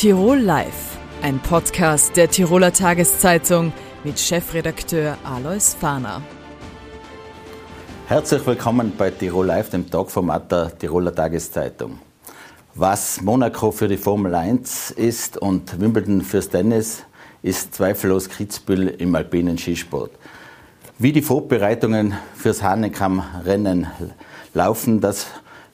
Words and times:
Tirol 0.00 0.38
Live, 0.38 0.96
ein 1.22 1.40
Podcast 1.40 2.16
der 2.16 2.30
Tiroler 2.30 2.72
Tageszeitung 2.72 3.72
mit 4.04 4.20
Chefredakteur 4.20 5.18
Alois 5.24 5.74
Fahner. 5.74 6.22
Herzlich 8.06 8.46
willkommen 8.46 8.92
bei 8.96 9.10
Tirol 9.10 9.46
Live, 9.46 9.70
dem 9.70 9.90
Talkformat 9.90 10.52
der 10.52 10.78
Tiroler 10.78 11.12
Tageszeitung. 11.12 11.98
Was 12.76 13.20
Monaco 13.22 13.72
für 13.72 13.88
die 13.88 13.96
Formel 13.96 14.36
1 14.36 14.92
ist 14.92 15.36
und 15.36 15.80
Wimbledon 15.80 16.22
fürs 16.22 16.48
Tennis, 16.48 17.02
ist 17.42 17.74
zweifellos 17.74 18.28
Kitzbühel 18.28 18.86
im 18.86 19.12
alpinen 19.16 19.58
Skisport. 19.58 20.12
Wie 20.98 21.10
die 21.10 21.22
Vorbereitungen 21.22 22.14
fürs 22.36 22.62
Hahnenkamm-Rennen 22.62 23.88
laufen, 24.54 25.00
das 25.00 25.26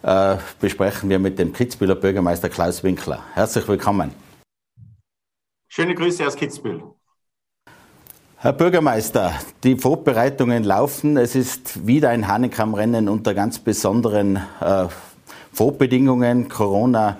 äh, 0.05 0.36
besprechen 0.61 1.09
wir 1.09 1.19
mit 1.19 1.38
dem 1.38 1.52
Kitzbüheler 1.52 1.95
Bürgermeister 1.95 2.48
Klaus 2.48 2.84
Winkler. 2.84 3.23
Herzlich 3.34 3.66
willkommen. 3.66 4.12
Schöne 5.69 5.95
Grüße 5.95 6.27
aus 6.27 6.37
Kitzbühel. 6.37 6.83
Herr 8.37 8.52
Bürgermeister, 8.52 9.33
die 9.64 9.77
Vorbereitungen 9.77 10.62
laufen. 10.62 11.16
Es 11.16 11.34
ist 11.34 11.87
wieder 11.87 12.11
ein 12.11 12.28
Hahnenkammrennen 12.28 13.09
unter 13.09 13.33
ganz 13.33 13.59
besonderen 13.59 14.37
äh, 14.61 14.87
Vorbedingungen. 15.52 16.50
Corona 16.50 17.16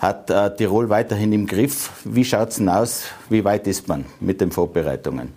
hat 0.00 0.30
äh, 0.30 0.54
Tirol 0.56 0.88
weiterhin 0.88 1.32
im 1.32 1.46
Griff. 1.46 1.92
Wie 2.04 2.24
schaut 2.24 2.48
es 2.48 2.56
denn 2.56 2.68
aus? 2.68 3.04
Wie 3.30 3.44
weit 3.44 3.68
ist 3.68 3.86
man 3.86 4.04
mit 4.18 4.40
den 4.40 4.50
Vorbereitungen? 4.50 5.36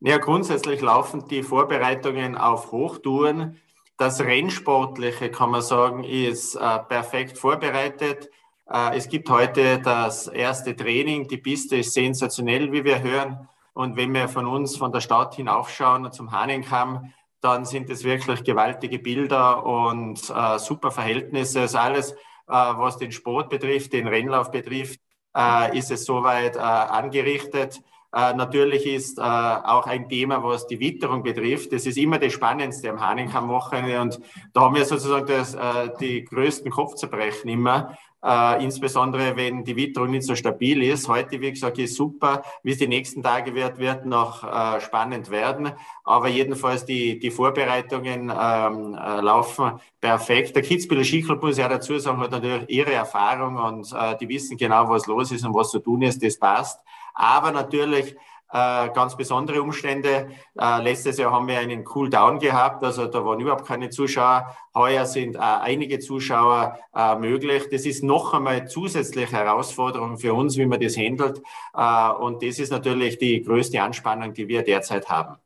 Ja, 0.00 0.18
grundsätzlich 0.18 0.80
laufen 0.80 1.28
die 1.30 1.44
Vorbereitungen 1.44 2.36
auf 2.36 2.72
Hochtouren. 2.72 3.56
Das 3.98 4.20
Rennsportliche, 4.20 5.30
kann 5.30 5.50
man 5.50 5.62
sagen, 5.62 6.04
ist 6.04 6.54
äh, 6.54 6.78
perfekt 6.80 7.38
vorbereitet. 7.38 8.30
Äh, 8.70 8.96
es 8.96 9.08
gibt 9.08 9.30
heute 9.30 9.78
das 9.78 10.26
erste 10.26 10.76
Training. 10.76 11.28
Die 11.28 11.38
Piste 11.38 11.76
ist 11.76 11.94
sensationell, 11.94 12.72
wie 12.72 12.84
wir 12.84 13.02
hören. 13.02 13.48
Und 13.72 13.96
wenn 13.96 14.12
wir 14.12 14.28
von 14.28 14.44
uns, 14.46 14.76
von 14.76 14.92
der 14.92 15.00
Stadt 15.00 15.36
hinaufschauen 15.36 16.12
zum 16.12 16.30
Hahnenkamm, 16.30 17.12
dann 17.40 17.64
sind 17.64 17.88
es 17.88 18.04
wirklich 18.04 18.44
gewaltige 18.44 18.98
Bilder 18.98 19.64
und 19.64 20.18
äh, 20.28 20.58
super 20.58 20.90
Verhältnisse. 20.90 21.62
Also 21.62 21.78
alles, 21.78 22.12
äh, 22.12 22.16
was 22.48 22.98
den 22.98 23.12
Sport 23.12 23.48
betrifft, 23.48 23.94
den 23.94 24.08
Rennlauf 24.08 24.50
betrifft, 24.50 25.00
äh, 25.34 25.76
ist 25.78 25.90
es 25.90 26.04
soweit 26.04 26.56
äh, 26.56 26.58
angerichtet. 26.58 27.80
Äh, 28.16 28.32
natürlich 28.32 28.86
ist 28.86 29.18
äh, 29.18 29.20
auch 29.20 29.86
ein 29.86 30.08
Thema, 30.08 30.42
was 30.42 30.66
die 30.66 30.80
Witterung 30.80 31.22
betrifft. 31.22 31.70
Das 31.72 31.84
ist 31.84 31.98
immer 31.98 32.18
das 32.18 32.32
Spannendste 32.32 32.88
am 32.88 32.98
Hahnenkamm-Wochenende 32.98 34.00
und 34.00 34.18
da 34.54 34.62
haben 34.62 34.74
wir 34.74 34.86
sozusagen 34.86 35.26
das, 35.26 35.54
äh, 35.54 35.90
die 36.00 36.24
größten 36.24 36.70
Kopfzerbrechen 36.70 37.50
immer. 37.50 37.94
Äh, 38.24 38.64
insbesondere 38.64 39.36
wenn 39.36 39.64
die 39.64 39.76
Witterung 39.76 40.10
nicht 40.10 40.26
so 40.26 40.34
stabil 40.34 40.82
ist. 40.82 41.08
Heute, 41.08 41.42
wie 41.42 41.50
gesagt, 41.50 41.78
ist 41.78 41.94
super. 41.94 42.42
Wie 42.62 42.72
es 42.72 42.78
die 42.78 42.88
nächsten 42.88 43.22
Tage 43.22 43.54
wird, 43.54 43.78
wird 43.78 44.06
noch 44.06 44.42
äh, 44.42 44.80
spannend 44.80 45.30
werden. 45.30 45.72
Aber 46.02 46.28
jedenfalls 46.28 46.86
die, 46.86 47.18
die 47.18 47.30
Vorbereitungen 47.30 48.32
ähm, 48.34 48.94
äh, 48.94 49.20
laufen 49.20 49.78
perfekt. 50.00 50.56
Der 50.56 50.62
Kitzbüheler 50.62 51.04
Skiclub 51.04 51.42
muss 51.42 51.58
ja 51.58 51.68
dazu 51.68 51.98
sagen, 51.98 52.18
hat 52.18 52.30
natürlich 52.30 52.64
ihre 52.70 52.94
Erfahrung 52.94 53.56
und 53.56 53.92
äh, 53.92 54.16
die 54.16 54.28
wissen 54.28 54.56
genau, 54.56 54.88
was 54.88 55.06
los 55.06 55.30
ist 55.32 55.44
und 55.44 55.54
was 55.54 55.70
zu 55.70 55.80
tun 55.80 56.00
ist. 56.00 56.24
Das 56.24 56.38
passt. 56.38 56.80
Aber 57.16 57.50
natürlich 57.50 58.14
äh, 58.52 58.88
ganz 58.90 59.16
besondere 59.16 59.60
Umstände. 59.60 60.28
Äh, 60.58 60.82
letztes 60.82 61.18
Jahr 61.18 61.32
haben 61.32 61.48
wir 61.48 61.58
einen 61.58 61.84
Cool-Down 61.86 62.38
gehabt, 62.38 62.84
also 62.84 63.06
da 63.06 63.24
waren 63.24 63.40
überhaupt 63.40 63.66
keine 63.66 63.90
Zuschauer. 63.90 64.56
Heuer 64.74 65.04
sind 65.04 65.34
äh, 65.34 65.38
einige 65.38 65.98
Zuschauer 65.98 66.78
äh, 66.94 67.16
möglich. 67.16 67.64
Das 67.70 67.84
ist 67.84 68.04
noch 68.04 68.34
einmal 68.34 68.68
zusätzliche 68.68 69.36
Herausforderung 69.36 70.18
für 70.18 70.32
uns, 70.34 70.56
wie 70.56 70.66
man 70.66 70.80
das 70.80 70.96
handelt. 70.96 71.42
Äh, 71.74 72.10
und 72.12 72.42
das 72.42 72.58
ist 72.58 72.70
natürlich 72.70 73.18
die 73.18 73.42
größte 73.42 73.82
Anspannung, 73.82 74.32
die 74.32 74.46
wir 74.46 74.62
derzeit 74.62 75.08
haben. 75.08 75.36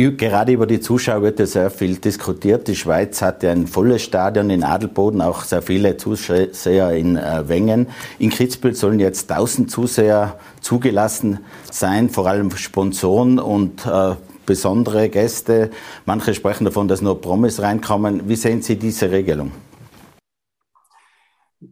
Gerade 0.00 0.52
über 0.52 0.66
die 0.66 0.80
Zuschauer 0.80 1.22
wird 1.22 1.38
ja 1.38 1.46
sehr 1.46 1.70
viel 1.70 1.96
diskutiert. 1.96 2.66
Die 2.66 2.74
Schweiz 2.74 3.22
hat 3.22 3.42
ja 3.42 3.52
ein 3.52 3.66
volles 3.66 4.02
Stadion 4.02 4.50
in 4.50 4.64
Adelboden, 4.64 5.20
auch 5.20 5.44
sehr 5.44 5.62
viele 5.62 5.96
Zuseher 5.96 6.92
in 6.92 7.16
äh, 7.16 7.48
Wengen. 7.48 7.88
In 8.18 8.30
Kitzbühel 8.30 8.74
sollen 8.74 8.98
jetzt 8.98 9.30
1000 9.30 9.70
Zuseher 9.70 10.38
zugelassen 10.60 11.38
sein, 11.70 12.08
vor 12.08 12.26
allem 12.26 12.50
Sponsoren 12.56 13.38
und 13.38 13.86
äh, 13.86 14.16
besondere 14.44 15.08
Gäste. 15.08 15.70
Manche 16.04 16.34
sprechen 16.34 16.64
davon, 16.64 16.88
dass 16.88 17.00
nur 17.00 17.20
Promis 17.20 17.60
reinkommen. 17.60 18.28
Wie 18.28 18.36
sehen 18.36 18.62
Sie 18.62 18.76
diese 18.76 19.10
Regelung? 19.10 19.52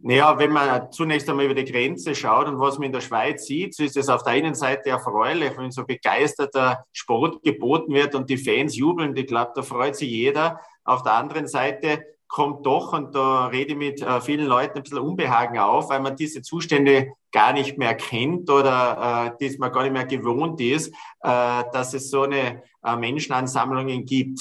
Naja, 0.03 0.37
wenn 0.39 0.51
man 0.51 0.91
zunächst 0.91 1.29
einmal 1.29 1.45
über 1.45 1.53
die 1.53 1.69
Grenze 1.69 2.15
schaut 2.15 2.47
und 2.47 2.59
was 2.59 2.77
man 2.77 2.85
in 2.85 2.93
der 2.93 3.01
Schweiz 3.01 3.45
sieht, 3.45 3.75
so 3.75 3.83
ist 3.83 3.97
es 3.97 4.07
auf 4.07 4.23
der 4.23 4.33
einen 4.33 4.55
Seite 4.55 4.89
erfreulich, 4.89 5.57
wenn 5.57 5.69
so 5.69 5.85
begeisterter 5.85 6.85
Sport 6.93 7.43
geboten 7.43 7.93
wird 7.93 8.15
und 8.15 8.29
die 8.29 8.37
Fans 8.37 8.77
jubeln. 8.77 9.15
Ich 9.17 9.27
glaube, 9.27 9.51
da 9.53 9.61
freut 9.61 9.97
sich 9.97 10.09
jeder. 10.09 10.61
Auf 10.85 11.03
der 11.03 11.13
anderen 11.13 11.47
Seite 11.47 12.05
kommt 12.29 12.65
doch, 12.65 12.93
und 12.93 13.13
da 13.13 13.47
rede 13.47 13.71
ich 13.73 13.77
mit 13.77 14.01
äh, 14.01 14.21
vielen 14.21 14.47
Leuten 14.47 14.77
ein 14.77 14.83
bisschen 14.83 14.99
Unbehagen 14.99 15.59
auf, 15.59 15.89
weil 15.89 15.99
man 15.99 16.15
diese 16.15 16.41
Zustände 16.41 17.11
gar 17.33 17.51
nicht 17.51 17.77
mehr 17.77 17.93
kennt 17.93 18.49
oder 18.49 19.35
äh, 19.39 19.49
die 19.49 19.57
man 19.57 19.73
gar 19.73 19.83
nicht 19.83 19.91
mehr 19.91 20.05
gewohnt 20.05 20.61
ist, 20.61 20.93
äh, 21.21 21.63
dass 21.73 21.93
es 21.93 22.09
so 22.09 22.21
eine 22.21 22.63
äh, 22.85 22.95
Menschenansammlungen 22.95 24.05
gibt. 24.05 24.39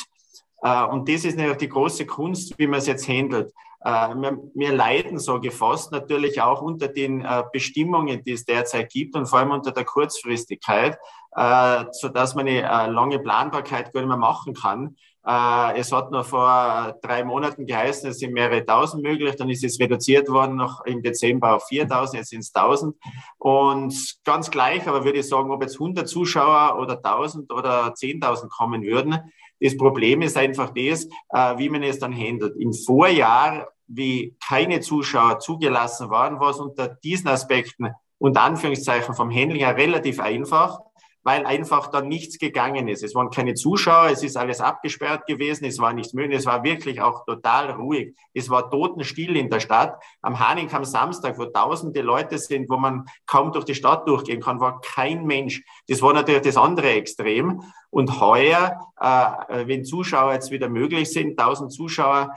Äh, 0.62 0.84
und 0.84 1.08
das 1.08 1.24
ist 1.24 1.36
natürlich 1.36 1.58
die 1.58 1.68
große 1.68 2.06
Kunst, 2.06 2.56
wie 2.56 2.68
man 2.68 2.78
es 2.78 2.86
jetzt 2.86 3.08
handelt. 3.08 3.52
Äh, 3.82 4.14
wir, 4.14 4.38
wir 4.54 4.72
leiden 4.72 5.18
so 5.18 5.40
gefasst 5.40 5.90
natürlich 5.92 6.40
auch 6.42 6.60
unter 6.60 6.88
den 6.88 7.24
äh, 7.24 7.42
Bestimmungen, 7.52 8.22
die 8.22 8.32
es 8.32 8.44
derzeit 8.44 8.90
gibt 8.90 9.16
und 9.16 9.26
vor 9.26 9.38
allem 9.38 9.52
unter 9.52 9.72
der 9.72 9.84
Kurzfristigkeit, 9.84 10.98
äh, 11.32 11.84
so 11.92 12.08
dass 12.08 12.34
man 12.34 12.46
eine 12.46 12.92
lange 12.92 13.18
Planbarkeit 13.18 13.92
gar 13.92 14.00
nicht 14.00 14.08
mehr 14.08 14.16
machen 14.16 14.54
kann. 14.54 14.96
Es 15.22 15.92
hat 15.92 16.10
noch 16.12 16.24
vor 16.24 16.98
drei 17.02 17.24
Monaten 17.24 17.66
geheißen, 17.66 18.08
es 18.08 18.20
sind 18.20 18.32
mehrere 18.32 18.64
tausend 18.64 19.02
möglich, 19.02 19.36
dann 19.36 19.50
ist 19.50 19.62
es 19.62 19.78
reduziert 19.78 20.30
worden 20.30 20.56
noch 20.56 20.82
im 20.86 21.02
Dezember 21.02 21.56
auf 21.56 21.66
4000, 21.66 22.20
jetzt 22.20 22.30
sind 22.30 22.40
es 22.40 22.54
1000. 22.54 22.96
Und 23.36 24.16
ganz 24.24 24.50
gleich, 24.50 24.88
aber 24.88 25.04
würde 25.04 25.18
ich 25.18 25.28
sagen, 25.28 25.50
ob 25.50 25.60
jetzt 25.60 25.74
100 25.74 26.08
Zuschauer 26.08 26.78
oder 26.80 26.96
1000 27.04 27.52
oder 27.52 27.88
10.000 27.92 28.48
kommen 28.48 28.82
würden, 28.82 29.30
das 29.60 29.76
Problem 29.76 30.22
ist 30.22 30.36
einfach 30.36 30.70
das, 30.70 31.06
äh, 31.30 31.58
wie 31.58 31.68
man 31.68 31.82
es 31.82 31.98
dann 31.98 32.16
handelt. 32.16 32.56
Im 32.56 32.72
Vorjahr, 32.72 33.68
wie 33.86 34.36
keine 34.46 34.80
Zuschauer 34.80 35.38
zugelassen 35.38 36.10
waren, 36.10 36.40
war 36.40 36.50
es 36.50 36.58
unter 36.58 36.88
diesen 36.88 37.28
Aspekten 37.28 37.90
und 38.18 38.36
Anführungszeichen 38.36 39.14
vom 39.14 39.30
Handling 39.30 39.64
her 39.64 39.76
relativ 39.76 40.20
einfach 40.20 40.80
weil 41.22 41.44
einfach 41.44 41.88
dann 41.88 42.08
nichts 42.08 42.38
gegangen 42.38 42.88
ist. 42.88 43.02
Es 43.02 43.14
waren 43.14 43.30
keine 43.30 43.54
Zuschauer, 43.54 44.10
es 44.10 44.22
ist 44.22 44.36
alles 44.36 44.60
abgesperrt 44.60 45.26
gewesen, 45.26 45.64
es 45.64 45.78
war 45.78 45.92
nichts 45.92 46.14
möglich, 46.14 46.38
es 46.38 46.46
war 46.46 46.62
wirklich 46.64 47.00
auch 47.00 47.24
total 47.24 47.70
ruhig. 47.72 48.14
Es 48.32 48.48
war 48.48 48.70
totenstill 48.70 49.36
in 49.36 49.50
der 49.50 49.60
Stadt. 49.60 50.02
Am 50.22 50.38
Haning 50.38 50.70
am 50.72 50.84
Samstag, 50.84 51.38
wo 51.38 51.46
tausende 51.46 52.02
Leute 52.02 52.38
sind, 52.38 52.70
wo 52.70 52.76
man 52.76 53.06
kaum 53.26 53.52
durch 53.52 53.64
die 53.64 53.74
Stadt 53.74 54.06
durchgehen 54.08 54.40
kann, 54.40 54.60
war 54.60 54.80
kein 54.80 55.24
Mensch. 55.26 55.62
Das 55.88 56.00
war 56.02 56.12
natürlich 56.12 56.42
das 56.42 56.56
andere 56.56 56.90
Extrem. 56.90 57.62
Und 57.90 58.20
heuer, 58.20 58.78
äh, 59.00 59.66
wenn 59.66 59.84
Zuschauer 59.84 60.34
jetzt 60.34 60.52
wieder 60.52 60.68
möglich 60.68 61.10
sind, 61.10 61.38
1000 61.38 61.72
Zuschauer 61.72 62.30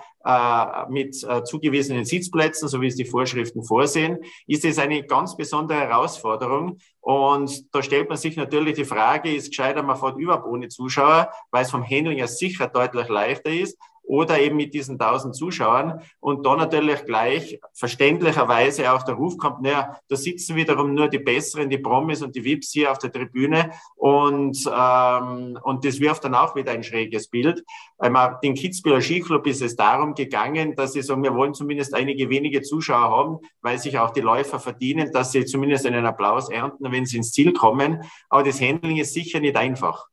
mit 0.89 1.23
äh, 1.23 1.43
zugewiesenen 1.43 2.05
Sitzplätzen, 2.05 2.67
so 2.67 2.79
wie 2.81 2.87
es 2.87 2.95
die 2.95 3.05
Vorschriften 3.05 3.63
vorsehen, 3.63 4.19
ist 4.47 4.63
es 4.63 4.79
eine 4.79 5.03
ganz 5.03 5.35
besondere 5.35 5.79
Herausforderung. 5.79 6.77
Und 7.01 7.73
da 7.75 7.83
stellt 7.83 8.07
man 8.07 8.17
sich 8.17 8.37
natürlich 8.37 8.75
die 8.75 8.85
Frage, 8.85 9.33
ist 9.33 9.49
gescheiter, 9.49 9.83
man 9.83 9.97
fährt 9.97 10.17
überhaupt 10.17 10.47
ohne 10.47 10.69
Zuschauer, 10.69 11.29
weil 11.51 11.63
es 11.63 11.71
vom 11.71 11.83
Handling 11.83 12.19
ja 12.19 12.27
sicher 12.27 12.67
deutlich 12.67 13.09
leichter 13.09 13.49
ist 13.49 13.77
oder 14.03 14.39
eben 14.39 14.57
mit 14.57 14.73
diesen 14.73 14.99
1000 14.99 15.35
Zuschauern. 15.35 16.01
Und 16.19 16.45
da 16.45 16.55
natürlich 16.55 17.05
gleich 17.05 17.59
verständlicherweise 17.73 18.91
auch 18.93 19.03
der 19.03 19.15
Ruf 19.15 19.37
kommt, 19.37 19.61
naja, 19.61 19.97
da 20.07 20.15
sitzen 20.15 20.55
wiederum 20.55 20.93
nur 20.93 21.07
die 21.07 21.19
Besseren, 21.19 21.69
die 21.69 21.77
Promis 21.77 22.21
und 22.21 22.35
die 22.35 22.43
Vips 22.43 22.71
hier 22.71 22.91
auf 22.91 22.99
der 22.99 23.11
Tribüne 23.11 23.71
und, 23.95 24.57
ähm, 24.67 25.57
und 25.63 25.85
das 25.85 25.99
wirft 25.99 26.23
dann 26.25 26.35
auch 26.35 26.55
wieder 26.55 26.71
ein 26.71 26.83
schräges 26.83 27.27
Bild. 27.27 27.63
Einmal 27.97 28.37
den 28.43 28.53
Kitzbüheler 28.53 29.01
Skiclub 29.01 29.47
ist 29.47 29.61
es 29.61 29.75
darum 29.75 30.13
gegangen, 30.13 30.75
dass 30.75 30.93
sie 30.93 31.01
sagen, 31.01 31.23
wir 31.23 31.33
wollen 31.33 31.53
zumindest 31.53 31.93
einige 31.93 32.29
wenige 32.29 32.61
Zuschauer 32.61 33.09
haben, 33.09 33.37
weil 33.61 33.79
sich 33.79 33.97
auch 33.97 34.11
die 34.11 34.21
Läufer 34.21 34.59
verdienen, 34.59 35.11
dass 35.11 35.31
sie 35.31 35.45
zumindest 35.45 35.85
einen 35.85 36.05
Applaus 36.05 36.49
ernten, 36.49 36.91
wenn 36.91 37.05
sie 37.05 37.17
ins 37.17 37.31
Ziel 37.31 37.53
kommen. 37.53 38.03
Aber 38.29 38.43
das 38.43 38.61
Handling 38.61 38.97
ist 38.97 39.13
sicher 39.13 39.39
nicht 39.39 39.55
einfach 39.55 40.07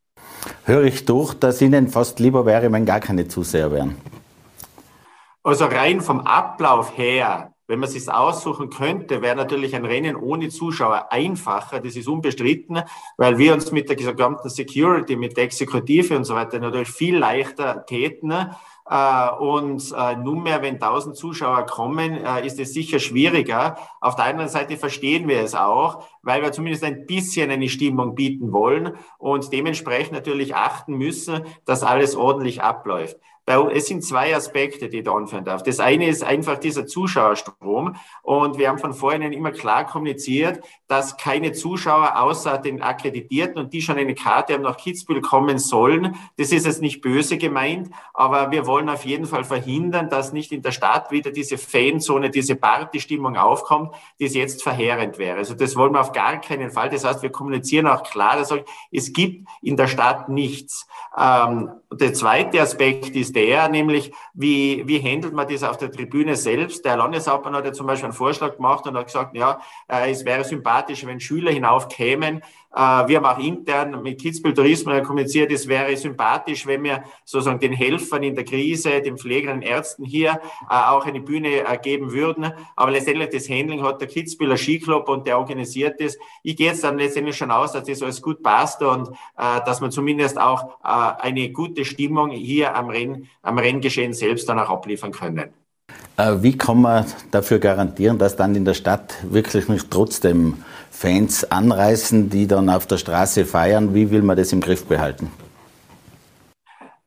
höre 0.65 0.85
ich 0.85 1.05
durch, 1.05 1.35
dass 1.35 1.61
Ihnen 1.61 1.89
fast 1.89 2.21
lieber 2.21 2.47
wäre, 2.47 2.71
wenn 2.73 2.87
gar 2.87 3.01
keine 3.01 3.29
Zuseher 3.29 3.71
wären. 3.71 3.97
Also 5.43 5.65
rein 5.65 6.01
vom 6.01 6.21
Ablauf 6.21 6.97
her, 6.99 7.53
wenn 7.67 7.79
man 7.79 7.89
es 7.89 7.95
sich 7.95 8.13
aussuchen 8.13 8.69
könnte, 8.69 9.23
wäre 9.23 9.37
natürlich 9.37 9.77
ein 9.77 9.85
Rennen 9.85 10.17
ohne 10.17 10.49
Zuschauer 10.49 11.13
einfacher. 11.13 11.79
Das 11.79 11.95
ist 11.95 12.09
unbestritten, 12.09 12.83
weil 13.17 13.39
wir 13.39 13.55
uns 13.55 13.71
mit 13.71 13.89
der 13.89 13.95
gesamten 13.95 14.51
Security, 14.51 15.15
mit 15.15 15.37
der 15.37 15.45
Exekutive 15.45 16.17
und 16.17 16.25
so 16.25 16.35
weiter 16.35 16.59
natürlich 16.59 16.91
viel 16.91 17.17
leichter 17.17 17.87
täten. 17.87 18.35
Äh, 18.91 19.31
und 19.39 19.95
äh, 19.97 20.17
nunmehr, 20.17 20.63
wenn 20.63 20.75
1000 20.75 21.17
Zuschauer 21.17 21.65
kommen, 21.67 22.25
äh, 22.25 22.45
ist 22.45 22.59
es 22.59 22.75
sicher 22.75 22.99
schwieriger. 22.99 23.77
Auf 24.01 24.17
der 24.17 24.25
anderen 24.25 24.51
Seite 24.51 24.77
verstehen 24.77 25.29
wir 25.29 25.41
es 25.43 25.55
auch, 25.55 26.05
weil 26.23 26.43
wir 26.43 26.51
zumindest 26.51 26.83
ein 26.83 27.07
bisschen 27.07 27.53
eine 27.53 27.69
Stimmung 27.69 28.17
bieten 28.17 28.53
wollen 28.53 28.95
und 29.19 29.53
dementsprechend 29.53 30.13
natürlich 30.13 30.57
achten 30.57 30.95
müssen, 30.95 31.45
dass 31.65 31.85
alles 31.85 32.17
ordentlich 32.17 32.63
abläuft 32.63 33.17
es 33.71 33.87
sind 33.87 34.05
zwei 34.05 34.35
Aspekte, 34.35 34.89
die 34.89 35.03
da 35.03 35.13
anführen 35.13 35.45
darf. 35.45 35.63
Das 35.63 35.81
eine 35.81 36.09
ist 36.09 36.23
einfach 36.23 36.59
dieser 36.59 36.87
Zuschauerstrom. 36.87 37.97
Und 38.23 38.59
wir 38.59 38.69
haben 38.69 38.79
von 38.79 38.95
vorhin 38.95 39.23
immer 39.33 39.51
klar 39.51 39.87
kommuniziert, 39.87 40.61
dass 40.89 41.17
keine 41.17 41.53
Zuschauer 41.53 42.21
außer 42.21 42.59
den 42.59 42.83
Akkreditierten 42.83 43.59
und 43.59 43.73
die 43.73 43.83
schon 43.83 43.97
eine 43.97 44.15
Karte 44.15 44.55
haben 44.55 44.63
nach 44.63 44.77
Kitzbühel 44.77 45.21
kommen 45.21 45.59
sollen. 45.59 46.17
Das 46.37 46.53
ist 46.53 46.67
jetzt 46.67 46.83
nicht 46.83 47.01
böse 47.01 47.39
gemeint, 47.39 47.91
aber 48.15 48.51
wir 48.51 48.67
wollen 48.67 48.89
auf 48.89 49.05
jeden 49.05 49.27
Fall 49.27 49.45
verhindern, 49.45 50.09
dass 50.09 50.33
nicht 50.33 50.53
in 50.53 50.63
der 50.63 50.73
Stadt 50.73 51.11
wieder 51.11 51.31
diese 51.31 51.59
Fanzone, 51.59 52.31
diese 52.31 52.57
Partystimmung 52.57 53.37
aufkommt, 53.37 53.95
die 54.19 54.27
es 54.27 54.35
jetzt 54.35 54.63
verheerend 54.63 55.19
wäre. 55.19 55.39
Also 55.39 55.55
das 55.55 55.77
wollen 55.77 55.93
wir 55.93 56.01
auf 56.01 56.13
gar 56.13 56.41
keinen 56.41 56.71
Fall. 56.71 56.91
Das 56.91 57.05
heißt, 57.05 57.23
wir 57.23 57.31
kommunizieren 57.31 57.87
auch 57.87 58.03
klar, 58.03 58.37
dass 58.37 58.53
es 58.91 59.13
gibt 59.13 59.49
in 59.63 59.77
der 59.77 59.87
Stadt 59.87 60.29
nichts. 60.29 60.87
Ähm, 61.17 61.71
der 61.93 62.15
zweite 62.15 62.61
Aspekt 62.61 63.17
ist 63.17 63.35
der, 63.41 63.69
nämlich 63.69 64.13
wie, 64.35 64.87
wie 64.87 65.01
handelt 65.01 65.33
man 65.33 65.49
das 65.49 65.63
auf 65.63 65.79
der 65.79 65.91
Tribüne 65.91 66.37
selbst? 66.37 66.85
Der 66.85 66.97
Landeshauptmann 66.97 67.55
hat 67.55 67.65
ja 67.65 67.73
zum 67.73 67.87
Beispiel 67.87 68.07
einen 68.07 68.13
Vorschlag 68.13 68.57
gemacht 68.57 68.87
und 68.87 68.97
hat 68.97 69.07
gesagt, 69.07 69.35
ja, 69.37 69.61
äh, 69.89 70.11
es 70.11 70.25
wäre 70.25 70.45
sympathisch, 70.45 71.07
wenn 71.07 71.21
Schüler 71.21 71.51
hinaufkämen 71.51 72.43
wir 72.73 73.17
haben 73.17 73.25
auch 73.25 73.39
intern 73.39 74.01
mit 74.03 74.21
Kitzbühel 74.21 74.55
Tourismus 74.55 75.03
kommuniziert, 75.03 75.51
es 75.51 75.67
wäre 75.67 75.97
sympathisch, 75.97 76.67
wenn 76.67 76.85
wir 76.85 77.03
sozusagen 77.25 77.59
den 77.59 77.73
Helfern 77.73 78.23
in 78.23 78.37
der 78.37 78.45
Krise, 78.45 79.01
den 79.01 79.19
Pflegern, 79.19 79.61
den 79.61 79.69
Ärzten 79.69 80.05
hier 80.05 80.41
äh, 80.71 80.75
auch 80.75 81.05
eine 81.05 81.21
Bühne 81.21 81.67
äh, 81.67 81.79
geben 81.83 82.13
würden. 82.13 82.53
Aber 82.77 82.93
letztendlich 82.93 83.31
das 83.31 83.49
Handling 83.49 83.83
hat 83.83 84.01
der 84.01 84.09
Kitzbüheler 84.09 84.57
Skiclub 84.57 85.09
und 85.09 85.27
der 85.27 85.39
organisiert 85.39 86.01
das. 86.01 86.17
Ich 86.45 86.57
gehe 86.57 86.69
jetzt 86.69 86.85
dann 86.85 86.99
letztendlich 86.99 87.37
schon 87.37 87.51
aus, 87.51 87.73
dass 87.73 87.85
das 87.85 88.03
alles 88.03 88.23
gut 88.23 88.43
passt 88.43 88.83
und 88.83 89.11
dass 89.35 89.81
man 89.81 89.91
zumindest 89.91 90.39
auch 90.39 90.81
eine 90.83 91.51
gute 91.51 91.85
Stimmung 91.85 92.31
hier 92.31 92.75
am, 92.75 92.89
Renn, 92.89 93.29
am 93.43 93.59
Renngeschehen 93.59 94.13
selbst 94.13 94.49
dann 94.49 94.59
auch 94.59 94.71
abliefern 94.71 95.13
können. 95.13 95.51
Wie 96.17 96.57
kann 96.57 96.83
man 96.83 97.07
dafür 97.31 97.59
garantieren, 97.59 98.19
dass 98.19 98.37
dann 98.37 98.55
in 98.55 98.65
der 98.65 98.75
Stadt 98.75 99.15
wirklich 99.23 99.69
nicht 99.69 99.91
trotzdem 99.91 100.63
Fans 101.01 101.51
anreißen, 101.51 102.29
die 102.29 102.47
dann 102.47 102.69
auf 102.69 102.87
der 102.87 102.99
Straße 102.99 103.47
feiern. 103.47 103.95
Wie 103.95 104.11
will 104.11 104.21
man 104.21 104.37
das 104.37 104.53
im 104.53 104.61
Griff 104.61 104.85
behalten? 104.85 105.31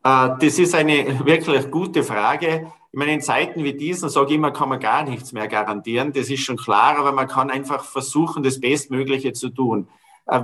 Äh, 0.04 0.30
das 0.42 0.58
ist 0.58 0.74
eine 0.74 1.24
wirklich 1.24 1.70
gute 1.70 2.02
Frage. 2.02 2.72
Ich 2.92 2.98
meine, 2.98 3.14
in 3.14 3.22
Zeiten 3.22 3.64
wie 3.64 3.74
diesen, 3.74 4.10
sage 4.10 4.32
ich 4.32 4.36
immer, 4.38 4.50
kann 4.50 4.70
man 4.70 4.80
gar 4.80 5.04
nichts 5.04 5.32
mehr 5.32 5.48
garantieren. 5.48 6.12
Das 6.12 6.32
ist 6.32 6.40
schon 6.40 6.58
klar, 6.58 6.98
aber 6.98 7.12
man 7.12 7.28
kann 7.28 7.52
einfach 7.52 7.84
versuchen, 7.84 8.42
das 8.42 8.60
Bestmögliche 8.60 9.32
zu 9.34 9.50
tun. 9.50 9.88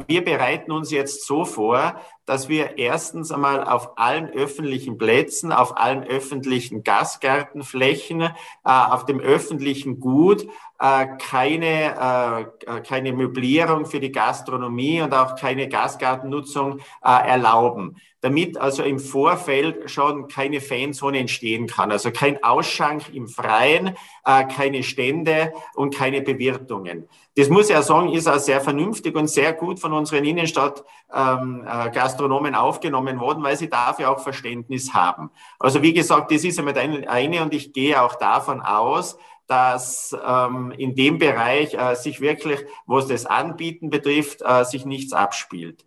Wir 0.07 0.25
bereiten 0.25 0.73
uns 0.73 0.91
jetzt 0.91 1.25
so 1.25 1.45
vor, 1.45 2.01
dass 2.25 2.49
wir 2.49 2.77
erstens 2.77 3.31
einmal 3.31 3.63
auf 3.63 3.97
allen 3.97 4.29
öffentlichen 4.29 4.97
Plätzen, 4.97 5.53
auf 5.53 5.77
allen 5.77 6.03
öffentlichen 6.03 6.83
Gastgartenflächen, 6.83 8.21
äh, 8.21 8.29
auf 8.63 9.05
dem 9.05 9.21
öffentlichen 9.21 10.01
Gut 10.01 10.47
äh, 10.79 11.07
keine, 11.17 12.45
äh, 12.67 12.81
keine 12.81 13.13
Möblierung 13.13 13.85
für 13.85 14.01
die 14.01 14.11
Gastronomie 14.11 15.01
und 15.01 15.13
auch 15.13 15.35
keine 15.37 15.69
Gasgartennutzung 15.69 16.79
erlauben, 17.01 17.95
damit 18.21 18.57
also 18.57 18.83
im 18.83 18.99
Vorfeld 18.99 19.89
schon 19.89 20.27
keine 20.27 20.59
Fanzone 20.61 21.17
entstehen 21.19 21.67
kann. 21.67 21.91
Also 21.91 22.11
kein 22.11 22.43
Ausschank 22.43 23.13
im 23.13 23.27
Freien, 23.27 23.95
äh, 24.25 24.45
keine 24.45 24.83
Stände 24.83 25.53
und 25.73 25.95
keine 25.95 26.21
Bewirtungen. 26.21 27.09
Das 27.35 27.49
muss 27.49 27.69
ich 27.69 27.75
ja 27.75 27.81
sagen, 27.81 28.11
ist 28.11 28.27
auch 28.27 28.39
sehr 28.39 28.59
vernünftig 28.59 29.15
und 29.15 29.29
sehr 29.29 29.53
gut 29.53 29.79
von 29.79 29.93
unseren 29.93 30.25
Innenstadt-Gastronomen 30.25 32.53
ähm, 32.53 32.53
äh, 32.53 32.57
aufgenommen 32.57 33.17
worden, 33.19 33.43
weil 33.43 33.55
sie 33.55 33.69
dafür 33.69 34.09
auch 34.11 34.19
Verständnis 34.19 34.93
haben. 34.93 35.31
Also 35.57 35.81
wie 35.81 35.93
gesagt, 35.93 36.31
das 36.31 36.43
ist 36.43 36.59
einmal 36.59 36.77
eine 36.77 37.41
und 37.41 37.53
ich 37.53 37.71
gehe 37.71 38.01
auch 38.01 38.15
davon 38.15 38.59
aus, 38.61 39.17
dass 39.47 40.13
ähm, 40.23 40.71
in 40.77 40.95
dem 40.95 41.17
Bereich 41.17 41.73
äh, 41.73 41.95
sich 41.95 42.21
wirklich, 42.21 42.59
was 42.85 43.07
das 43.07 43.25
Anbieten 43.25 43.89
betrifft, 43.89 44.43
äh, 44.43 44.63
sich 44.63 44.85
nichts 44.85 45.11
abspielt. 45.11 45.85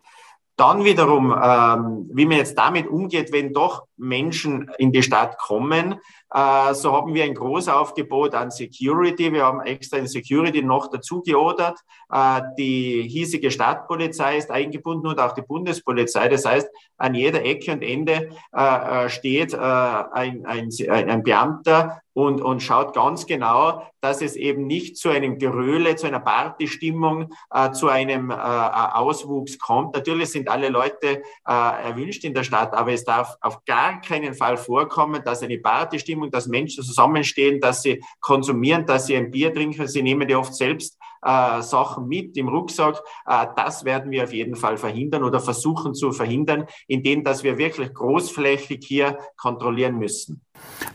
Dann 0.63 0.85
wiederum, 0.85 1.33
ähm, 1.33 2.09
wie 2.13 2.25
man 2.25 2.37
jetzt 2.37 2.57
damit 2.57 2.87
umgeht, 2.87 3.33
wenn 3.33 3.53
doch 3.53 3.83
Menschen 3.97 4.71
in 4.79 4.93
die 4.93 5.03
Stadt 5.03 5.37
kommen, 5.37 5.99
äh, 6.33 6.73
so 6.75 6.93
haben 6.93 7.15
wir 7.15 7.25
ein 7.25 7.35
Großaufgebot 7.35 8.37
an 8.37 8.53
Security. 8.53 9.33
Wir 9.33 9.45
haben 9.45 9.61
extra 9.63 9.97
ein 9.97 10.07
Security 10.07 10.63
noch 10.63 10.89
dazu 10.89 11.21
geordert. 11.21 11.81
Äh, 12.13 12.43
die 12.57 13.09
hiesige 13.09 13.51
Stadtpolizei 13.51 14.37
ist 14.37 14.53
eingebunden 14.53 15.09
und 15.09 15.19
auch 15.19 15.33
die 15.33 15.43
Bundespolizei. 15.43 16.29
Das 16.29 16.45
heißt, 16.45 16.69
an 17.03 17.15
jeder 17.15 17.45
Ecke 17.45 17.73
und 17.73 17.83
Ende 17.83 18.31
äh, 18.53 19.09
steht 19.09 19.55
ein, 19.55 20.47
ein, 20.47 20.71
ein 20.89 21.23
Beamter 21.23 22.03
und, 22.15 22.43
und 22.43 22.63
schaut 22.63 22.95
ganz 22.95 23.27
genau, 23.27 23.83
dass 24.01 24.21
es 24.21 24.37
eben 24.37 24.67
nicht 24.67 24.97
zu 24.97 25.09
einem 25.09 25.39
Geröle, 25.39 25.97
zu 25.97 26.07
einer 26.07 26.21
Partystimmung, 26.21 27.33
äh, 27.51 27.71
zu 27.73 27.89
einem 27.89 28.31
äh, 28.31 28.35
Auswuchs 28.35 29.59
kommt. 29.59 29.95
Natürlich 29.95 30.31
sind 30.31 30.49
alle 30.49 30.69
Leute 30.69 31.23
äh, 31.47 31.83
erwünscht 31.89 32.25
in 32.25 32.35
der 32.35 32.45
Stadt, 32.45 32.75
aber 32.75 32.93
es 32.93 33.05
darf 33.05 33.37
auf 33.41 33.65
gar 33.65 34.01
keinen 34.01 34.35
Fall 34.35 34.57
vorkommen, 34.57 35.23
dass 35.25 35.43
eine 35.43 35.59
Partystimmung, 35.59 36.31
dass 36.31 36.47
Menschen 36.47 36.85
zusammenstehen, 36.85 37.61
dass 37.61 37.83
sie 37.83 38.03
konsumieren, 38.21 38.85
dass 38.87 39.07
sie 39.07 39.17
ein 39.17 39.31
Bier 39.31 39.53
trinken. 39.55 39.87
Sie 39.87 40.03
nehmen 40.03 40.29
ja 40.29 40.39
oft 40.39 40.55
selbst 40.55 40.99
äh, 41.23 41.63
Sachen 41.63 42.09
mit 42.09 42.37
im 42.37 42.49
Rucksack. 42.49 43.03
Äh, 43.27 43.47
das 43.57 43.85
werden 43.85 44.11
wir 44.11 44.25
auf 44.25 44.33
jeden 44.33 44.57
Fall 44.57 44.77
verhindern 44.77 45.25
oder 45.25 45.41
versuchen 45.41 45.95
zu 45.95 46.13
verhindern, 46.13 46.67
indem 46.89 47.25
dass 47.25 47.43
wir 47.43 47.59
wirklich 47.59 47.93
großflächig 47.95 48.85
hier 48.85 49.19
kontrollieren 49.37 49.99
müssen. 49.99 50.43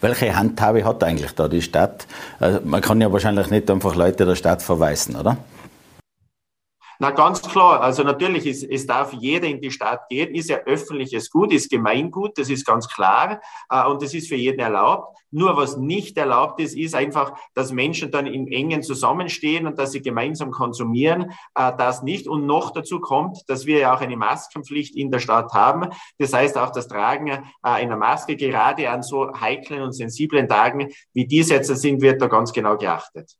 Welche 0.01 0.35
Handhabe 0.35 0.83
hat 0.83 1.03
eigentlich 1.03 1.31
da 1.31 1.47
die 1.47 1.61
Stadt? 1.61 2.07
Also 2.39 2.59
man 2.63 2.81
kann 2.81 3.01
ja 3.01 3.11
wahrscheinlich 3.11 3.49
nicht 3.49 3.69
einfach 3.69 3.95
Leute 3.95 4.25
der 4.25 4.35
Stadt 4.35 4.61
verweisen, 4.61 5.15
oder? 5.15 5.37
Na 6.99 7.11
ganz 7.11 7.41
klar, 7.41 7.81
also 7.81 8.03
natürlich, 8.03 8.45
ist, 8.45 8.63
es 8.63 8.85
darf 8.85 9.13
jeder 9.13 9.47
in 9.47 9.61
die 9.61 9.71
Stadt 9.71 10.09
gehen, 10.09 10.33
ist 10.33 10.49
ja 10.49 10.57
öffentliches 10.57 11.29
Gut, 11.29 11.53
ist 11.53 11.69
Gemeingut, 11.69 12.37
das 12.37 12.49
ist 12.49 12.65
ganz 12.65 12.87
klar 12.87 13.39
äh, 13.69 13.85
und 13.85 14.01
das 14.01 14.13
ist 14.13 14.27
für 14.27 14.35
jeden 14.35 14.59
erlaubt. 14.59 15.17
Nur 15.29 15.57
was 15.57 15.77
nicht 15.77 16.17
erlaubt 16.17 16.61
ist, 16.61 16.75
ist 16.75 16.95
einfach, 16.95 17.33
dass 17.53 17.71
Menschen 17.71 18.11
dann 18.11 18.25
in 18.25 18.47
engen 18.47 18.81
zusammenstehen 18.81 19.67
und 19.67 19.77
dass 19.77 19.91
sie 19.91 20.01
gemeinsam 20.01 20.51
konsumieren. 20.51 21.31
Äh, 21.53 21.73
das 21.77 22.01
nicht. 22.01 22.27
Und 22.27 22.45
noch 22.45 22.71
dazu 22.71 22.99
kommt, 22.99 23.37
dass 23.47 23.65
wir 23.65 23.79
ja 23.79 23.93
auch 23.93 24.01
eine 24.01 24.15
Maskenpflicht 24.15 24.95
in 24.95 25.11
der 25.11 25.19
Stadt 25.19 25.53
haben. 25.53 25.89
Das 26.17 26.33
heißt, 26.33 26.57
auch 26.57 26.71
das 26.71 26.87
Tragen 26.87 27.27
äh, 27.27 27.39
einer 27.61 27.97
Maske 27.97 28.37
gerade 28.37 28.89
an 28.89 29.03
so 29.03 29.31
heiklen 29.39 29.81
und 29.81 29.91
sensiblen 29.91 30.47
Tagen 30.47 30.89
wie 31.13 31.27
dies 31.27 31.49
jetzt 31.49 31.67
sind, 31.67 32.01
wird 32.01 32.21
da 32.21 32.27
ganz 32.27 32.53
genau 32.53 32.77
geachtet. 32.77 33.31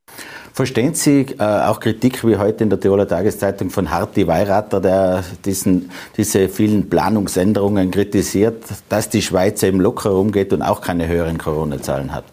Verstehen 0.53 0.93
Sie 0.93 1.21
äh, 1.39 1.43
auch 1.43 1.79
Kritik 1.79 2.23
wie 2.27 2.37
heute 2.37 2.63
in 2.63 2.69
der 2.69 2.79
Tiroler 2.79 3.07
Tageszeitung 3.07 3.46
von 3.69 3.91
Harti 3.91 4.27
Weirater, 4.27 4.79
der 4.79 5.23
diesen, 5.45 5.91
diese 6.15 6.49
vielen 6.49 6.89
Planungsänderungen 6.89 7.91
kritisiert, 7.91 8.63
dass 8.89 9.09
die 9.09 9.21
Schweiz 9.21 9.63
eben 9.63 9.79
locker 9.79 10.09
rumgeht 10.11 10.53
und 10.53 10.61
auch 10.61 10.81
keine 10.81 11.07
höheren 11.07 11.37
Corona-Zahlen 11.37 12.13
hat? 12.13 12.25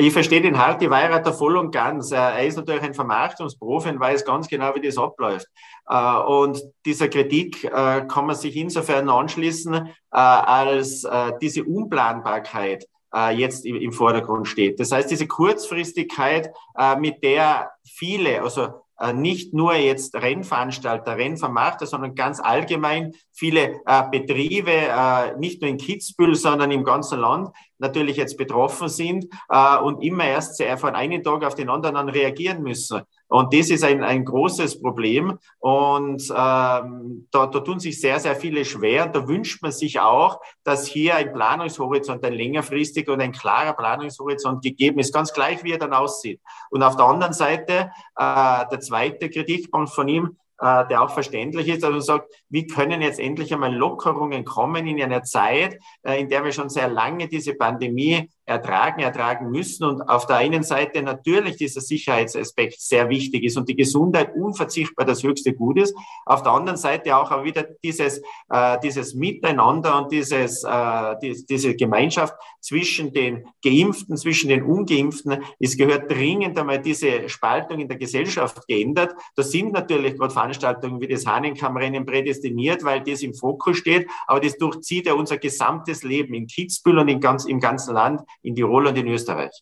Ich 0.00 0.12
verstehe 0.12 0.40
den 0.40 0.56
Harti 0.56 0.88
Weirater 0.88 1.32
voll 1.32 1.56
und 1.56 1.72
ganz. 1.72 2.12
Er 2.12 2.46
ist 2.46 2.56
natürlich 2.56 2.82
ein 2.82 2.94
Vermarktungsprofi 2.94 3.88
und 3.88 3.98
weiß 3.98 4.24
ganz 4.24 4.46
genau, 4.46 4.72
wie 4.76 4.80
das 4.80 4.96
abläuft. 4.96 5.48
Äh, 5.88 6.18
und 6.18 6.62
dieser 6.86 7.08
Kritik 7.08 7.64
äh, 7.64 8.04
kann 8.06 8.26
man 8.26 8.36
sich 8.36 8.54
insofern 8.54 9.08
anschließen, 9.08 9.74
äh, 9.74 9.88
als 10.10 11.04
diese 11.42 11.64
Unplanbarkeit 11.64 12.86
jetzt 13.34 13.64
im 13.64 13.92
Vordergrund 13.92 14.46
steht. 14.48 14.78
Das 14.78 14.92
heißt, 14.92 15.10
diese 15.10 15.26
Kurzfristigkeit, 15.26 16.50
mit 16.98 17.22
der 17.22 17.70
viele, 17.82 18.42
also 18.42 18.64
äh, 18.64 18.70
nicht 19.14 19.54
nur 19.54 19.74
jetzt 19.74 20.14
Rennveranstalter, 20.14 21.16
Rennvermarkter, 21.16 21.86
sondern 21.86 22.14
ganz 22.14 22.40
allgemein 22.40 23.14
viele 23.32 23.80
äh, 23.86 24.02
Betriebe, 24.10 24.72
äh, 24.72 25.36
nicht 25.38 25.60
nur 25.62 25.70
in 25.70 25.76
Kitzbühel, 25.76 26.34
sondern 26.34 26.70
im 26.70 26.84
ganzen 26.84 27.20
Land 27.20 27.50
natürlich 27.78 28.16
jetzt 28.16 28.36
betroffen 28.36 28.88
sind 28.88 29.26
äh, 29.48 29.78
und 29.78 30.02
immer 30.02 30.24
erst 30.24 30.62
von 30.78 30.94
einem 30.94 31.22
Tag 31.22 31.44
auf 31.44 31.54
den 31.54 31.70
anderen 31.70 32.08
reagieren 32.08 32.62
müssen. 32.62 33.02
Und 33.28 33.52
das 33.52 33.70
ist 33.70 33.84
ein, 33.84 34.02
ein 34.02 34.24
großes 34.24 34.80
Problem. 34.80 35.38
Und 35.58 36.22
ähm, 36.30 37.28
da, 37.30 37.46
da 37.46 37.60
tun 37.60 37.78
sich 37.78 38.00
sehr, 38.00 38.18
sehr 38.18 38.34
viele 38.34 38.64
schwer. 38.64 39.06
Da 39.06 39.28
wünscht 39.28 39.62
man 39.62 39.72
sich 39.72 40.00
auch, 40.00 40.40
dass 40.64 40.86
hier 40.86 41.16
ein 41.16 41.32
Planungshorizont, 41.32 42.24
ein 42.24 42.32
längerfristiger 42.32 43.12
und 43.12 43.20
ein 43.20 43.32
klarer 43.32 43.74
Planungshorizont 43.74 44.62
gegeben 44.62 44.98
ist, 44.98 45.12
ganz 45.12 45.32
gleich, 45.32 45.62
wie 45.62 45.72
er 45.72 45.78
dann 45.78 45.92
aussieht. 45.92 46.40
Und 46.70 46.82
auf 46.82 46.96
der 46.96 47.06
anderen 47.06 47.34
Seite, 47.34 47.90
äh, 48.16 48.64
der 48.70 48.80
zweite 48.80 49.28
Kritikpunkt 49.28 49.90
von 49.90 50.08
ihm, 50.08 50.36
äh, 50.60 50.86
der 50.88 51.02
auch 51.02 51.10
verständlich 51.10 51.68
ist, 51.68 51.82
man 51.82 52.00
sagt, 52.00 52.32
wie 52.48 52.66
können 52.66 53.00
jetzt 53.00 53.20
endlich 53.20 53.52
einmal 53.52 53.74
Lockerungen 53.74 54.44
kommen 54.44 54.86
in 54.86 55.00
einer 55.00 55.22
Zeit, 55.22 55.78
äh, 56.02 56.20
in 56.20 56.28
der 56.28 56.44
wir 56.44 56.52
schon 56.52 56.68
sehr 56.68 56.88
lange 56.88 57.28
diese 57.28 57.54
Pandemie 57.54 58.28
ertragen, 58.48 59.02
ertragen 59.02 59.50
müssen 59.50 59.84
und 59.84 60.02
auf 60.02 60.26
der 60.26 60.36
einen 60.36 60.62
Seite 60.62 61.02
natürlich 61.02 61.56
dieser 61.56 61.82
Sicherheitsaspekt 61.82 62.80
sehr 62.80 63.08
wichtig 63.10 63.44
ist 63.44 63.58
und 63.58 63.68
die 63.68 63.76
Gesundheit 63.76 64.34
unverzichtbar 64.34 65.04
das 65.04 65.22
höchste 65.22 65.52
Gut 65.52 65.78
ist, 65.78 65.94
auf 66.24 66.42
der 66.42 66.52
anderen 66.52 66.78
Seite 66.78 67.14
auch 67.16 67.44
wieder 67.44 67.64
dieses, 67.84 68.22
äh, 68.48 68.78
dieses 68.82 69.14
Miteinander 69.14 69.98
und 69.98 70.10
dieses, 70.10 70.64
äh, 70.64 71.14
die, 71.22 71.44
diese 71.46 71.76
Gemeinschaft 71.76 72.34
zwischen 72.60 73.12
den 73.12 73.46
Geimpften, 73.62 74.16
zwischen 74.16 74.48
den 74.48 74.62
Ungeimpften. 74.62 75.42
Es 75.60 75.76
gehört 75.76 76.10
dringend 76.10 76.58
einmal 76.58 76.80
diese 76.80 77.28
Spaltung 77.28 77.80
in 77.80 77.88
der 77.88 77.98
Gesellschaft 77.98 78.66
geändert. 78.66 79.14
Da 79.36 79.42
sind 79.42 79.72
natürlich 79.72 80.16
gerade 80.16 80.32
Veranstaltungen 80.32 81.00
wie 81.00 81.08
das 81.08 81.26
Hahnenkammrennen 81.26 82.06
prädestiniert, 82.06 82.82
weil 82.82 83.02
das 83.02 83.22
im 83.22 83.34
Fokus 83.34 83.76
steht, 83.76 84.08
aber 84.26 84.40
das 84.40 84.56
durchzieht 84.56 85.06
ja 85.06 85.12
unser 85.12 85.36
gesamtes 85.36 86.02
Leben 86.02 86.32
in 86.32 86.46
Kitzbühel 86.46 86.98
und 86.98 87.08
in 87.08 87.20
ganz, 87.20 87.44
im 87.44 87.60
ganzen 87.60 87.94
Land 87.94 88.22
in 88.42 88.54
Tirol 88.54 88.86
und 88.86 88.96
in 88.96 89.08
Österreich. 89.08 89.52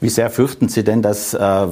Wie 0.00 0.08
sehr 0.08 0.30
fürchten 0.30 0.68
Sie 0.68 0.84
denn, 0.84 1.02
dass 1.02 1.34
äh, 1.34 1.68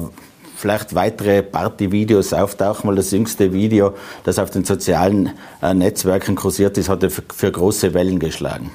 vielleicht 0.55 0.95
weitere 0.95 1.43
Party-Videos 1.43 2.33
auftauchen? 2.33 2.89
Weil 2.89 2.95
das 2.95 3.11
jüngste 3.11 3.53
Video, 3.53 3.93
das 4.23 4.39
auf 4.39 4.49
den 4.49 4.63
sozialen 4.63 5.37
äh, 5.61 5.73
Netzwerken 5.73 6.35
kursiert 6.35 6.77
ist, 6.77 6.89
hat 6.89 7.01
für, 7.11 7.23
für 7.33 7.51
große 7.51 7.93
Wellen 7.93 8.19
geschlagen. 8.19 8.71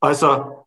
Also 0.00 0.66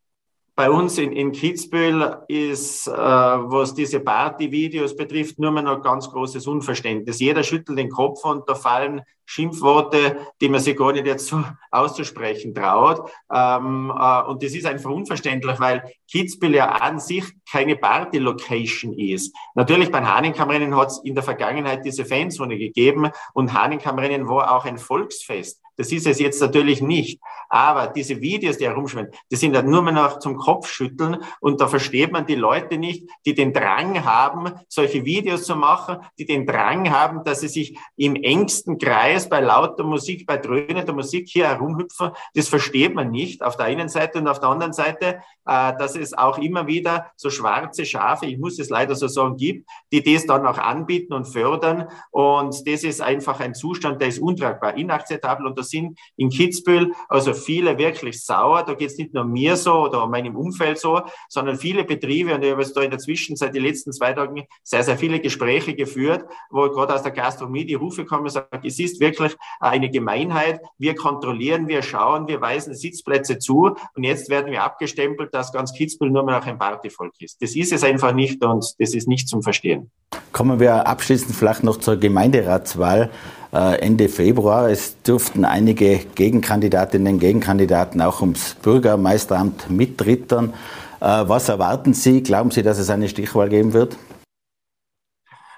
bei 0.55 0.69
uns 0.69 0.99
in, 0.99 1.11
in 1.11 1.31
Kitzbühel 1.31 2.17
ist, 2.27 2.87
äh, 2.87 2.91
was 2.91 3.73
diese 3.73 3.99
Party-Videos 3.99 4.95
betrifft, 4.95 5.39
nur 5.39 5.51
mehr 5.51 5.63
noch 5.63 5.81
ganz 5.81 6.09
großes 6.09 6.45
Unverständnis. 6.45 7.19
Jeder 7.19 7.41
schüttelt 7.41 7.79
den 7.79 7.89
Kopf 7.89 8.23
und 8.23 8.47
da 8.47 8.53
fallen 8.53 9.01
Schimpfworte, 9.25 10.17
die 10.41 10.49
man 10.49 10.59
sich 10.59 10.75
gar 10.75 10.91
nicht 10.91 11.05
jetzt 11.05 11.27
so 11.27 11.43
auszusprechen 11.71 12.53
traut. 12.53 13.09
Ähm, 13.33 13.91
äh, 13.95 14.21
und 14.23 14.43
das 14.43 14.53
ist 14.53 14.65
einfach 14.65 14.89
unverständlich, 14.89 15.59
weil 15.59 15.83
Kitzbühel 16.11 16.55
ja 16.55 16.69
an 16.69 16.99
sich 16.99 17.23
keine 17.49 17.75
Party-Location 17.75 18.97
ist. 18.97 19.35
Natürlich 19.55 19.91
beim 19.91 20.07
Hahnenkammrennen 20.07 20.75
hat 20.75 20.89
es 20.89 21.01
in 21.03 21.15
der 21.15 21.23
Vergangenheit 21.23 21.85
diese 21.85 22.05
Fanzone 22.05 22.57
gegeben 22.57 23.09
und 23.33 23.53
Hahnenkammrennen 23.53 24.27
war 24.27 24.55
auch 24.55 24.65
ein 24.65 24.77
Volksfest. 24.77 25.61
Das 25.75 25.91
ist 25.91 26.05
es 26.05 26.19
jetzt 26.19 26.39
natürlich 26.41 26.81
nicht. 26.81 27.19
Aber 27.49 27.87
diese 27.87 28.21
Videos, 28.21 28.57
die 28.57 28.65
herumschwimmen, 28.65 29.11
die 29.31 29.35
sind 29.35 29.53
dann 29.53 29.69
nur 29.69 29.81
mehr 29.81 29.93
noch 29.93 30.19
zum 30.19 30.37
Kopfschütteln 30.37 31.17
und 31.39 31.61
da 31.61 31.67
versteht 31.67 32.11
man 32.11 32.25
die 32.25 32.35
Leute 32.35 32.77
nicht, 32.77 33.07
die 33.25 33.33
den 33.33 33.53
Drang 33.53 34.03
haben, 34.03 34.53
solche 34.67 35.05
Videos 35.05 35.43
zu 35.45 35.55
machen, 35.55 35.97
die 36.17 36.25
den 36.25 36.45
Drang 36.45 36.89
haben, 36.91 37.23
dass 37.23 37.41
sie 37.41 37.47
sich 37.47 37.77
im 37.95 38.15
engsten 38.15 38.77
Kreis 38.77 39.12
bei 39.29 39.39
lauter 39.39 39.83
Musik, 39.83 40.25
bei 40.25 40.37
dröhnender 40.37 40.93
Musik 40.93 41.27
hier 41.29 41.47
herumhüpfen. 41.47 42.11
Das 42.33 42.49
versteht 42.49 42.95
man 42.95 43.11
nicht 43.11 43.43
auf 43.43 43.57
der 43.57 43.67
einen 43.67 43.89
Seite 43.89 44.19
und 44.19 44.27
auf 44.27 44.39
der 44.39 44.49
anderen 44.49 44.73
Seite, 44.73 45.21
dass 45.45 45.95
es 45.95 46.13
auch 46.13 46.37
immer 46.37 46.67
wieder 46.67 47.11
so 47.15 47.29
schwarze 47.29 47.85
Schafe, 47.85 48.25
ich 48.25 48.37
muss 48.37 48.59
es 48.59 48.69
leider 48.69 48.95
so 48.95 49.07
sagen, 49.07 49.37
gibt, 49.37 49.67
die 49.91 50.03
das 50.03 50.25
dann 50.25 50.45
auch 50.45 50.57
anbieten 50.57 51.13
und 51.13 51.25
fördern. 51.25 51.87
Und 52.11 52.67
das 52.67 52.83
ist 52.83 53.01
einfach 53.01 53.39
ein 53.39 53.53
Zustand, 53.53 54.01
der 54.01 54.09
ist 54.09 54.19
untragbar, 54.19 54.77
inakzeptabel 54.77 55.45
und 55.45 55.63
sind 55.63 55.97
in 56.17 56.29
Kitzbühel 56.29 56.91
also 57.07 57.33
viele 57.33 57.77
wirklich 57.77 58.23
sauer. 58.23 58.63
Da 58.63 58.73
geht 58.73 58.89
es 58.89 58.97
nicht 58.97 59.13
nur 59.13 59.23
mir 59.23 59.55
so 59.55 59.85
oder 59.85 60.07
meinem 60.07 60.35
Umfeld 60.35 60.77
so, 60.77 61.01
sondern 61.29 61.57
viele 61.57 61.83
Betriebe, 61.83 62.33
und 62.35 62.43
ich 62.43 62.51
habe 62.51 62.61
jetzt 62.61 62.75
da 62.75 62.81
in 62.81 62.89
der 62.89 62.99
Zwischenzeit 62.99 63.53
die 63.55 63.59
letzten 63.59 63.93
zwei 63.93 64.13
Tage 64.13 64.45
sehr, 64.63 64.83
sehr 64.83 64.97
viele 64.97 65.19
Gespräche 65.19 65.75
geführt, 65.75 66.25
wo 66.49 66.69
gerade 66.69 66.95
aus 66.95 67.03
der 67.03 67.11
Gastronomie 67.11 67.65
die 67.65 67.73
Rufe 67.75 68.05
kommen 68.05 68.23
und 68.23 68.29
sagen, 68.29 68.65
es 68.65 68.79
ist 68.79 68.99
wirklich 68.99 69.35
eine 69.59 69.89
Gemeinheit. 69.89 70.59
Wir 70.77 70.95
kontrollieren, 70.95 71.67
wir 71.67 71.81
schauen, 71.81 72.27
wir 72.27 72.41
weisen 72.41 72.73
Sitzplätze 72.73 73.39
zu 73.39 73.75
und 73.95 74.03
jetzt 74.03 74.29
werden 74.29 74.51
wir 74.51 74.63
abgestempelt, 74.63 75.32
dass 75.33 75.51
ganz 75.51 75.73
Kitzbühel 75.73 76.11
nur 76.11 76.23
mehr 76.23 76.39
noch 76.39 76.45
ein 76.45 76.57
Partyvolk 76.57 77.13
ist. 77.19 77.41
Das 77.41 77.55
ist 77.55 77.73
es 77.73 77.83
einfach 77.83 78.13
nicht 78.13 78.43
und 78.43 78.75
das 78.77 78.93
ist 78.93 79.07
nicht 79.07 79.27
zum 79.27 79.41
Verstehen. 79.41 79.89
Kommen 80.31 80.59
wir 80.59 80.87
abschließend 80.87 81.35
vielleicht 81.35 81.63
noch 81.63 81.77
zur 81.77 81.97
Gemeinderatswahl. 81.97 83.09
Äh, 83.51 83.79
Ende 83.81 84.09
Februar. 84.09 84.69
Es 84.69 85.01
dürften 85.03 85.45
einige 85.45 85.99
Gegenkandidatinnen 86.15 87.13
und 87.13 87.19
Gegenkandidaten 87.19 88.01
auch 88.01 88.21
ums 88.21 88.55
Bürgermeisteramt 88.55 89.69
mitrittern. 89.69 90.53
Äh, 90.99 91.05
was 91.27 91.49
erwarten 91.49 91.93
Sie? 91.93 92.23
Glauben 92.23 92.51
Sie, 92.51 92.63
dass 92.63 92.79
es 92.79 92.89
eine 92.89 93.09
Stichwahl 93.09 93.49
geben 93.49 93.73
wird? 93.73 93.97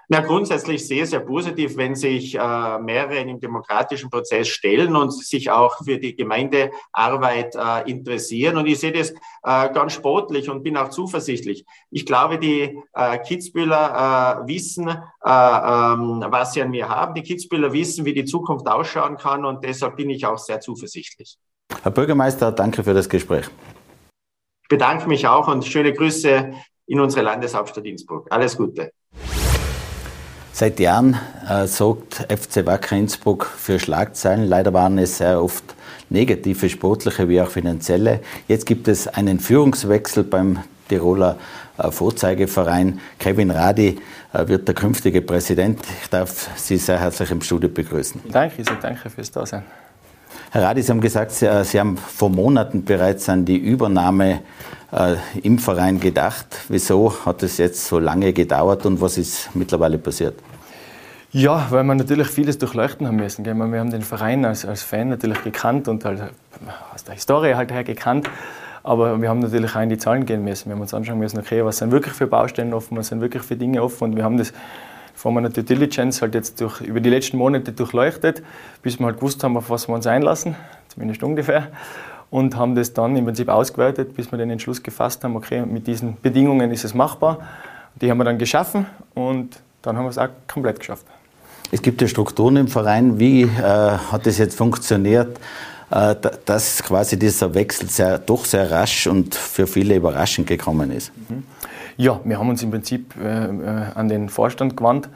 Na, 0.08 0.20
grundsätzlich 0.20 0.88
sehr, 0.88 1.06
sehr 1.08 1.22
positiv, 1.22 1.78
wenn 1.78 1.96
sich 1.96 2.36
äh, 2.36 2.80
mehrere 2.80 3.18
in 3.18 3.28
dem 3.28 3.40
demokratischen 3.40 4.10
Prozess 4.10 4.48
stellen 4.48 4.96
und 4.96 5.12
sich 5.12 5.50
auch 5.50 5.84
für 5.84 5.98
die 5.98 6.16
Gemeindearbeit 6.16 7.56
äh, 7.56 7.90
interessieren. 7.90 8.58
Und 8.58 8.68
ich 8.68 8.80
sehe 8.80 8.92
das 8.92 9.12
äh, 9.12 9.74
ganz 9.74 9.94
sportlich 9.94 10.50
und 10.50 10.64
bin 10.64 10.78
auch 10.78 10.90
zuversichtlich. 10.90 11.66
Ich 11.90 12.06
glaube, 12.06 12.38
die 12.38 12.78
äh, 12.94 13.18
Kitzbühler 13.20 14.44
äh, 14.44 14.48
wissen, 14.48 14.88
äh, 14.88 14.94
ähm, 14.94 16.24
was 16.30 16.54
sie 16.54 16.62
an 16.62 16.70
mir 16.70 16.88
haben. 16.88 17.16
Die 17.16 17.24
Kitzbühler 17.24 17.74
wissen, 17.74 18.06
wie 18.06 18.14
die 18.14 18.26
Zukunft 18.26 18.68
ausschauen 18.68 19.18
kann 19.18 19.44
und 19.44 19.64
deshalb 19.64 19.96
bin 19.96 20.10
ich 20.12 20.26
auch 20.26 20.38
sehr 20.38 20.60
zuversichtlich. 20.60 21.38
Herr 21.82 21.92
Bürgermeister, 21.92 22.52
danke 22.52 22.84
für 22.84 22.94
das 22.94 23.10
Gespräch. 23.10 23.48
Ich 24.64 24.70
bedanke 24.70 25.08
mich 25.08 25.28
auch 25.28 25.48
und 25.48 25.66
schöne 25.66 25.94
Grüße 25.94 26.54
in 26.88 27.00
unsere 27.00 27.24
Landeshauptstadt 27.24 27.86
Innsbruck. 27.86 28.28
Alles 28.32 28.58
Gute. 28.58 28.92
Seit 30.58 30.80
Jahren 30.80 31.18
äh, 31.50 31.68
sorgt 31.68 32.28
FC 32.32 32.66
Wacker 32.66 32.96
Innsbruck 32.96 33.46
für 33.46 33.78
Schlagzeilen. 33.78 34.48
Leider 34.48 34.72
waren 34.72 34.98
es 34.98 35.18
sehr 35.18 35.44
oft 35.44 35.66
negative 36.10 36.70
sportliche 36.70 37.28
wie 37.28 37.42
auch 37.42 37.50
finanzielle. 37.50 38.22
Jetzt 38.48 38.66
gibt 38.66 38.88
es 38.88 39.06
einen 39.10 39.42
Führungswechsel 39.42 40.24
beim 40.24 40.60
Tiroler 40.88 41.36
äh, 41.78 41.92
Vorzeigeverein. 41.92 43.02
Kevin 43.20 43.52
Radi 43.52 44.00
äh, 44.32 44.48
wird 44.48 44.66
der 44.70 44.76
künftige 44.76 45.22
Präsident. 45.22 45.82
Ich 46.02 46.10
darf 46.10 46.50
Sie 46.56 46.78
sehr 46.78 47.02
herzlich 47.02 47.32
im 47.32 47.42
Studio 47.42 47.68
begrüßen. 47.68 48.22
Danke, 48.32 48.62
ich 48.62 48.70
danke 48.82 49.10
fürs 49.10 49.30
Dasein. 49.30 49.64
Herr 50.52 50.64
Radi, 50.64 50.82
Sie 50.82 50.90
haben 50.90 51.02
gesagt, 51.02 51.32
Sie, 51.32 51.48
äh, 51.48 51.66
Sie 51.66 51.78
haben 51.78 51.98
vor 51.98 52.30
Monaten 52.30 52.86
bereits 52.86 53.28
an 53.28 53.44
die 53.44 53.58
Übernahme 53.58 54.40
äh, 54.96 55.18
im 55.44 55.60
Verein 55.60 56.00
gedacht. 56.00 56.48
Wieso 56.70 57.14
hat 57.25 57.44
es 57.44 57.58
jetzt 57.58 57.86
so 57.86 58.00
lange 58.00 58.34
gedauert 58.34 58.86
und 58.86 59.02
was 59.02 59.18
ist 59.18 59.50
mittlerweile 59.54 59.98
passiert? 59.98 60.36
Ja, 61.32 61.68
weil 61.70 61.84
wir 61.84 61.96
natürlich 61.96 62.28
vieles 62.28 62.58
durchleuchten 62.58 63.06
haben 63.06 63.18
müssen. 63.18 63.44
Wir 63.44 63.54
haben 63.54 63.92
den 63.92 64.04
Verein 64.04 64.46
als, 64.46 64.66
als 64.66 64.84
Fan 64.84 65.10
natürlich 65.10 65.44
gekannt 65.44 65.90
und 65.90 66.06
halt 66.06 66.22
aus 66.94 67.04
der 67.04 67.16
Historie 67.16 67.56
halt 67.56 67.74
her 67.74 67.84
gekannt. 67.84 68.30
Aber 68.84 69.20
wir 69.22 69.28
haben 69.28 69.40
natürlich 69.40 69.75
auch 69.75 69.82
in 69.82 69.90
die 69.90 69.98
Zahlen 69.98 70.25
gehen 70.25 70.46
müssen. 70.46 70.68
Wir 70.68 70.75
haben 70.75 70.82
uns 70.82 70.94
anschauen 70.94 71.20
müssen, 71.20 71.40
okay, 71.40 71.66
was 71.66 71.80
sind 71.80 71.92
wirklich 71.92 72.14
für 72.14 72.28
Baustellen 72.28 72.74
offen, 72.74 72.96
was 72.98 73.08
sind 73.08 73.20
wirklich 73.20 73.44
für 73.44 73.58
Dinge 73.58 73.84
offen. 73.84 74.06
Und 74.06 74.16
wir 74.16 74.24
haben 74.24 74.38
das 74.38 74.54
vor 75.14 75.32
meiner 75.32 75.50
Due 75.50 75.64
Diligence 75.64 76.22
halt 76.22 76.36
jetzt 76.36 76.62
durch, 76.62 76.80
über 76.82 77.02
die 77.02 77.10
letzten 77.10 77.38
Monate 77.38 77.74
durchleuchtet, 77.74 78.44
bis 78.82 79.00
wir 79.00 79.08
halt 79.08 79.18
gewusst 79.18 79.44
haben, 79.44 79.58
auf 79.58 79.70
was 79.70 79.90
wir 79.90 79.96
uns 79.96 80.08
einlassen, 80.08 80.56
zumindest 80.88 81.24
ungefähr 81.24 81.70
und 82.36 82.58
haben 82.58 82.75
das 82.75 82.92
dann 82.92 83.15
im 83.15 83.24
Prinzip 83.24 83.48
ausgewertet, 83.48 84.13
bis 84.13 84.30
wir 84.30 84.38
den 84.38 84.50
Entschluss 84.50 84.84
gefasst 84.84 85.24
haben, 85.24 85.38
okay, 85.38 85.65
mit 85.65 85.88
diesen 85.88 86.18
Bedingungen 86.22 86.70
ist 86.70 86.84
es 86.84 86.94
machbar. 86.94 87.39
Die 88.01 88.12
haben 88.12 88.18
wir 88.18 88.25
dann 88.25 88.38
geschaffen 88.38 88.88
und 89.13 89.56
dann 89.82 89.96
haben 89.96 90.04
wir 90.04 90.10
es 90.10 90.18
auch 90.18 90.27
komplett 90.46 90.80
geschafft. 90.80 91.06
Es 91.72 91.82
gibt 91.82 92.01
ja 92.01 92.10
Strukturen 92.10 92.58
im 92.58 92.68
Verein. 92.68 93.20
Wie 93.20 93.44
äh, 93.44 93.48
hat 93.48 94.27
es 94.27 94.38
jetzt 94.38 94.58
funktioniert, 94.58 95.39
äh, 95.89 96.13
dass 96.44 96.84
quasi 96.84 97.18
dieser 97.18 97.54
Wechsel 97.54 97.88
sehr, 97.88 98.20
doch 98.20 98.44
sehr 98.44 98.70
rasch 98.70 99.08
und 99.08 99.34
für 99.34 99.65
viele 99.65 99.96
überraschend 99.96 100.46
gekommen 100.46 100.92
ist? 100.92 101.13
Mhm. 101.30 101.44
Ja, 101.96 102.20
wir 102.25 102.38
haben 102.38 102.50
uns 102.50 102.62
im 102.62 102.72
Prinzip 102.72 103.15
äh, 103.15 103.46
äh 103.46 103.86
an 103.96 104.10
den 104.10 104.27
Vorstand 104.27 104.75
gewandt 104.75 105.08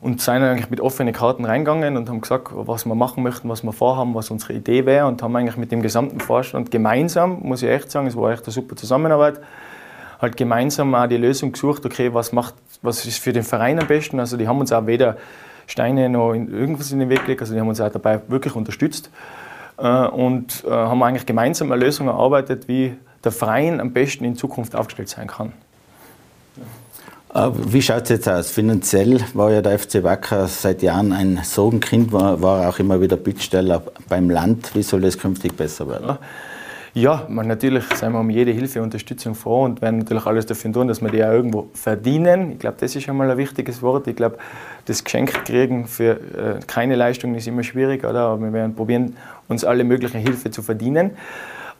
und 0.00 0.20
sind 0.20 0.42
eigentlich 0.42 0.70
mit 0.70 0.80
offenen 0.80 1.14
Karten 1.14 1.44
reingegangen 1.44 1.96
und 1.96 2.08
haben 2.08 2.20
gesagt, 2.20 2.48
was 2.52 2.84
wir 2.84 2.94
machen 2.94 3.22
möchten, 3.22 3.48
was 3.48 3.62
wir 3.62 3.72
vorhaben, 3.72 4.14
was 4.14 4.30
unsere 4.30 4.52
Idee 4.52 4.86
wäre 4.86 5.06
und 5.06 5.22
haben 5.22 5.34
eigentlich 5.36 5.56
mit 5.56 5.72
dem 5.72 5.82
gesamten 5.82 6.20
Vorstand 6.20 6.70
gemeinsam, 6.70 7.40
muss 7.42 7.62
ich 7.62 7.70
echt 7.70 7.90
sagen, 7.90 8.06
es 8.06 8.16
war 8.16 8.30
echt 8.32 8.44
eine 8.44 8.52
super 8.52 8.76
Zusammenarbeit, 8.76 9.40
halt 10.20 10.36
gemeinsam 10.36 10.94
auch 10.94 11.06
die 11.06 11.16
Lösung 11.16 11.52
gesucht, 11.52 11.84
okay, 11.86 12.12
was 12.12 12.32
macht, 12.32 12.54
was 12.82 13.04
ist 13.06 13.18
für 13.18 13.32
den 13.32 13.42
Verein 13.42 13.78
am 13.78 13.86
besten. 13.86 14.20
Also 14.20 14.36
die 14.36 14.48
haben 14.48 14.60
uns 14.60 14.72
auch 14.72 14.86
weder 14.86 15.16
Steine 15.66 16.08
noch 16.08 16.32
irgendwas 16.32 16.92
in 16.92 17.00
den 17.00 17.08
Weg 17.08 17.22
gelegt, 17.22 17.40
also 17.40 17.54
die 17.54 17.60
haben 17.60 17.68
uns 17.68 17.80
auch 17.80 17.90
dabei 17.90 18.20
wirklich 18.28 18.54
unterstützt 18.54 19.10
äh, 19.78 20.06
und 20.06 20.64
äh, 20.66 20.70
haben 20.70 21.02
eigentlich 21.02 21.26
gemeinsam 21.26 21.72
eine 21.72 21.84
Lösung 21.84 22.08
erarbeitet, 22.08 22.68
wie 22.68 22.96
der 23.24 23.32
Verein 23.32 23.80
am 23.80 23.92
besten 23.92 24.24
in 24.24 24.36
Zukunft 24.36 24.76
aufgestellt 24.76 25.08
sein 25.08 25.26
kann. 25.26 25.52
Äh, 27.36 27.50
wie 27.54 27.82
schaut 27.82 28.04
es 28.04 28.08
jetzt 28.08 28.28
aus? 28.28 28.50
Finanziell 28.50 29.20
war 29.34 29.52
ja 29.52 29.60
der 29.60 29.78
FC 29.78 30.02
Wacker 30.02 30.48
seit 30.48 30.82
Jahren 30.82 31.12
ein 31.12 31.40
Sorgenkind, 31.42 32.10
war, 32.12 32.40
war 32.40 32.68
auch 32.68 32.78
immer 32.78 33.00
wieder 33.00 33.18
Bittsteller 33.18 33.82
beim 34.08 34.30
Land. 34.30 34.74
Wie 34.74 34.82
soll 34.82 35.02
das 35.02 35.18
künftig 35.18 35.54
besser 35.54 35.86
werden? 35.88 36.16
Ja, 36.94 37.26
man, 37.28 37.46
natürlich 37.46 37.84
sind 37.92 38.12
wir 38.12 38.20
um 38.20 38.30
jede 38.30 38.52
Hilfe 38.52 38.78
und 38.78 38.84
Unterstützung 38.84 39.34
froh 39.34 39.64
und 39.64 39.82
werden 39.82 39.98
natürlich 39.98 40.24
alles 40.24 40.46
dafür 40.46 40.72
tun, 40.72 40.88
dass 40.88 41.02
wir 41.02 41.10
die 41.10 41.22
auch 41.22 41.30
irgendwo 41.30 41.68
verdienen. 41.74 42.52
Ich 42.52 42.58
glaube, 42.58 42.78
das 42.80 42.96
ist 42.96 43.02
schon 43.02 43.18
mal 43.18 43.30
ein 43.30 43.36
wichtiges 43.36 43.82
Wort. 43.82 44.06
Ich 44.06 44.16
glaube, 44.16 44.38
das 44.86 45.04
Geschenk 45.04 45.44
kriegen 45.44 45.86
für 45.86 46.12
äh, 46.12 46.60
keine 46.66 46.96
Leistung 46.96 47.34
ist 47.34 47.46
immer 47.46 47.64
schwierig, 47.64 48.02
oder? 48.02 48.20
Aber 48.20 48.40
wir 48.40 48.52
werden 48.54 48.74
probieren, 48.74 49.14
uns 49.46 49.62
alle 49.62 49.84
möglichen 49.84 50.20
Hilfe 50.20 50.50
zu 50.50 50.62
verdienen. 50.62 51.10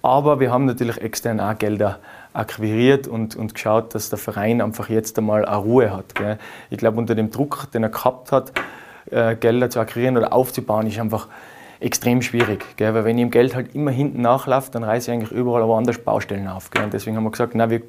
Aber 0.02 0.38
wir 0.38 0.52
haben 0.52 0.66
natürlich 0.66 1.00
extern 1.00 1.40
auch 1.40 1.56
Gelder 1.56 1.98
akquiriert 2.36 3.08
und, 3.08 3.36
und 3.36 3.54
geschaut, 3.54 3.94
dass 3.94 4.10
der 4.10 4.18
Verein 4.18 4.60
einfach 4.60 4.88
jetzt 4.88 5.18
einmal 5.18 5.44
eine 5.44 5.56
Ruhe 5.56 5.94
hat. 5.94 6.14
Gell? 6.14 6.38
Ich 6.70 6.78
glaube, 6.78 6.98
unter 6.98 7.14
dem 7.14 7.30
Druck, 7.30 7.68
den 7.72 7.82
er 7.82 7.88
gehabt 7.88 8.32
hat, 8.32 8.52
äh, 9.10 9.36
Gelder 9.36 9.70
zu 9.70 9.80
akquirieren 9.80 10.16
oder 10.16 10.32
aufzubauen, 10.32 10.86
ist 10.86 10.98
einfach 10.98 11.28
extrem 11.80 12.22
schwierig. 12.22 12.64
Gell? 12.76 12.94
Weil 12.94 13.04
wenn 13.04 13.16
ich 13.16 13.22
im 13.22 13.30
Geld 13.30 13.54
halt 13.54 13.74
immer 13.74 13.90
hinten 13.90 14.20
nachlaufe, 14.20 14.70
dann 14.70 14.84
reiße 14.84 15.10
ich 15.10 15.16
eigentlich 15.16 15.32
überall 15.32 15.66
woanders 15.66 15.98
Baustellen 15.98 16.48
auf. 16.48 16.70
Gell? 16.70 16.84
Und 16.84 16.92
deswegen 16.92 17.16
haben 17.16 17.24
wir 17.24 17.30
gesagt, 17.30 17.54
na, 17.54 17.70
wir 17.70 17.82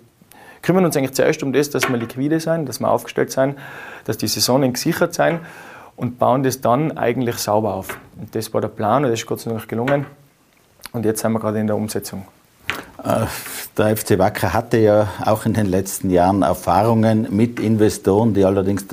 kümmern 0.62 0.86
uns 0.86 0.96
eigentlich 0.96 1.14
zuerst 1.14 1.44
um 1.44 1.52
das, 1.52 1.70
dass 1.70 1.90
wir 1.90 1.98
liquide 1.98 2.40
sein, 2.40 2.66
dass 2.66 2.80
wir 2.80 2.90
aufgestellt 2.90 3.32
sein, 3.32 3.58
dass 4.06 4.18
die 4.18 4.28
Saisonen 4.28 4.74
gesichert 4.74 5.14
sein 5.14 5.40
und 5.98 6.20
bauen 6.20 6.44
das 6.44 6.62
dann 6.62 6.98
eigentlich 6.98 7.38
sauber 7.38 7.74
auf. 7.74 8.00
Und 8.18 8.34
das 8.34 8.54
war 8.54 8.62
der 8.62 8.70
Plan 8.70 9.04
und 9.04 9.12
das 9.12 9.20
ist 9.20 9.26
Gott 9.26 9.42
sei 9.42 9.52
Dank 9.52 9.68
gelungen. 9.68 10.06
Und 10.94 11.06
jetzt 11.06 11.22
sind 11.22 11.34
wir 11.34 11.40
gerade 11.40 11.60
in 11.60 11.68
der 11.68 11.76
Umsetzung. 11.76 12.26
Äh, 13.08 13.26
der 13.78 13.96
FC 13.96 14.18
Wacker 14.18 14.54
hatte 14.54 14.78
ja 14.78 15.08
auch 15.24 15.46
in 15.46 15.54
den 15.54 15.68
letzten 15.68 16.10
Jahren 16.10 16.42
Erfahrungen 16.42 17.28
mit 17.30 17.60
Investoren, 17.60 18.34
die 18.34 18.44
allerdings 18.44 18.86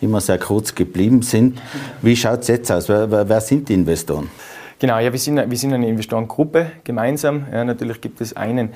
immer 0.00 0.20
sehr 0.20 0.38
kurz 0.38 0.74
geblieben 0.74 1.22
sind. 1.22 1.60
Wie 2.00 2.16
schaut 2.16 2.40
es 2.40 2.48
jetzt 2.48 2.72
aus? 2.72 2.88
Wer, 2.88 3.28
wer, 3.28 3.40
sind 3.40 3.68
die 3.68 3.74
Investoren? 3.74 4.30
Genau, 4.78 4.98
ja, 4.98 5.12
wir 5.12 5.18
sind, 5.18 5.36
wir 5.36 5.56
sind 5.56 5.72
eine 5.74 5.86
Investorengruppe 5.86 6.72
gemeinsam. 6.82 7.46
Ja, 7.52 7.64
natürlich 7.64 8.00
gibt 8.00 8.20
es 8.20 8.34
einen 8.36 8.70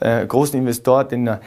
äh, 0.00 0.24
großen 0.24 0.58
Investor, 0.58 1.04
den 1.04 1.24
wir 1.24 1.40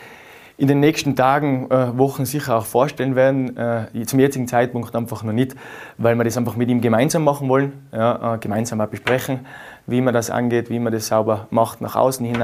in 0.57 0.67
den 0.67 0.79
nächsten 0.79 1.15
Tagen, 1.15 1.69
äh, 1.71 1.97
Wochen 1.97 2.25
sicher 2.25 2.57
auch 2.57 2.65
vorstellen 2.65 3.15
werden. 3.15 3.57
Äh, 3.57 4.05
zum 4.05 4.19
jetzigen 4.19 4.47
Zeitpunkt 4.47 4.95
einfach 4.95 5.23
noch 5.23 5.33
nicht, 5.33 5.55
weil 5.97 6.15
wir 6.15 6.23
das 6.23 6.37
einfach 6.37 6.55
mit 6.55 6.69
ihm 6.69 6.81
gemeinsam 6.81 7.23
machen 7.23 7.49
wollen, 7.49 7.73
ja, 7.91 8.35
äh, 8.35 8.37
gemeinsam 8.37 8.79
auch 8.79 8.87
besprechen 8.87 9.39
wie 9.87 10.01
man 10.01 10.13
das 10.13 10.29
angeht, 10.29 10.69
wie 10.69 10.79
man 10.79 10.93
das 10.93 11.07
sauber 11.07 11.47
macht 11.49 11.81
nach 11.81 11.95
außen 11.95 12.25
hin. 12.25 12.41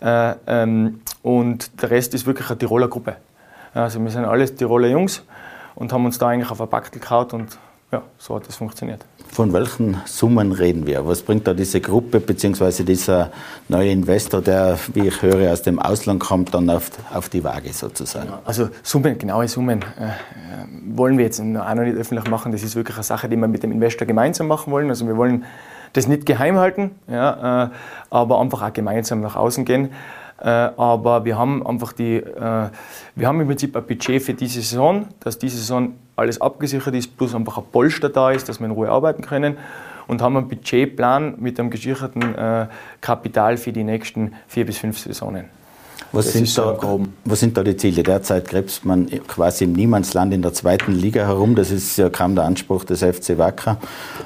Äh, 0.00 0.34
ähm, 0.46 1.00
und 1.22 1.82
der 1.82 1.90
Rest 1.90 2.14
ist 2.14 2.26
wirklich 2.26 2.48
eine 2.48 2.58
Tiroler 2.58 2.88
Gruppe. 2.88 3.16
Also 3.74 4.02
wir 4.02 4.10
sind 4.10 4.24
alles 4.24 4.54
Tiroler 4.54 4.88
Jungs 4.88 5.22
und 5.74 5.92
haben 5.92 6.04
uns 6.04 6.18
da 6.18 6.28
eigentlich 6.28 6.50
auf 6.50 6.60
ein 6.60 6.68
Backel 6.68 7.00
gehauen 7.00 7.28
und 7.32 7.58
ja, 7.92 8.02
so 8.18 8.34
hat 8.34 8.48
das 8.48 8.56
funktioniert. 8.56 9.04
Von 9.28 9.52
welchen 9.52 10.00
Summen 10.06 10.52
reden 10.52 10.86
wir? 10.86 11.06
Was 11.06 11.22
bringt 11.22 11.46
da 11.46 11.54
diese 11.54 11.80
Gruppe 11.80 12.20
bzw. 12.20 12.82
dieser 12.82 13.30
neue 13.68 13.90
Investor, 13.90 14.40
der, 14.40 14.78
wie 14.94 15.06
ich 15.06 15.22
höre, 15.22 15.52
aus 15.52 15.62
dem 15.62 15.78
Ausland 15.78 16.20
kommt, 16.20 16.52
dann 16.54 16.68
auf, 16.68 16.90
auf 17.12 17.28
die 17.28 17.44
Waage 17.44 17.72
sozusagen? 17.72 18.30
Also 18.44 18.70
Summen, 18.82 19.18
genaue 19.18 19.46
Summen 19.46 19.82
äh, 19.82 20.12
wollen 20.96 21.16
wir 21.16 21.26
jetzt 21.26 21.40
auch 21.40 21.44
noch 21.44 21.74
nicht 21.74 21.96
öffentlich 21.96 22.28
machen. 22.28 22.50
Das 22.50 22.62
ist 22.62 22.74
wirklich 22.74 22.96
eine 22.96 23.04
Sache, 23.04 23.28
die 23.28 23.36
wir 23.36 23.46
mit 23.46 23.62
dem 23.62 23.72
Investor 23.72 24.06
gemeinsam 24.06 24.48
machen 24.48 24.72
wollen. 24.72 24.88
Also 24.88 25.06
wir 25.06 25.16
wollen 25.16 25.44
das 25.96 26.06
nicht 26.06 26.26
geheim 26.26 26.56
halten, 26.56 26.90
ja, 27.08 27.64
äh, 27.64 27.68
aber 28.10 28.40
einfach 28.40 28.62
auch 28.62 28.72
gemeinsam 28.72 29.20
nach 29.20 29.36
außen 29.36 29.64
gehen. 29.64 29.90
Äh, 30.38 30.48
aber 30.48 31.24
wir 31.24 31.38
haben 31.38 31.66
einfach 31.66 31.92
die, 31.92 32.16
äh, 32.16 32.68
wir 33.14 33.28
haben 33.28 33.40
im 33.40 33.46
Prinzip 33.46 33.74
ein 33.74 33.86
Budget 33.86 34.22
für 34.22 34.34
diese 34.34 34.60
Saison, 34.60 35.06
dass 35.20 35.38
diese 35.38 35.56
Saison 35.56 35.94
alles 36.14 36.40
abgesichert 36.40 36.94
ist, 36.94 37.16
plus 37.16 37.34
einfach 37.34 37.58
ein 37.58 37.64
Polster 37.72 38.10
da 38.10 38.30
ist, 38.30 38.48
dass 38.48 38.60
wir 38.60 38.66
in 38.66 38.72
Ruhe 38.72 38.90
arbeiten 38.90 39.22
können 39.22 39.56
und 40.06 40.20
haben 40.20 40.36
einen 40.36 40.48
Budgetplan 40.48 41.36
mit 41.38 41.58
einem 41.58 41.70
gesicherten 41.70 42.68
Kapital 43.00 43.56
für 43.56 43.72
die 43.72 43.82
nächsten 43.82 44.34
vier 44.46 44.64
bis 44.64 44.78
fünf 44.78 44.98
Saisonen. 44.98 45.46
Was 46.12 46.32
sind, 46.32 46.56
da, 46.56 46.78
was 47.24 47.40
sind, 47.40 47.56
da, 47.56 47.62
die 47.62 47.76
Ziele? 47.76 48.02
Derzeit 48.02 48.48
krebst 48.48 48.84
man 48.84 49.08
quasi 49.26 49.64
im 49.64 49.72
Niemandsland 49.72 50.32
in 50.32 50.42
der 50.42 50.52
zweiten 50.52 50.92
Liga 50.92 51.26
herum. 51.26 51.54
Das 51.54 51.70
ist 51.70 51.96
ja 51.96 52.08
kaum 52.10 52.34
der 52.34 52.44
Anspruch 52.44 52.84
des 52.84 53.02
FC 53.02 53.38
Wacker. 53.38 53.78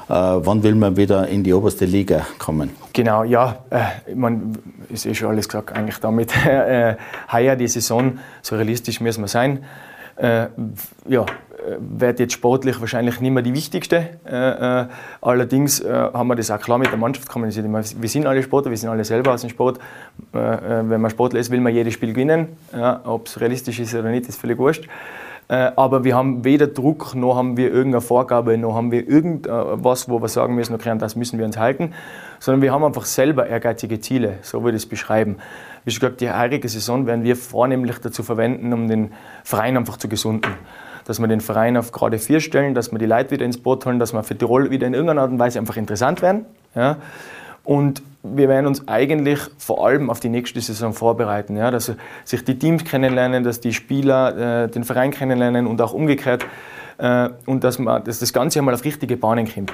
Äh, 0.07 0.13
wann 0.13 0.63
will 0.63 0.75
man 0.75 0.95
wieder 0.95 1.27
in 1.27 1.43
die 1.43 1.53
oberste 1.53 1.85
Liga 1.85 2.25
kommen? 2.37 2.71
Genau, 2.93 3.23
ja. 3.23 3.63
Äh, 3.69 4.13
meine, 4.15 4.53
ist 4.89 5.05
eh 5.05 5.13
schon 5.13 5.29
alles 5.29 5.47
gesagt 5.47 5.73
eigentlich 5.73 5.97
damit. 5.97 6.31
Äh, 6.51 6.95
heuer 7.31 7.55
die 7.55 7.67
Saison, 7.67 8.19
so 8.41 8.55
realistisch 8.55 8.99
müssen 8.99 9.21
wir 9.21 9.27
sein. 9.27 9.63
Äh, 10.17 10.47
ja, 11.07 11.25
wird 11.79 12.19
jetzt 12.19 12.33
sportlich 12.33 12.79
wahrscheinlich 12.79 13.19
nicht 13.19 13.31
mehr 13.31 13.43
die 13.43 13.53
wichtigste. 13.53 14.09
Äh, 14.25 14.81
äh, 14.81 14.87
allerdings 15.21 15.79
äh, 15.79 15.91
haben 15.91 16.27
wir 16.27 16.35
das 16.35 16.51
auch 16.51 16.59
klar 16.59 16.77
mit 16.77 16.89
der 16.91 16.97
Mannschaft 16.97 17.29
kommuniziert. 17.29 17.65
Wir 17.65 18.09
sind 18.09 18.25
alle 18.25 18.43
Sportler, 18.43 18.71
wir 18.71 18.77
sind 18.77 18.89
alle 18.89 19.05
selber 19.05 19.33
aus 19.33 19.41
dem 19.41 19.49
Sport. 19.49 19.79
Äh, 20.33 20.37
äh, 20.37 20.89
wenn 20.89 21.01
man 21.01 21.11
Sportler 21.11 21.39
ist, 21.39 21.51
will 21.51 21.61
man 21.61 21.73
jedes 21.73 21.93
Spiel 21.93 22.13
gewinnen. 22.13 22.49
Ja, 22.73 23.01
Ob 23.05 23.27
es 23.27 23.39
realistisch 23.39 23.79
ist 23.79 23.93
oder 23.93 24.09
nicht, 24.09 24.27
ist 24.27 24.39
völlig 24.39 24.57
wurscht. 24.57 24.87
Äh, 25.47 25.71
aber 25.75 26.03
wir 26.03 26.15
haben 26.15 26.43
weder 26.45 26.67
Druck, 26.67 27.13
noch 27.13 27.35
haben 27.35 27.57
wir 27.57 27.71
irgendeine 27.71 28.01
Vorgabe, 28.01 28.57
noch 28.57 28.75
haben 28.75 28.91
wir 28.91 29.07
irgendwas, 29.07 30.09
wo 30.09 30.21
wir 30.21 30.29
sagen 30.29 30.55
müssen, 30.55 30.73
okay, 30.73 30.89
an 30.89 30.99
das 30.99 31.15
müssen 31.15 31.37
wir 31.37 31.45
uns 31.45 31.57
halten, 31.57 31.93
sondern 32.39 32.61
wir 32.61 32.71
haben 32.71 32.83
einfach 32.83 33.05
selber 33.05 33.47
ehrgeizige 33.47 33.99
Ziele, 33.99 34.37
so 34.41 34.63
würde 34.63 34.77
ich 34.77 34.83
es 34.83 34.89
beschreiben. 34.89 35.37
Wie 35.83 35.91
schon 35.91 35.99
gesagt, 36.01 36.21
die 36.21 36.31
heurige 36.31 36.69
Saison 36.69 37.05
werden 37.05 37.23
wir 37.23 37.35
vornehmlich 37.35 37.97
dazu 37.97 38.23
verwenden, 38.23 38.71
um 38.71 38.87
den 38.87 39.11
Verein 39.43 39.77
einfach 39.77 39.97
zu 39.97 40.07
gesunden 40.07 40.51
dass 41.11 41.19
wir 41.19 41.27
den 41.27 41.41
Verein 41.41 41.75
auf 41.75 41.91
gerade 41.91 42.19
vier 42.19 42.39
stellen, 42.39 42.73
dass 42.73 42.93
wir 42.93 42.97
die 42.97 43.05
Leute 43.05 43.31
wieder 43.31 43.43
ins 43.43 43.57
Boot 43.57 43.85
holen, 43.85 43.99
dass 43.99 44.13
wir 44.13 44.23
für 44.23 44.37
Tirol 44.37 44.71
wieder 44.71 44.87
in 44.87 44.93
irgendeiner 44.93 45.23
Art 45.23 45.31
und 45.31 45.39
Weise 45.39 45.59
einfach 45.59 45.75
interessant 45.75 46.21
werden. 46.21 46.45
Ja. 46.73 46.95
Und 47.65 48.01
wir 48.23 48.47
werden 48.47 48.65
uns 48.65 48.87
eigentlich 48.87 49.39
vor 49.57 49.85
allem 49.85 50.09
auf 50.09 50.21
die 50.21 50.29
nächste 50.29 50.61
Saison 50.61 50.93
vorbereiten, 50.93 51.57
ja, 51.57 51.69
dass 51.69 51.91
sich 52.23 52.45
die 52.45 52.57
Teams 52.57 52.85
kennenlernen, 52.85 53.43
dass 53.43 53.59
die 53.59 53.73
Spieler 53.73 54.63
äh, 54.63 54.67
den 54.69 54.85
Verein 54.85 55.11
kennenlernen 55.11 55.67
und 55.67 55.81
auch 55.81 55.91
umgekehrt 55.91 56.45
äh, 56.97 57.27
und 57.45 57.65
dass, 57.65 57.77
man, 57.77 58.05
dass 58.05 58.19
das 58.19 58.31
Ganze 58.31 58.59
einmal 58.59 58.73
auf 58.73 58.85
richtige 58.85 59.17
Bahnen 59.17 59.53
kommt 59.53 59.73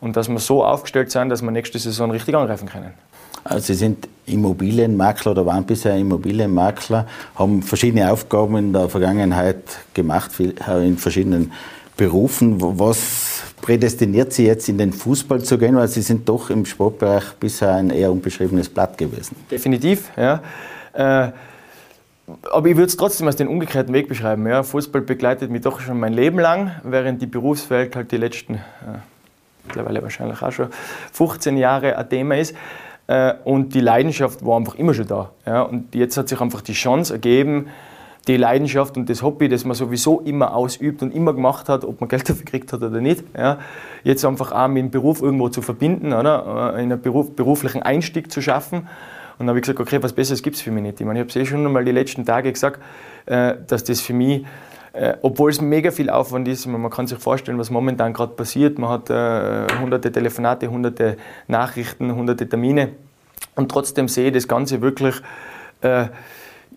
und 0.00 0.16
dass 0.16 0.30
wir 0.30 0.38
so 0.38 0.64
aufgestellt 0.64 1.10
sind, 1.10 1.28
dass 1.28 1.42
wir 1.42 1.50
nächste 1.50 1.78
Saison 1.78 2.10
richtig 2.10 2.34
angreifen 2.34 2.66
können. 2.66 2.94
Also 3.48 3.72
Sie 3.72 3.74
sind 3.74 4.08
Immobilienmakler 4.26 5.32
oder 5.32 5.46
waren 5.46 5.64
bisher 5.64 5.96
Immobilienmakler, 5.96 7.06
haben 7.34 7.62
verschiedene 7.62 8.12
Aufgaben 8.12 8.56
in 8.58 8.72
der 8.74 8.90
Vergangenheit 8.90 9.62
gemacht, 9.94 10.32
in 10.38 10.98
verschiedenen 10.98 11.52
Berufen. 11.96 12.56
Was 12.60 13.42
prädestiniert 13.62 14.34
Sie 14.34 14.44
jetzt 14.44 14.68
in 14.68 14.76
den 14.76 14.92
Fußball 14.92 15.42
zu 15.42 15.56
gehen? 15.56 15.76
Weil 15.76 15.88
Sie 15.88 16.02
sind 16.02 16.28
doch 16.28 16.50
im 16.50 16.66
Sportbereich 16.66 17.32
bisher 17.40 17.74
ein 17.74 17.88
eher 17.88 18.12
unbeschriebenes 18.12 18.68
Blatt 18.68 18.98
gewesen. 18.98 19.34
Definitiv, 19.50 20.10
ja. 20.16 20.42
Äh, 20.92 21.32
aber 22.52 22.68
ich 22.68 22.76
würde 22.76 22.88
es 22.88 22.96
trotzdem 22.98 23.26
als 23.26 23.36
den 23.36 23.48
umgekehrten 23.48 23.94
Weg 23.94 24.08
beschreiben. 24.08 24.46
Ja. 24.46 24.62
Fußball 24.62 25.00
begleitet 25.00 25.50
mich 25.50 25.62
doch 25.62 25.80
schon 25.80 25.98
mein 25.98 26.12
Leben 26.12 26.38
lang, 26.38 26.72
während 26.82 27.22
die 27.22 27.26
Berufswelt 27.26 27.96
halt 27.96 28.12
die 28.12 28.18
letzten, 28.18 28.56
äh, 28.56 28.98
mittlerweile 29.64 30.02
wahrscheinlich 30.02 30.42
auch 30.42 30.52
schon 30.52 30.68
15 31.12 31.56
Jahre 31.56 31.96
ein 31.96 32.10
Thema 32.10 32.36
ist. 32.36 32.54
Äh, 33.08 33.34
und 33.44 33.74
die 33.74 33.80
Leidenschaft 33.80 34.44
war 34.44 34.56
einfach 34.56 34.76
immer 34.76 34.94
schon 34.94 35.08
da. 35.08 35.30
Ja. 35.44 35.62
Und 35.62 35.94
jetzt 35.94 36.16
hat 36.16 36.28
sich 36.28 36.40
einfach 36.40 36.60
die 36.60 36.74
Chance 36.74 37.14
ergeben, 37.14 37.68
die 38.28 38.36
Leidenschaft 38.36 38.96
und 38.98 39.08
das 39.08 39.22
Hobby, 39.22 39.48
das 39.48 39.64
man 39.64 39.74
sowieso 39.74 40.20
immer 40.20 40.54
ausübt 40.54 41.02
und 41.02 41.14
immer 41.14 41.32
gemacht 41.32 41.70
hat, 41.70 41.84
ob 41.84 42.00
man 42.00 42.08
Geld 42.08 42.28
dafür 42.28 42.44
gekriegt 42.44 42.72
hat 42.72 42.82
oder 42.82 43.00
nicht, 43.00 43.24
ja, 43.36 43.58
jetzt 44.04 44.24
einfach 44.24 44.52
auch 44.52 44.68
mit 44.68 44.84
dem 44.84 44.90
Beruf 44.90 45.22
irgendwo 45.22 45.48
zu 45.48 45.62
verbinden, 45.62 46.12
oder? 46.12 46.74
Äh, 46.74 46.80
einen 46.80 47.00
Beruf, 47.00 47.34
beruflichen 47.34 47.82
Einstieg 47.82 48.30
zu 48.30 48.40
schaffen. 48.42 48.80
Und 49.38 49.46
dann 49.46 49.50
habe 49.50 49.58
ich 49.60 49.62
gesagt, 49.62 49.80
okay, 49.80 50.02
was 50.02 50.12
Besseres 50.12 50.42
gibt 50.42 50.56
es 50.56 50.62
für 50.62 50.72
mich 50.72 50.82
nicht. 50.82 51.00
Ich, 51.00 51.06
meine, 51.06 51.20
ich 51.20 51.22
habe 51.22 51.30
es 51.30 51.36
eh 51.36 51.46
schon 51.46 51.64
einmal 51.64 51.84
die 51.84 51.92
letzten 51.92 52.26
Tage 52.26 52.52
gesagt, 52.52 52.80
äh, 53.26 53.54
dass 53.66 53.84
das 53.84 54.00
für 54.00 54.12
mich 54.12 54.44
obwohl 55.22 55.50
es 55.50 55.60
mega 55.60 55.90
viel 55.90 56.10
Aufwand 56.10 56.48
ist, 56.48 56.66
man 56.66 56.90
kann 56.90 57.06
sich 57.06 57.18
vorstellen, 57.18 57.58
was 57.58 57.70
momentan 57.70 58.12
gerade 58.12 58.32
passiert. 58.32 58.78
Man 58.78 58.90
hat 58.90 59.10
äh, 59.10 59.66
hunderte 59.80 60.10
Telefonate, 60.10 60.68
hunderte 60.70 61.16
Nachrichten, 61.46 62.14
hunderte 62.14 62.48
Termine. 62.48 62.90
Und 63.54 63.70
trotzdem 63.70 64.08
sehe 64.08 64.28
ich 64.28 64.34
das 64.34 64.48
Ganze 64.48 64.80
wirklich 64.80 65.14
äh, 65.82 66.06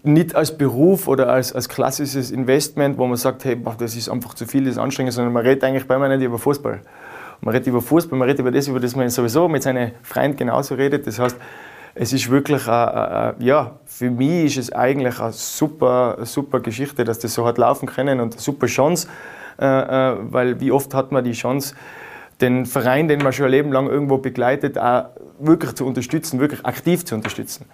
nicht 0.03 0.35
als 0.35 0.57
Beruf 0.57 1.07
oder 1.07 1.29
als, 1.29 1.53
als 1.53 1.69
klassisches 1.69 2.31
Investment, 2.31 2.97
wo 2.97 3.05
man 3.05 3.17
sagt, 3.17 3.45
hey, 3.45 3.57
das 3.77 3.95
ist 3.95 4.09
einfach 4.09 4.33
zu 4.33 4.45
viel, 4.45 4.63
das 4.63 4.73
ist 4.73 4.79
anstrengend, 4.79 5.13
sondern 5.13 5.33
man 5.33 5.45
redet 5.45 5.63
eigentlich 5.63 5.87
bei 5.87 5.97
mir 5.97 6.09
nicht 6.09 6.25
über 6.25 6.39
Fußball. 6.39 6.81
Man 7.41 7.53
redet 7.53 7.67
über 7.67 7.81
Fußball, 7.81 8.17
man 8.17 8.27
redet 8.27 8.39
über 8.39 8.51
das, 8.51 8.67
über 8.67 8.79
das 8.79 8.95
man 8.95 9.09
sowieso 9.09 9.47
mit 9.47 9.63
seinen 9.63 9.91
Freunden 10.03 10.37
genauso 10.37 10.75
redet. 10.75 11.07
Das 11.07 11.19
heißt, 11.19 11.37
es 11.93 12.13
ist 12.13 12.29
wirklich, 12.29 12.67
a, 12.67 13.35
ja, 13.39 13.79
für 13.85 14.09
mich 14.09 14.57
ist 14.57 14.69
es 14.69 14.73
eigentlich 14.73 15.19
eine 15.19 15.33
super, 15.33 16.19
super 16.23 16.59
Geschichte, 16.59 17.03
dass 17.03 17.19
das 17.19 17.33
so 17.33 17.45
hat 17.45 17.57
laufen 17.57 17.87
können 17.87 18.19
und 18.19 18.33
eine 18.33 18.41
super 18.41 18.67
Chance, 18.67 19.07
äh, 19.59 19.65
äh, 19.65 20.17
weil 20.21 20.59
wie 20.59 20.71
oft 20.71 20.93
hat 20.93 21.11
man 21.11 21.23
die 21.23 21.33
Chance, 21.33 21.75
den 22.39 22.65
Verein, 22.65 23.07
den 23.07 23.21
man 23.21 23.33
schon 23.33 23.45
ein 23.45 23.51
Leben 23.51 23.71
lang 23.71 23.87
irgendwo 23.87 24.17
begleitet, 24.17 24.77
auch 24.77 25.05
wirklich 25.39 25.73
zu 25.75 25.85
unterstützen, 25.85 26.39
wirklich 26.39 26.65
aktiv 26.65 27.05
zu 27.05 27.15
unterstützen. 27.15 27.65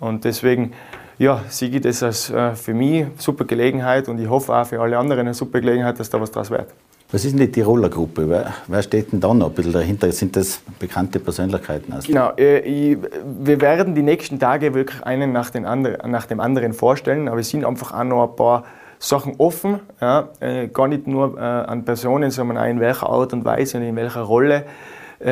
Und 0.00 0.24
deswegen, 0.24 0.72
ja, 1.18 1.42
ich 1.48 1.80
das 1.80 2.02
als 2.02 2.30
äh, 2.30 2.54
für 2.56 2.74
mich 2.74 3.06
super 3.18 3.44
Gelegenheit 3.44 4.08
und 4.08 4.18
ich 4.18 4.28
hoffe 4.28 4.54
auch 4.54 4.66
für 4.66 4.80
alle 4.80 4.98
anderen 4.98 5.20
eine 5.20 5.34
super 5.34 5.60
Gelegenheit, 5.60 6.00
dass 6.00 6.10
da 6.10 6.20
was 6.20 6.32
draus 6.32 6.50
wird. 6.50 6.68
Was 7.12 7.26
ist 7.26 7.32
denn 7.32 7.40
die 7.40 7.52
Tiroler 7.52 7.90
Gruppe? 7.90 8.26
Wer, 8.26 8.54
wer 8.68 8.82
steht 8.82 9.12
denn 9.12 9.20
da 9.20 9.34
noch 9.34 9.48
ein 9.48 9.52
bisschen 9.52 9.74
dahinter? 9.74 10.10
Sind 10.12 10.34
das 10.34 10.62
bekannte 10.78 11.20
Persönlichkeiten? 11.20 11.94
Genau, 12.06 12.32
äh, 12.38 12.96
wir 13.38 13.60
werden 13.60 13.94
die 13.94 14.00
nächsten 14.00 14.40
Tage 14.40 14.72
wirklich 14.72 15.04
einen 15.04 15.30
nach, 15.30 15.52
andre, 15.54 15.98
nach 16.08 16.24
dem 16.24 16.40
anderen 16.40 16.72
vorstellen, 16.72 17.28
aber 17.28 17.40
es 17.40 17.50
sind 17.50 17.66
einfach 17.66 17.92
auch 17.92 18.04
noch 18.04 18.30
ein 18.30 18.34
paar 18.34 18.64
Sachen 18.98 19.34
offen, 19.36 19.80
ja, 20.00 20.30
äh, 20.40 20.68
gar 20.68 20.88
nicht 20.88 21.06
nur 21.06 21.36
äh, 21.36 21.40
an 21.40 21.84
Personen, 21.84 22.30
sondern 22.30 22.56
auch 22.56 22.66
in 22.66 22.80
welcher 22.80 23.10
Art 23.10 23.34
und 23.34 23.44
Weise 23.44 23.76
und 23.76 23.82
in 23.84 23.94
welcher 23.94 24.22
Rolle 24.22 24.64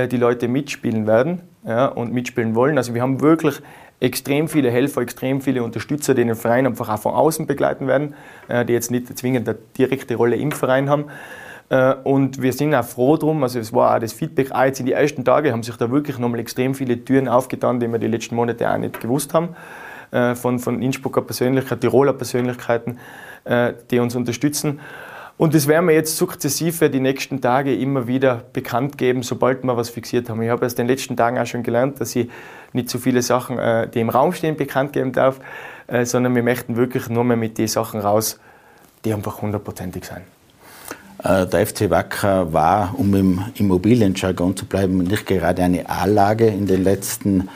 die 0.08 0.18
Leute 0.18 0.46
mitspielen 0.46 1.08
werden 1.08 1.40
ja, 1.66 1.86
und 1.86 2.12
mitspielen 2.12 2.54
wollen. 2.54 2.78
Also 2.78 2.94
wir 2.94 3.02
haben 3.02 3.20
wirklich 3.22 3.56
extrem 3.98 4.46
viele 4.46 4.70
Helfer, 4.70 5.00
extrem 5.00 5.40
viele 5.40 5.64
Unterstützer, 5.64 6.14
die 6.14 6.24
den 6.24 6.36
Verein 6.36 6.64
einfach 6.64 6.88
auch 6.90 7.00
von 7.00 7.12
außen 7.12 7.48
begleiten 7.48 7.88
werden, 7.88 8.14
die 8.68 8.72
jetzt 8.72 8.92
nicht 8.92 9.18
zwingend 9.18 9.48
eine 9.48 9.58
direkte 9.76 10.14
Rolle 10.14 10.36
im 10.36 10.52
Verein 10.52 10.88
haben. 10.88 11.06
Äh, 11.70 11.94
und 12.02 12.42
wir 12.42 12.52
sind 12.52 12.74
auch 12.74 12.84
froh 12.84 13.16
drum, 13.16 13.42
also 13.42 13.58
es 13.58 13.72
war 13.72 13.94
auch 13.94 14.00
das 14.00 14.12
Feedback, 14.12 14.52
auch 14.52 14.64
jetzt 14.64 14.80
in 14.80 14.86
den 14.86 14.96
ersten 14.96 15.24
Tagen 15.24 15.52
haben 15.52 15.62
sich 15.62 15.76
da 15.76 15.90
wirklich 15.90 16.18
nochmal 16.18 16.40
extrem 16.40 16.74
viele 16.74 17.02
Türen 17.02 17.28
aufgetan, 17.28 17.80
die 17.80 17.88
wir 17.88 17.98
die 17.98 18.08
letzten 18.08 18.34
Monate 18.34 18.70
auch 18.70 18.76
nicht 18.76 19.00
gewusst 19.00 19.32
haben, 19.32 19.50
äh, 20.10 20.34
von, 20.34 20.58
von 20.58 20.82
Innsbrucker 20.82 21.22
Persönlichkeiten, 21.22 21.80
Tiroler 21.80 22.12
Persönlichkeiten, 22.12 22.98
äh, 23.44 23.72
die 23.90 24.00
uns 24.00 24.16
unterstützen. 24.16 24.80
Und 25.38 25.54
das 25.54 25.68
werden 25.68 25.86
wir 25.86 25.94
jetzt 25.94 26.18
sukzessive 26.18 26.90
die 26.90 27.00
nächsten 27.00 27.40
Tage 27.40 27.74
immer 27.74 28.06
wieder 28.06 28.42
bekannt 28.52 28.98
geben, 28.98 29.22
sobald 29.22 29.64
wir 29.64 29.74
was 29.74 29.88
fixiert 29.88 30.28
haben. 30.28 30.42
Ich 30.42 30.50
habe 30.50 30.66
in 30.66 30.74
den 30.74 30.86
letzten 30.86 31.16
Tagen 31.16 31.38
auch 31.38 31.46
schon 31.46 31.62
gelernt, 31.62 31.98
dass 31.98 32.14
ich 32.14 32.28
nicht 32.74 32.90
so 32.90 32.98
viele 32.98 33.22
Sachen, 33.22 33.58
die 33.94 34.00
im 34.00 34.10
Raum 34.10 34.34
stehen, 34.34 34.56
bekannt 34.56 34.92
geben 34.92 35.12
darf, 35.12 35.40
sondern 36.02 36.34
wir 36.34 36.42
möchten 36.42 36.76
wirklich 36.76 37.08
nur 37.08 37.24
mehr 37.24 37.38
mit 37.38 37.56
den 37.56 37.68
Sachen 37.68 38.00
raus, 38.00 38.38
die 39.06 39.14
einfach 39.14 39.40
hundertprozentig 39.40 40.04
sind. 40.04 40.20
Äh, 41.22 41.46
der 41.46 41.66
FC 41.66 41.90
Wacker 41.90 42.52
war, 42.52 42.94
um 42.96 43.14
im 43.14 43.44
Immobilienjargon 43.54 44.56
zu 44.56 44.64
bleiben, 44.64 44.98
nicht 44.98 45.26
gerade 45.26 45.62
eine 45.62 45.88
A-Lage 45.88 46.46
in 46.46 46.66
den 46.66 46.82
letzten 46.82 47.48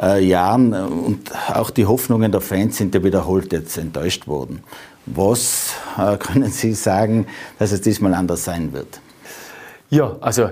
äh, 0.00 0.24
Jahren. 0.24 0.72
Und 0.72 1.30
auch 1.52 1.70
die 1.70 1.86
Hoffnungen 1.86 2.32
der 2.32 2.40
Fans 2.40 2.78
sind 2.78 2.94
ja 2.94 3.04
wiederholt 3.04 3.52
jetzt 3.52 3.76
enttäuscht 3.76 4.26
worden. 4.26 4.62
Was 5.06 5.74
äh, 5.98 6.16
können 6.18 6.50
Sie 6.50 6.72
sagen, 6.72 7.26
dass 7.58 7.72
es 7.72 7.82
diesmal 7.82 8.14
anders 8.14 8.44
sein 8.44 8.72
wird? 8.72 9.00
Ja, 9.90 10.16
also 10.20 10.50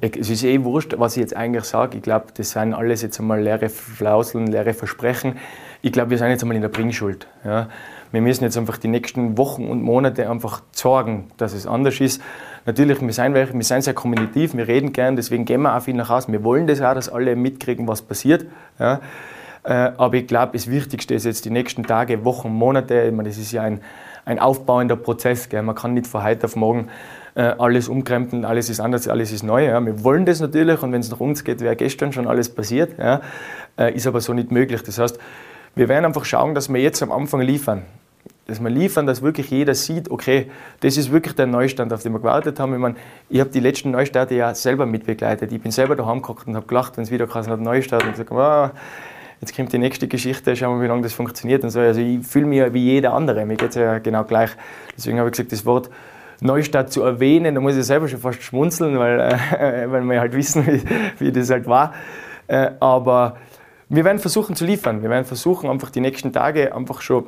es 0.00 0.30
ist 0.30 0.44
eh 0.44 0.64
wurscht, 0.64 0.94
was 0.96 1.18
ich 1.18 1.20
jetzt 1.20 1.36
eigentlich 1.36 1.64
sage. 1.64 1.98
Ich 1.98 2.02
glaube, 2.02 2.28
das 2.34 2.52
sind 2.52 2.72
alles 2.72 3.02
jetzt 3.02 3.20
einmal 3.20 3.42
leere 3.42 3.68
Flauseln, 3.68 4.46
leere 4.46 4.72
Versprechen. 4.72 5.36
Ich 5.82 5.92
glaube, 5.92 6.10
wir 6.10 6.16
sind 6.16 6.30
jetzt 6.30 6.42
einmal 6.42 6.56
in 6.56 6.62
der 6.62 6.70
Bringschuld. 6.70 7.26
Ja. 7.44 7.68
Wir 8.10 8.22
müssen 8.22 8.44
jetzt 8.44 8.56
einfach 8.56 8.78
die 8.78 8.88
nächsten 8.88 9.36
Wochen 9.36 9.68
und 9.68 9.82
Monate 9.82 10.30
einfach 10.30 10.62
sorgen, 10.72 11.28
dass 11.36 11.52
es 11.52 11.66
anders 11.66 12.00
ist. 12.00 12.22
Natürlich, 12.64 13.00
wir 13.00 13.12
sind, 13.12 13.34
wir 13.34 13.62
sind 13.62 13.82
sehr 13.82 13.94
kommunikativ, 13.94 14.56
wir 14.56 14.66
reden 14.66 14.92
gern, 14.92 15.16
deswegen 15.16 15.44
gehen 15.44 15.62
wir 15.62 15.76
auch 15.76 15.82
viel 15.82 15.94
nach 15.94 16.08
Hause. 16.08 16.32
Wir 16.32 16.42
wollen 16.44 16.66
das 16.66 16.80
auch, 16.80 16.94
dass 16.94 17.08
alle 17.08 17.36
mitkriegen, 17.36 17.86
was 17.86 18.02
passiert. 18.02 18.46
Ja. 18.78 19.00
Äh, 19.64 19.92
aber 19.96 20.14
ich 20.14 20.26
glaube, 20.26 20.52
das 20.52 20.70
Wichtigste 20.70 21.14
ist 21.14 21.24
jetzt 21.24 21.44
die 21.44 21.50
nächsten 21.50 21.84
Tage, 21.84 22.24
Wochen, 22.24 22.50
Monate. 22.50 23.02
Ich 23.02 23.12
meine, 23.12 23.28
das 23.28 23.38
ist 23.38 23.52
ja 23.52 23.62
ein, 23.62 23.80
ein 24.24 24.38
aufbauender 24.38 24.96
Prozess. 24.96 25.48
Gell. 25.48 25.62
Man 25.62 25.74
kann 25.74 25.94
nicht 25.94 26.06
von 26.06 26.22
heute 26.22 26.46
auf 26.46 26.56
morgen 26.56 26.88
äh, 27.34 27.42
alles 27.42 27.88
umkrempeln, 27.88 28.44
alles 28.44 28.70
ist 28.70 28.80
anders, 28.80 29.08
alles 29.08 29.32
ist 29.32 29.42
neu. 29.42 29.66
Ja. 29.66 29.84
Wir 29.84 30.02
wollen 30.04 30.24
das 30.24 30.40
natürlich 30.40 30.82
und 30.82 30.92
wenn 30.92 31.00
es 31.00 31.10
nach 31.10 31.20
uns 31.20 31.44
geht, 31.44 31.60
wäre 31.60 31.76
gestern 31.76 32.12
schon 32.12 32.26
alles 32.26 32.48
passiert. 32.48 32.98
Ja. 32.98 33.20
Äh, 33.78 33.94
ist 33.94 34.06
aber 34.06 34.20
so 34.20 34.32
nicht 34.32 34.50
möglich. 34.50 34.82
Das 34.82 34.98
heißt, 34.98 35.18
wir 35.74 35.88
werden 35.88 36.04
einfach 36.04 36.24
schauen, 36.24 36.54
dass 36.54 36.72
wir 36.72 36.80
jetzt 36.80 37.02
am 37.02 37.12
Anfang 37.12 37.40
liefern. 37.40 37.82
Dass 38.46 38.60
wir 38.62 38.70
liefern, 38.70 39.06
dass 39.06 39.20
wirklich 39.20 39.50
jeder 39.50 39.74
sieht, 39.74 40.10
okay, 40.10 40.50
das 40.80 40.96
ist 40.96 41.12
wirklich 41.12 41.34
der 41.34 41.46
Neustand, 41.46 41.92
auf 41.92 42.02
den 42.02 42.12
wir 42.12 42.18
gewartet 42.18 42.58
haben. 42.58 42.72
Ich, 42.72 42.80
meine, 42.80 42.96
ich 43.28 43.40
habe 43.40 43.50
die 43.50 43.60
letzten 43.60 43.90
Neustarte 43.90 44.34
ja 44.34 44.54
selber 44.54 44.86
mitbegleitet. 44.86 45.52
Ich 45.52 45.60
bin 45.60 45.70
selber 45.70 45.96
daheim 45.96 46.22
gekocht 46.22 46.46
und 46.46 46.56
habe 46.56 46.66
gelacht, 46.66 46.96
wenn 46.96 47.04
es 47.04 47.10
wieder 47.10 47.26
geheißen 47.26 47.62
Neustart. 47.62 48.04
Und 48.04 48.12
gesagt, 48.12 48.30
oh, 48.32 48.70
jetzt 49.40 49.54
kommt 49.54 49.72
die 49.72 49.78
nächste 49.78 50.08
Geschichte, 50.08 50.56
schauen 50.56 50.78
wir, 50.78 50.84
wie 50.84 50.88
lange 50.88 51.02
das 51.02 51.12
funktioniert 51.12 51.62
und 51.62 51.70
so. 51.70 51.80
Also 51.80 52.00
ich 52.00 52.26
fühle 52.26 52.46
mich 52.46 52.58
ja 52.58 52.72
wie 52.72 52.84
jeder 52.84 53.12
andere. 53.12 53.44
Mir 53.44 53.56
geht 53.56 53.70
es 53.70 53.76
ja 53.76 53.98
genau 53.98 54.24
gleich. 54.24 54.50
Deswegen 54.96 55.18
habe 55.18 55.28
ich 55.28 55.32
gesagt, 55.32 55.52
das 55.52 55.66
Wort 55.66 55.90
Neustadt 56.40 56.92
zu 56.92 57.02
erwähnen, 57.02 57.54
da 57.54 57.60
muss 57.60 57.76
ich 57.76 57.84
selber 57.84 58.08
schon 58.08 58.20
fast 58.20 58.42
schmunzeln, 58.42 58.98
weil, 58.98 59.20
äh, 59.20 59.86
weil 59.90 60.02
wir 60.04 60.20
halt 60.20 60.34
wissen, 60.34 60.66
wie, 60.66 60.82
wie 61.18 61.32
das 61.32 61.50
halt 61.50 61.66
war. 61.66 61.94
Äh, 62.46 62.70
aber 62.80 63.36
wir 63.88 64.04
werden 64.04 64.18
versuchen 64.18 64.54
zu 64.54 64.64
liefern. 64.64 65.02
Wir 65.02 65.10
werden 65.10 65.24
versuchen, 65.24 65.70
einfach 65.70 65.90
die 65.90 66.00
nächsten 66.00 66.32
Tage 66.32 66.74
einfach 66.74 67.00
schon 67.00 67.26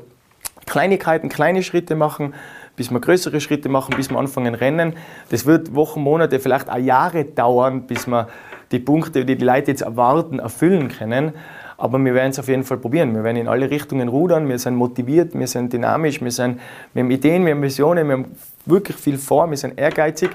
Kleinigkeiten, 0.67 1.29
kleine 1.29 1.63
Schritte 1.63 1.97
machen, 1.97 2.35
bis 2.77 2.91
wir 2.91 3.01
größere 3.01 3.41
Schritte 3.41 3.69
machen, 3.69 3.95
bis 3.97 4.11
wir 4.11 4.19
anfangen 4.19 4.55
rennen. 4.55 4.95
Das 5.31 5.47
wird 5.47 5.75
Wochen, 5.75 6.01
Monate, 6.03 6.39
vielleicht 6.39 6.71
auch 6.71 6.77
Jahre 6.79 7.25
dauern, 7.25 7.83
bis 7.87 8.07
wir 8.07 8.29
die 8.71 8.79
Punkte, 8.79 9.25
die 9.25 9.37
die 9.37 9.45
Leute 9.45 9.71
jetzt 9.71 9.83
erwarten, 9.83 10.39
erfüllen 10.39 10.89
können. 10.89 11.33
Aber 11.77 11.99
wir 11.99 12.15
werden 12.15 12.31
es 12.31 12.39
auf 12.39 12.47
jeden 12.47 12.63
Fall 12.63 12.77
probieren. 12.77 13.15
Wir 13.15 13.25
werden 13.25 13.39
in 13.39 13.49
alle 13.49 13.71
Richtungen 13.71 14.09
rudern. 14.09 14.49
Wir 14.49 14.59
sind 14.59 14.77
motiviert, 14.77 15.33
wir 15.35 15.47
sind 15.47 15.73
dynamisch, 15.73 16.21
wir, 16.21 16.31
sind, 16.31 16.61
wir 16.93 17.03
haben 17.03 17.11
Ideen, 17.11 17.47
wir 17.47 17.55
haben 17.55 17.63
Visionen, 17.63 18.07
wir 18.07 18.13
haben 18.13 18.37
wirklich 18.67 18.97
viel 18.99 19.17
vor, 19.17 19.49
wir 19.49 19.57
sind 19.57 19.79
ehrgeizig. 19.79 20.31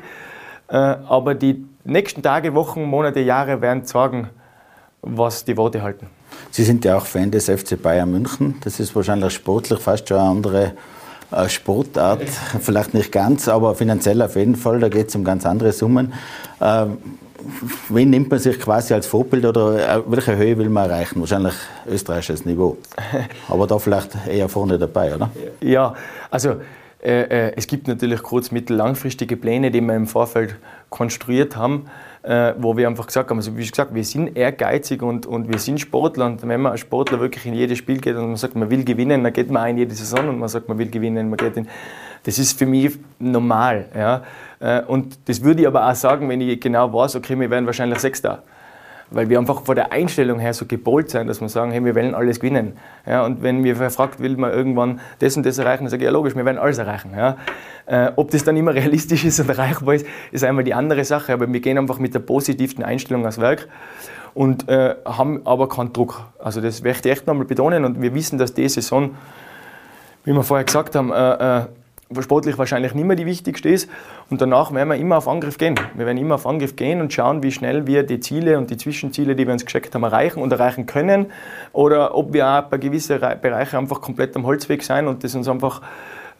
Äh, 0.67 0.75
aber 0.75 1.35
die 1.35 1.63
nächsten 1.83 2.23
Tage, 2.23 2.55
Wochen, 2.55 2.83
Monate, 2.83 3.19
Jahre 3.19 3.61
werden 3.61 3.85
sagen, 3.85 4.29
was 5.06 5.46
die 5.46 5.56
Worte 5.58 5.82
halten. 5.82 6.08
Sie 6.52 6.63
sind 6.63 6.84
ja 6.86 6.98
auch 6.98 7.06
Fan 7.06 7.32
des 7.32 7.46
FC 7.46 7.82
Bayern 7.82 8.12
München. 8.12 8.56
Das 8.63 8.80
ist 8.80 8.96
wahrscheinlich 8.96 9.34
sportlich 9.34 9.80
fast 9.80 10.08
schon 10.08 10.18
eine 10.18 10.30
andere 10.30 10.74
äh, 11.32 11.50
Sportart. 11.50 12.24
Vielleicht 12.62 12.94
nicht 12.94 13.12
ganz, 13.12 13.48
aber 13.48 13.76
finanziell 13.76 14.22
auf 14.22 14.36
jeden 14.36 14.56
Fall. 14.56 14.80
Da 14.80 14.89
geht 14.89 15.10
es 15.10 15.15
um 15.15 15.24
ganz 15.24 15.46
andere 15.46 15.72
Summen. 15.72 16.13
Ähm, 16.62 16.98
wen 17.89 18.10
nimmt 18.10 18.30
man 18.30 18.39
sich 18.39 18.60
quasi 18.60 18.94
als 18.94 19.08
Vorbild 19.08 19.46
oder 19.46 19.98
äh, 19.98 20.02
welche 20.08 20.36
Höhe 20.36 20.58
will 20.58 20.70
man 20.70 20.89
erreichen? 20.89 21.20
Wahrscheinlich 21.20 21.54
österreichisches 21.88 22.46
Niveau. 22.46 22.78
Aber 23.48 23.68
da 23.68 23.78
vielleicht 23.80 24.12
eher 24.28 24.50
vorne 24.50 24.78
dabei, 24.78 25.15
oder? 25.15 25.30
Ja, 25.62 25.94
also 26.32 26.56
äh, 27.04 27.22
äh, 27.22 27.54
es 27.56 27.68
gibt 27.68 27.88
natürlich 27.88 28.24
kurz-, 28.24 28.52
mittel-, 28.52 28.78
langfristige 28.78 29.38
Pläne, 29.38 29.72
die 29.72 29.82
wir 29.82 29.96
im 29.96 30.08
Vorfeld 30.08 30.56
konstruiert 30.89 31.56
haben 31.56 31.88
äh, 32.25 32.55
wo 32.57 32.75
wir 32.75 32.88
einfach 32.88 33.05
gesagt 33.05 33.29
haben, 33.29 33.38
also 33.38 33.55
wie 33.55 33.67
gesagt, 33.67 33.93
wir 33.93 34.03
sind 34.03 34.35
ehrgeizig 34.35 35.03
und, 35.03 35.27
und 35.27 35.47
wir 35.47 35.59
sind 35.59 35.79
Sportler 35.79 36.25
und 36.25 36.47
wenn 36.47 36.61
man 36.61 36.71
als 36.71 36.81
Sportler 36.81 37.19
wirklich 37.19 37.45
in 37.45 37.53
jedes 37.53 37.77
Spiel 37.77 37.99
geht 37.99 38.15
und 38.15 38.27
man 38.27 38.35
sagt, 38.35 38.55
man 38.55 38.69
will 38.69 38.83
gewinnen, 38.83 39.23
dann 39.23 39.31
geht 39.31 39.51
man 39.51 39.63
auch 39.63 39.69
in 39.69 39.77
jede 39.77 39.93
Saison 39.93 40.29
und 40.29 40.39
man 40.39 40.49
sagt, 40.49 40.67
man 40.67 40.77
will 40.79 40.89
gewinnen, 40.89 41.29
man 41.29 41.38
geht 41.38 41.55
in, 41.55 41.67
das 42.23 42.39
ist 42.39 42.57
für 42.57 42.65
mich 42.65 42.97
normal. 43.19 43.85
Ja? 43.95 44.23
Äh, 44.59 44.81
und 44.85 45.19
das 45.29 45.43
würde 45.43 45.61
ich 45.61 45.67
aber 45.67 45.88
auch 45.88 45.95
sagen, 45.95 46.27
wenn 46.27 46.41
ich 46.41 46.59
genau 46.59 46.91
weiß, 46.91 47.15
okay, 47.15 47.39
wir 47.39 47.49
werden 47.49 47.67
wahrscheinlich 47.67 47.99
Sechster 47.99 48.41
weil 49.12 49.30
wir 49.30 49.39
einfach 49.39 49.62
von 49.62 49.76
der 49.76 49.91
Einstellung 49.91 50.39
her 50.39 50.54
so 50.54 50.65
gebolt 50.65 51.10
sind, 51.10 51.28
dass 51.28 51.41
wir 51.41 51.50
sagen, 51.50 51.72
hey, 51.72 51.84
wir 51.84 51.96
wollen 51.96 52.15
alles 52.15 52.39
gewinnen. 52.39 52.78
Ja, 53.06 53.26
und 53.26 53.44
wenn 53.44 53.62
mir 53.62 53.76
fragt, 53.89 54.20
will 54.20 54.36
man 54.38 54.52
irgendwann 54.52 55.00
das 55.20 55.38
und 55.38 55.46
das 55.46 55.58
erreichen, 55.58 55.84
dann 55.84 55.91
sage 55.91 56.04
ich, 56.04 56.06
ja 56.06 56.12
logisch, 56.12 56.36
wir 56.36 56.46
werden 56.46 56.58
alles 56.58 56.78
erreichen. 56.78 57.12
Ja. 57.15 57.38
Äh, 57.86 58.12
ob 58.15 58.32
das 58.32 58.44
dann 58.44 58.58
immer 58.58 58.74
realistisch 58.76 59.24
ist 59.26 59.39
und 59.39 59.50
erreichbar 59.50 59.96
ist, 59.96 60.06
ist 60.32 60.44
einmal 60.44 60.63
die 60.63 60.74
andere 60.74 61.04
Sache, 61.06 61.34
aber 61.34 61.52
wir 61.52 61.60
gehen 61.60 61.78
einfach 61.78 62.00
mit 62.00 62.13
der 62.13 62.20
positivsten 62.20 62.84
Einstellung 62.84 63.22
ans 63.22 63.39
Werk 63.39 63.68
und 64.34 64.68
äh, 64.68 64.96
haben 65.06 65.46
aber 65.46 65.70
keinen 65.70 65.94
Druck. 65.94 66.22
Also 66.39 66.62
das 66.62 66.84
möchte 66.84 67.10
ich 67.10 67.15
echt 67.15 67.28
nochmal 67.28 67.46
betonen 67.46 67.86
und 67.86 68.02
wir 68.02 68.13
wissen, 68.13 68.38
dass 68.38 68.54
die 68.54 68.68
Saison, 68.68 69.15
wie 70.24 70.34
wir 70.34 70.44
vorher 70.44 70.65
gesagt 70.65 70.96
haben, 70.96 71.12
äh, 71.12 71.60
äh 71.60 71.65
sportlich 72.20 72.58
wahrscheinlich 72.58 72.94
nicht 72.94 73.06
mehr 73.06 73.15
die 73.15 73.26
wichtigste 73.26 73.70
ist. 73.70 73.89
Und 74.30 74.41
danach 74.41 74.74
werden 74.74 74.89
wir 74.89 74.96
immer 74.96 75.18
auf 75.18 75.28
Angriff 75.28 75.58
gehen. 75.58 75.76
Wir 75.96 76.06
werden 76.06 76.18
immer 76.18 76.36
auf 76.36 76.46
Angriff 76.46 76.76
gehen 76.76 77.02
und 77.02 77.12
schauen, 77.12 77.44
wie 77.44 77.52
schnell 77.52 77.88
wir 77.88 78.04
die 78.04 78.20
Ziele 78.20 78.58
und 78.58 78.70
die 78.70 78.78
Zwischenziele, 78.78 79.36
die 79.36 79.46
wir 79.46 79.54
uns 79.54 79.65
gescheckt 79.65 79.94
haben, 79.96 80.04
erreichen 80.04 80.41
und 80.41 80.52
erreichen 80.52 80.86
können. 80.86 81.28
Oder 81.74 82.15
ob 82.15 82.34
wir 82.34 82.48
auch 82.48 82.63
bei 82.63 82.78
gewissen 82.78 83.20
Bereichen 83.20 83.78
einfach 83.78 84.02
komplett 84.02 84.36
am 84.36 84.46
Holzweg 84.46 84.84
sein 84.84 85.08
und 85.08 85.24
das 85.24 85.36
uns 85.36 85.48
einfach 85.48 85.82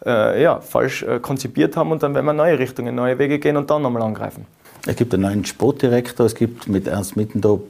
äh, 0.04 0.42
ja, 0.42 0.60
falsch 0.60 1.02
äh, 1.02 1.18
konzipiert 1.18 1.76
haben. 1.76 1.90
Und 1.90 2.02
dann 2.02 2.14
werden 2.14 2.26
wir 2.26 2.32
neue 2.32 2.58
Richtungen, 2.58 2.94
neue 2.94 3.18
Wege 3.18 3.38
gehen 3.38 3.56
und 3.56 3.70
dann 3.70 3.82
nochmal 3.82 4.02
angreifen. 4.02 4.46
Es 4.86 4.94
gibt 4.94 5.12
einen 5.14 5.24
neuen 5.24 5.44
Sportdirektor, 5.44 6.26
es 6.26 6.36
gibt 6.36 6.68
mit 6.68 6.86
Ernst 6.86 7.16
Mittendorf 7.16 7.60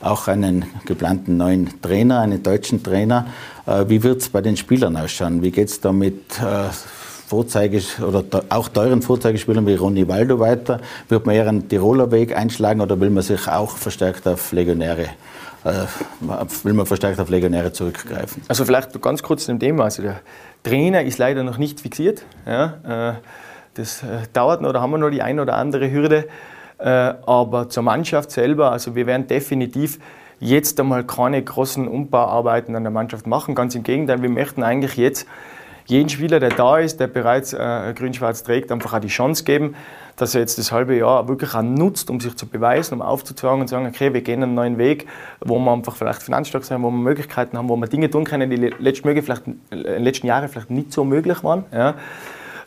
auch 0.00 0.28
einen 0.28 0.64
geplanten 0.84 1.36
neuen 1.36 1.80
Trainer, 1.80 2.20
einen 2.20 2.42
deutschen 2.42 2.82
Trainer. 2.82 3.26
Äh, 3.66 3.88
wie 3.88 4.02
wird 4.02 4.20
es 4.20 4.28
bei 4.28 4.40
den 4.40 4.56
Spielern 4.56 4.96
ausschauen? 4.96 5.42
Wie 5.42 5.50
geht 5.50 5.68
es 5.68 5.80
da 5.80 5.92
mit 5.92 6.40
äh, 6.40 6.68
Vorzeige 7.32 7.80
oder 8.06 8.24
auch 8.50 8.68
teuren 8.68 9.00
Vorzeigespielern 9.00 9.66
wie 9.66 9.74
Ronny 9.74 10.06
Waldo 10.06 10.38
weiter? 10.38 10.80
Wird 11.08 11.24
man 11.24 11.34
eher 11.34 11.48
einen 11.48 11.66
Tiroler 11.66 12.10
Weg 12.10 12.36
einschlagen 12.36 12.82
oder 12.82 13.00
will 13.00 13.08
man 13.08 13.22
sich 13.22 13.48
auch 13.48 13.74
verstärkt 13.78 14.28
auf 14.28 14.52
Legionäre 14.52 15.06
äh, 15.64 15.86
will 16.64 16.74
man 16.74 16.84
verstärkt 16.84 17.18
auf 17.20 17.30
Legionäre 17.30 17.72
zurückgreifen? 17.72 18.42
Also 18.48 18.66
vielleicht 18.66 19.00
ganz 19.00 19.22
kurz 19.22 19.46
zu 19.46 19.52
dem 19.52 19.60
Thema. 19.60 19.84
Also 19.84 20.02
der 20.02 20.20
Trainer 20.62 21.04
ist 21.04 21.16
leider 21.16 21.42
noch 21.42 21.56
nicht 21.56 21.80
fixiert. 21.80 22.22
Ja, 22.46 23.12
äh, 23.12 23.14
das 23.72 24.02
äh, 24.02 24.26
dauert 24.34 24.60
noch, 24.60 24.74
da 24.74 24.82
haben 24.82 24.90
wir 24.90 24.98
noch 24.98 25.08
die 25.08 25.22
eine 25.22 25.40
oder 25.40 25.56
andere 25.56 25.90
Hürde. 25.90 26.28
Aber 26.78 27.68
zur 27.68 27.84
Mannschaft 27.84 28.32
selber, 28.32 28.72
also 28.72 28.96
wir 28.96 29.06
werden 29.06 29.28
definitiv 29.28 30.00
jetzt 30.40 30.80
einmal 30.80 31.04
keine 31.04 31.40
großen 31.40 31.86
Umbauarbeiten 31.86 32.74
an 32.74 32.82
der 32.82 32.90
Mannschaft 32.90 33.28
machen. 33.28 33.54
Ganz 33.54 33.76
im 33.76 33.84
Gegenteil, 33.84 34.20
wir 34.20 34.28
möchten 34.28 34.64
eigentlich 34.64 34.96
jetzt 34.96 35.28
jeden 35.86 36.08
Spieler, 36.08 36.40
der 36.40 36.50
da 36.50 36.78
ist, 36.78 37.00
der 37.00 37.06
bereits 37.06 37.52
äh, 37.52 37.92
grün-schwarz 37.94 38.42
trägt, 38.42 38.70
einfach 38.72 38.94
auch 38.94 39.00
die 39.00 39.08
Chance 39.08 39.44
geben, 39.44 39.74
dass 40.16 40.34
er 40.34 40.40
jetzt 40.40 40.58
das 40.58 40.72
halbe 40.72 40.96
Jahr 40.96 41.28
wirklich 41.28 41.54
auch 41.54 41.62
nutzt, 41.62 42.10
um 42.10 42.20
sich 42.20 42.36
zu 42.36 42.46
beweisen, 42.46 42.94
um 42.94 43.02
aufzuzeigen 43.02 43.60
und 43.60 43.68
zu 43.68 43.74
sagen, 43.74 43.86
okay, 43.86 44.12
wir 44.12 44.20
gehen 44.20 44.42
einen 44.42 44.54
neuen 44.54 44.78
Weg, 44.78 45.06
wo 45.40 45.58
wir 45.58 45.72
einfach 45.72 45.96
vielleicht 45.96 46.22
finanzstark 46.22 46.64
sein, 46.64 46.82
wo 46.82 46.90
wir 46.90 46.98
Möglichkeiten 46.98 47.56
haben, 47.56 47.68
wo 47.68 47.76
wir 47.76 47.88
Dinge 47.88 48.10
tun 48.10 48.24
können, 48.24 48.50
die 48.50 48.56
letzten, 48.56 49.22
vielleicht, 49.22 49.46
in 49.46 49.60
den 49.70 50.02
letzten 50.02 50.26
Jahren 50.26 50.48
vielleicht 50.48 50.70
nicht 50.70 50.92
so 50.92 51.04
möglich 51.04 51.42
waren. 51.42 51.64
Ja. 51.72 51.94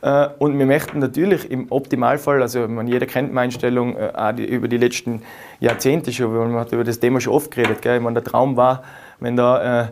Äh, 0.01 0.29
und 0.39 0.57
wir 0.57 0.65
möchten 0.65 0.99
natürlich 0.99 1.49
im 1.49 1.71
Optimalfall, 1.71 2.41
also 2.41 2.67
man, 2.67 2.87
jeder 2.87 3.05
kennt 3.05 3.33
meine 3.33 3.45
Einstellung 3.45 3.95
äh, 3.97 4.11
auch 4.13 4.33
die, 4.33 4.45
über 4.45 4.67
die 4.67 4.77
letzten 4.77 5.21
Jahrzehnte 5.59 6.11
schon, 6.11 6.31
man 6.33 6.55
hat 6.55 6.71
über 6.71 6.83
das 6.83 6.99
Thema 6.99 7.19
schon 7.21 7.33
oft 7.33 7.51
geredet. 7.51 7.81
Gell? 7.81 7.97
Ich 7.97 8.03
meine, 8.03 8.15
der 8.15 8.23
Traum 8.23 8.55
war, 8.57 8.83
wenn 9.19 9.35
da 9.35 9.83
äh, 9.83 9.87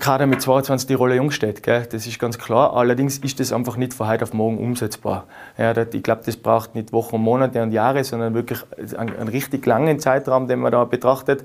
Kader 0.00 0.26
mit 0.26 0.42
22 0.42 0.88
Tiroler 0.88 1.14
Jungs 1.14 1.34
steht, 1.34 1.62
gell? 1.62 1.86
das 1.90 2.06
ist 2.06 2.18
ganz 2.18 2.38
klar. 2.38 2.74
Allerdings 2.74 3.18
ist 3.18 3.40
das 3.40 3.52
einfach 3.52 3.76
nicht 3.76 3.94
von 3.94 4.08
heute 4.08 4.24
auf 4.24 4.32
morgen 4.32 4.58
umsetzbar. 4.58 5.24
Ja, 5.56 5.72
das, 5.72 5.88
ich 5.92 6.02
glaube, 6.02 6.22
das 6.24 6.36
braucht 6.36 6.74
nicht 6.74 6.92
Wochen, 6.92 7.18
Monate 7.18 7.62
und 7.62 7.72
Jahre, 7.72 8.04
sondern 8.04 8.34
wirklich 8.34 8.60
einen, 8.96 9.16
einen 9.16 9.28
richtig 9.28 9.64
langen 9.64 9.98
Zeitraum, 9.98 10.48
den 10.48 10.60
man 10.60 10.72
da 10.72 10.84
betrachtet. 10.84 11.44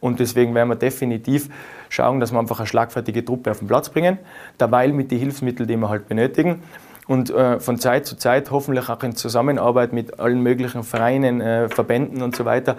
Und 0.00 0.18
deswegen 0.18 0.54
werden 0.54 0.68
wir 0.68 0.76
definitiv 0.76 1.50
schauen, 1.88 2.20
dass 2.20 2.32
wir 2.32 2.38
einfach 2.38 2.58
eine 2.58 2.66
schlagfertige 2.66 3.24
Truppe 3.24 3.50
auf 3.50 3.58
den 3.58 3.68
Platz 3.68 3.90
bringen, 3.90 4.18
dabei 4.56 4.88
mit 4.88 5.10
den 5.10 5.18
Hilfsmitteln, 5.18 5.68
die 5.68 5.76
wir 5.76 5.88
halt 5.88 6.08
benötigen 6.08 6.62
und 7.06 7.30
äh, 7.30 7.58
von 7.58 7.78
Zeit 7.78 8.06
zu 8.06 8.16
Zeit 8.16 8.50
hoffentlich 8.50 8.88
auch 8.88 9.02
in 9.02 9.16
Zusammenarbeit 9.16 9.92
mit 9.92 10.20
allen 10.20 10.42
möglichen 10.42 10.84
Vereinen, 10.84 11.40
äh, 11.40 11.68
Verbänden 11.68 12.22
und 12.22 12.36
so 12.36 12.44
weiter 12.44 12.76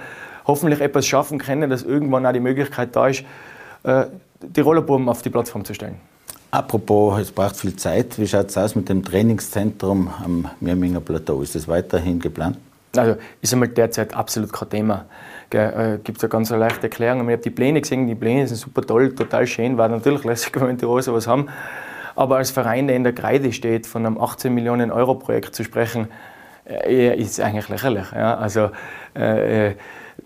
hoffentlich 0.48 0.82
etwas 0.82 1.06
schaffen 1.06 1.38
können, 1.38 1.70
dass 1.70 1.84
irgendwann 1.84 2.26
auch 2.26 2.32
die 2.32 2.40
Möglichkeit 2.40 2.96
da 2.96 3.08
ist, 3.08 3.24
äh, 3.84 4.06
die 4.42 4.62
Rollerbuben 4.62 5.10
auf 5.10 5.22
die 5.22 5.30
Plattform 5.30 5.66
zu 5.66 5.74
stellen. 5.74 5.96
Apropos, 6.52 7.20
es 7.20 7.32
braucht 7.32 7.56
viel 7.56 7.76
Zeit. 7.78 8.20
Wie 8.20 8.28
schaut 8.28 8.50
es 8.50 8.58
aus 8.58 8.76
mit 8.76 8.90
dem 8.90 9.04
Trainingszentrum 9.04 10.10
am 10.24 10.50
Mirminger 10.60 11.00
Plateau? 11.00 11.42
Ist 11.42 11.56
das 11.56 11.68
weiterhin 11.68 12.20
geplant? 12.20 12.58
Also 12.98 13.16
ist 13.40 13.54
einmal 13.54 13.70
derzeit 13.70 14.14
absolut 14.14 14.52
kein 14.52 14.70
Thema. 14.70 15.06
Äh, 15.50 16.00
Gibt 16.04 16.18
es 16.18 16.24
eine 16.26 16.30
ganz 16.30 16.50
leichte 16.50 16.84
Erklärung. 16.84 17.30
Ich 17.30 17.34
habe 17.34 17.42
die 17.42 17.50
Pläne 17.50 17.80
gesehen, 17.80 18.06
die 18.08 18.16
Pläne 18.16 18.48
sind 18.48 18.58
super 18.58 18.82
toll, 18.82 19.16
total 19.16 19.48
schön. 19.48 19.78
War 19.78 19.88
natürlich 19.88 20.24
lässig, 20.26 20.60
wenn 20.60 20.72
in 20.72 20.78
Tirol 20.78 21.02
sowas 21.02 21.26
haben. 21.26 21.48
Aber 22.16 22.38
als 22.38 22.52
Verein, 22.52 22.88
der 22.88 22.98
in 22.98 23.06
der 23.06 23.14
Kreide 23.14 23.54
steht, 23.54 23.88
von 23.88 24.06
einem 24.06 24.20
18 24.20 24.54
Millionen 24.54 24.92
Euro 24.92 25.16
Projekt 25.16 25.56
zu 25.56 25.64
sprechen, 25.64 26.10
äh, 26.66 27.18
ist 27.18 27.40
eigentlich 27.40 27.70
lächerlich. 27.70 28.12
Ja? 28.12 28.36
Also, 28.36 28.72
äh, 29.16 29.70
äh, 29.70 29.76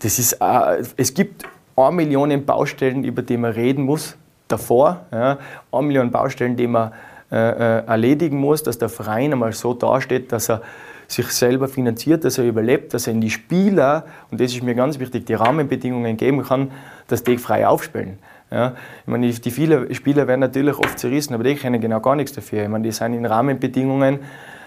das 0.00 0.18
ist, 0.18 0.34
äh, 0.40 0.82
es 0.96 1.14
gibt 1.14 1.44
eine 1.76 1.94
Million 1.94 2.44
Baustellen, 2.44 3.04
über 3.04 3.22
die 3.22 3.36
man 3.36 3.52
reden 3.52 3.84
muss 3.84 4.16
davor. 4.48 5.06
Ja? 5.12 5.38
Eine 5.70 5.86
Million 5.86 6.10
Baustellen, 6.10 6.56
die 6.56 6.66
man 6.66 6.92
äh, 7.30 7.36
äh, 7.36 7.86
erledigen 7.86 8.38
muss, 8.38 8.62
dass 8.62 8.78
der 8.78 8.88
Verein 8.88 9.32
einmal 9.32 9.52
so 9.52 9.74
dasteht, 9.74 10.32
dass 10.32 10.48
er 10.48 10.62
sich 11.08 11.26
selber 11.28 11.68
finanziert, 11.68 12.24
dass 12.24 12.38
er 12.38 12.44
überlebt, 12.44 12.94
dass 12.94 13.06
er 13.06 13.12
in 13.12 13.20
die 13.20 13.30
Spieler, 13.30 14.06
und 14.30 14.40
das 14.40 14.52
ist 14.52 14.62
mir 14.62 14.74
ganz 14.74 14.98
wichtig, 14.98 15.26
die 15.26 15.34
Rahmenbedingungen 15.34 16.16
geben 16.16 16.42
kann, 16.42 16.70
dass 17.08 17.22
die 17.22 17.38
frei 17.38 17.66
aufspielen. 17.66 18.18
Ja, 18.50 18.74
ich 19.00 19.06
meine, 19.06 19.28
die, 19.28 19.50
viele 19.50 19.92
Spieler 19.92 20.28
werden 20.28 20.40
natürlich 20.40 20.78
oft 20.78 20.98
zerrissen, 20.98 21.34
aber 21.34 21.42
die 21.42 21.56
kennen 21.56 21.80
genau 21.80 22.00
gar 22.00 22.14
nichts 22.14 22.32
dafür. 22.32 22.62
Ich 22.62 22.68
meine, 22.68 22.84
die 22.84 22.92
sind 22.92 23.14
in 23.14 23.26
Rahmenbedingungen, 23.26 24.20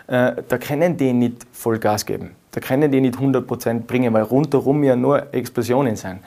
äh, 0.08 0.34
da 0.48 0.58
können 0.58 0.98
die 0.98 1.14
nicht 1.14 1.46
Vollgas 1.54 2.06
geben. 2.06 2.32
Da 2.52 2.60
können 2.60 2.92
die 2.92 3.00
nicht 3.00 3.16
100% 3.18 3.82
bringen, 3.82 4.12
weil 4.12 4.24
rundherum 4.24 4.84
ja 4.84 4.96
nur 4.96 5.34
Explosionen 5.34 5.96
sind. 5.96 6.20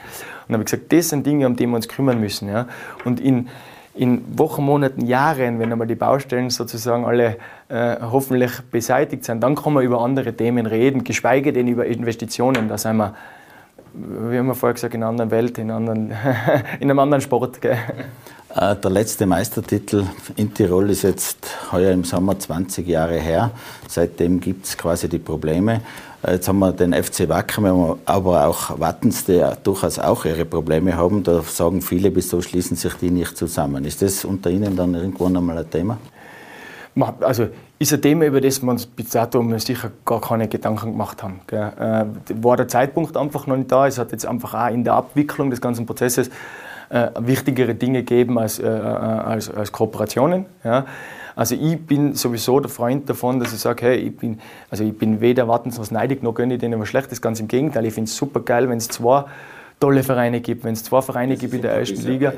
Dann 0.52 0.60
habe 0.60 0.68
ich 0.68 0.70
gesagt, 0.70 0.92
das 0.92 1.08
sind 1.08 1.26
Dinge, 1.26 1.46
um 1.46 1.56
die 1.56 1.66
wir 1.66 1.76
uns 1.76 1.88
kümmern 1.88 2.20
müssen. 2.20 2.48
Ja. 2.48 2.66
Und 3.04 3.20
in, 3.20 3.48
in 3.94 4.38
Wochen, 4.38 4.64
Monaten, 4.64 5.06
Jahren, 5.06 5.58
wenn 5.58 5.72
einmal 5.72 5.86
die 5.86 5.94
Baustellen 5.94 6.50
sozusagen 6.50 7.04
alle 7.04 7.36
äh, 7.68 7.96
hoffentlich 8.00 8.52
beseitigt 8.70 9.24
sind, 9.24 9.42
dann 9.42 9.54
kann 9.54 9.72
man 9.72 9.84
über 9.84 10.00
andere 10.00 10.32
Themen 10.34 10.66
reden, 10.66 11.04
geschweige 11.04 11.52
denn 11.52 11.68
über 11.68 11.86
Investitionen. 11.86 12.68
Da 12.68 12.78
sind 12.78 12.96
wir 12.96 13.14
wie 13.94 14.38
haben 14.38 14.46
wir 14.46 14.54
vorher 14.54 14.74
gesagt, 14.74 14.94
in 14.94 15.02
einer 15.02 15.10
anderen 15.10 15.30
Welt, 15.30 15.58
in, 15.58 15.70
anderen, 15.70 16.12
in 16.80 16.90
einem 16.90 16.98
anderen 16.98 17.20
Sport. 17.20 17.60
Gell? 17.60 17.76
Äh, 18.54 18.76
der 18.76 18.90
letzte 18.90 19.24
Meistertitel 19.24 20.04
in 20.36 20.52
Tirol 20.52 20.90
ist 20.90 21.02
jetzt 21.02 21.72
heuer 21.72 21.92
im 21.92 22.04
Sommer 22.04 22.38
20 22.38 22.86
Jahre 22.86 23.18
her. 23.18 23.50
Seitdem 23.88 24.40
gibt 24.40 24.66
es 24.66 24.76
quasi 24.76 25.08
die 25.08 25.18
Probleme. 25.18 25.80
Äh, 26.22 26.32
jetzt 26.32 26.48
haben 26.48 26.58
wir 26.58 26.72
den 26.72 26.92
FC 26.92 27.28
Wacker, 27.28 27.96
aber 28.04 28.46
auch 28.46 28.78
Wattens, 28.78 29.24
die 29.24 29.42
durchaus 29.64 29.98
auch 29.98 30.26
ihre 30.26 30.44
Probleme 30.44 30.96
haben. 30.96 31.22
Da 31.22 31.40
sagen 31.42 31.80
viele, 31.80 32.14
wieso 32.14 32.42
schließen 32.42 32.76
sich 32.76 32.92
die 32.94 33.10
nicht 33.10 33.38
zusammen. 33.38 33.86
Ist 33.86 34.02
das 34.02 34.24
unter 34.24 34.50
Ihnen 34.50 34.76
dann 34.76 34.94
irgendwann 34.94 35.36
einmal 35.36 35.58
ein 35.58 35.70
Thema? 35.70 35.96
Also 37.20 37.48
ist 37.78 37.94
ein 37.94 38.02
Thema, 38.02 38.26
über 38.26 38.42
das 38.42 38.60
wir 38.62 38.70
uns 38.70 38.84
bis 38.84 39.08
dato 39.08 39.42
sicher 39.58 39.90
gar 40.04 40.20
keine 40.20 40.46
Gedanken 40.46 40.92
gemacht 40.92 41.22
haben. 41.22 41.40
Äh, 41.50 42.04
war 42.42 42.58
der 42.58 42.68
Zeitpunkt 42.68 43.16
einfach 43.16 43.46
noch 43.46 43.56
nicht 43.56 43.72
da. 43.72 43.86
Es 43.86 43.96
hat 43.96 44.12
jetzt 44.12 44.26
einfach 44.26 44.52
auch 44.52 44.70
in 44.70 44.84
der 44.84 44.92
Abwicklung 44.92 45.48
des 45.48 45.62
ganzen 45.62 45.86
Prozesses 45.86 46.28
äh, 46.92 47.10
wichtigere 47.20 47.74
Dinge 47.74 48.00
gegeben 48.00 48.38
als, 48.38 48.58
äh, 48.58 48.66
als, 48.66 49.50
als 49.50 49.72
Kooperationen. 49.72 50.44
Ja. 50.62 50.84
Also 51.34 51.54
ich 51.54 51.80
bin 51.86 52.14
sowieso 52.14 52.60
der 52.60 52.68
Freund 52.68 53.08
davon, 53.08 53.40
dass 53.40 53.54
ich 53.54 53.60
sage, 53.60 53.86
hey, 53.86 53.96
ich 53.96 54.16
bin, 54.16 54.38
also 54.70 54.84
ich 54.84 54.96
bin 54.96 55.22
weder 55.22 55.48
wartenslos 55.48 55.90
neidig, 55.90 56.22
noch 56.22 56.34
gönne 56.34 56.54
ich 56.54 56.60
denen 56.60 56.78
was 56.78 56.88
Schlechtes. 56.88 57.22
Ganz 57.22 57.40
im 57.40 57.48
Gegenteil, 57.48 57.86
ich 57.86 57.94
finde 57.94 58.08
es 58.10 58.16
super 58.16 58.40
geil, 58.40 58.68
wenn 58.68 58.76
es 58.76 58.88
zwei 58.88 59.24
tolle 59.80 60.02
Vereine 60.02 60.42
gibt, 60.42 60.64
wenn 60.64 60.74
es 60.74 60.84
zwei 60.84 61.00
Vereine 61.00 61.36
gibt 61.36 61.54
in 61.54 61.62
der 61.62 61.72
ersten 61.72 62.02
Liga. 62.02 62.34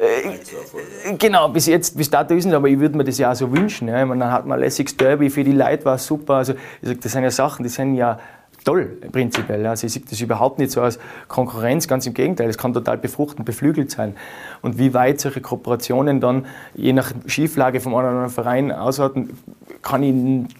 Äh, 0.00 1.14
genau, 1.18 1.48
bis 1.50 1.66
jetzt, 1.66 1.96
bis 1.96 2.08
dato 2.08 2.34
ist 2.34 2.46
es, 2.46 2.52
aber 2.52 2.68
ich 2.68 2.80
würde 2.80 2.96
mir 2.96 3.04
das 3.04 3.18
ja 3.18 3.30
auch 3.30 3.36
so 3.36 3.52
wünschen. 3.52 3.88
Ja. 3.88 4.00
Ich 4.00 4.08
meine, 4.08 4.24
dann 4.24 4.32
hat 4.32 4.46
man 4.46 4.58
lässiges 4.58 4.96
Derby, 4.96 5.28
für 5.28 5.44
die 5.44 5.52
Leute 5.52 5.84
war 5.84 5.96
es 5.96 6.06
super. 6.06 6.36
Also, 6.36 6.54
ich 6.80 6.88
sag, 6.88 7.00
das 7.02 7.12
sind 7.12 7.22
ja 7.22 7.30
Sachen, 7.30 7.62
die 7.62 7.68
sind 7.68 7.94
ja 7.94 8.18
toll, 8.64 8.86
prinzipiell. 9.12 9.66
Also 9.66 9.86
ich 9.86 9.92
sehe 9.92 10.02
das 10.08 10.20
überhaupt 10.20 10.58
nicht 10.58 10.72
so 10.72 10.82
als 10.82 10.98
Konkurrenz, 11.28 11.86
ganz 11.86 12.06
im 12.06 12.14
Gegenteil. 12.14 12.48
Es 12.48 12.58
kann 12.58 12.72
total 12.72 12.98
befruchtend, 12.98 13.44
beflügelt 13.44 13.90
sein. 13.90 14.16
Und 14.62 14.78
wie 14.78 14.94
weit 14.94 15.20
solche 15.20 15.40
Kooperationen 15.40 16.20
dann 16.20 16.46
je 16.74 16.92
nach 16.92 17.12
Schieflage 17.26 17.80
vom 17.80 17.94
anderen 17.94 18.30
Verein 18.30 18.72
aushalten, 18.72 19.36
kann 19.82 20.02
ich 20.02 20.54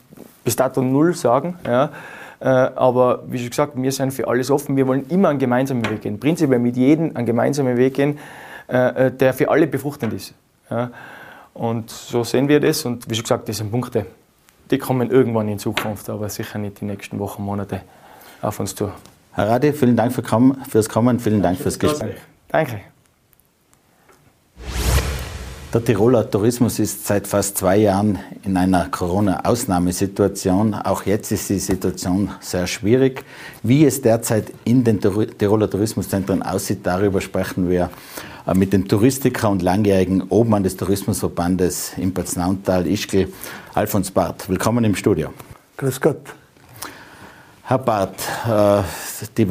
bis 0.45 0.57
dato 0.57 0.83
null 0.83 1.15
sagen. 1.15 1.57
Ja. 1.67 1.91
Äh, 2.41 2.47
aber 2.47 3.23
wie 3.29 3.39
schon 3.39 3.51
gesagt, 3.51 3.73
wir 3.75 3.93
sind 3.93 4.13
für 4.13 4.29
alles 4.29 4.51
offen. 4.51 4.77
Wir 4.77 4.87
wollen 4.87 5.07
immer 5.09 5.31
einen 5.31 5.39
gemeinsamen 5.39 5.89
Weg 5.89 6.03
gehen. 6.03 6.21
Prinzipiell 6.21 6.59
mit 6.59 6.77
jedem 6.77 7.17
einen 7.17 7.27
gemeinsamen 7.27 7.77
Weg 7.77 7.95
gehen. 7.95 8.19
Äh, 8.67 9.07
äh, 9.07 9.11
der 9.11 9.35
für 9.35 9.51
alle 9.51 9.67
befruchtend 9.67 10.13
ist. 10.15 10.33
Ja. 10.71 10.91
Und 11.53 11.91
so 11.91 12.25
sehen 12.25 12.49
wir 12.49 12.61
das. 12.61 12.85
Und 12.85 13.09
wie 13.11 13.15
schon 13.15 13.25
gesagt, 13.25 13.49
das 13.49 13.59
sind 13.59 13.71
Punkte, 13.71 14.07
die 14.71 14.79
kommen 14.79 15.11
irgendwann 15.11 15.49
in 15.49 15.59
Zukunft, 15.59 16.09
aber 16.09 16.29
sicher 16.29 16.59
nicht 16.59 16.81
die 16.81 16.85
nächsten 16.85 17.19
Wochen, 17.19 17.43
Monate 17.43 17.83
auf 18.43 18.61
uns 18.61 18.75
zu. 18.75 18.91
Herr 19.33 19.49
Radi, 19.49 19.73
vielen 19.73 19.97
Dank 19.97 20.13
fürs 20.13 20.89
Kommen, 20.89 21.19
vielen 21.19 21.43
Dank 21.43 21.59
fürs 21.59 21.79
Gespräch. 21.79 22.17
Danke. 22.49 22.81
Der 25.75 25.85
Tiroler 25.85 26.31
Tourismus 26.31 26.79
ist 26.79 27.05
seit 27.05 27.27
fast 27.27 27.59
zwei 27.59 27.79
Jahren 27.79 28.21
in 28.45 28.57
einer 28.57 28.87
Corona-Ausnahmesituation. 28.91 30.73
Auch 30.73 31.03
jetzt 31.03 31.33
ist 31.33 31.51
die 31.51 31.59
Situation 31.59 32.31
sehr 32.39 32.69
schwierig. 32.69 33.25
Wie 33.65 33.85
es 33.85 34.01
derzeit 34.01 34.53
in 34.63 34.85
den 34.85 35.01
Tiroler 35.01 35.69
Tourismuszentren 35.69 36.45
aussieht, 36.45 36.79
darüber 36.85 37.21
sprechen 37.21 37.69
wir 37.69 37.91
äh, 38.47 38.55
mit 38.55 38.73
dem 38.73 38.87
Touristiker 38.87 39.51
und 39.51 39.63
langjährigen 39.63 40.23
Obmann 40.29 40.63
des 40.63 40.77
Tourismusverbandes 40.77 41.95
im 41.97 42.15
Paznauntal, 42.15 42.87
Ischgl, 42.87 43.33
Alfons 43.75 44.13
Barth. 44.13 44.49
Willkommen 44.49 44.85
im 44.85 44.95
Studio. 44.95 45.35
Grüß 45.77 46.01
Gott. 46.01 46.21
Herr 47.65 47.79
Barth, 47.79 48.23
äh, 48.49 48.83
die 49.37 49.49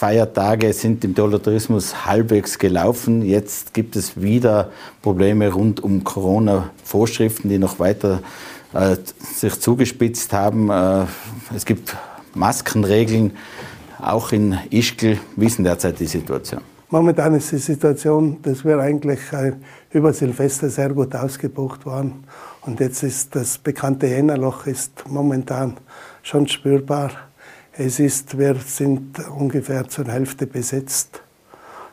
Weihnachtsfeiertage 0.00 0.72
sind 0.72 1.04
im 1.04 1.12
Tiroler 1.12 1.42
Tourismus 1.42 2.06
halbwegs 2.06 2.58
gelaufen. 2.58 3.22
Jetzt 3.22 3.74
gibt 3.74 3.96
es 3.96 4.20
wieder 4.20 4.70
Probleme 5.02 5.52
rund 5.52 5.82
um 5.82 6.04
Corona-Vorschriften, 6.04 7.48
die 7.48 7.58
noch 7.58 7.80
weiter 7.80 8.20
äh, 8.74 8.96
sich 9.34 9.58
zugespitzt 9.58 10.32
haben. 10.32 10.70
es 11.54 11.64
gibt 11.64 11.96
Maskenregeln, 12.34 13.32
auch 14.00 14.30
in 14.30 14.56
Ischgl. 14.70 15.18
Denn 15.36 15.64
derzeit 15.64 15.98
die 15.98 16.06
Situation? 16.06 16.60
Momentan 16.90 17.34
ist 17.34 17.50
die 17.50 17.58
Situation, 17.58 18.40
dass 18.42 18.64
wir 18.64 18.78
eigentlich 18.78 19.20
äh, 19.32 19.52
über 19.90 20.12
Silvester 20.12 20.70
sehr 20.70 20.90
gut 20.90 21.14
ausgebucht 21.16 21.84
waren. 21.86 22.24
Und 22.60 22.78
jetzt 22.78 23.02
ist 23.02 23.34
das 23.34 23.58
bekannte 23.58 24.06
Jännerloch 24.06 24.66
ist 24.66 25.04
momentan 25.08 25.76
schon 26.22 26.46
spürbar. 26.46 27.10
Es 27.80 28.00
ist, 28.00 28.36
wir 28.36 28.56
sind 28.56 29.20
ungefähr 29.28 29.88
zur 29.88 30.06
Hälfte 30.06 30.48
besetzt. 30.48 31.22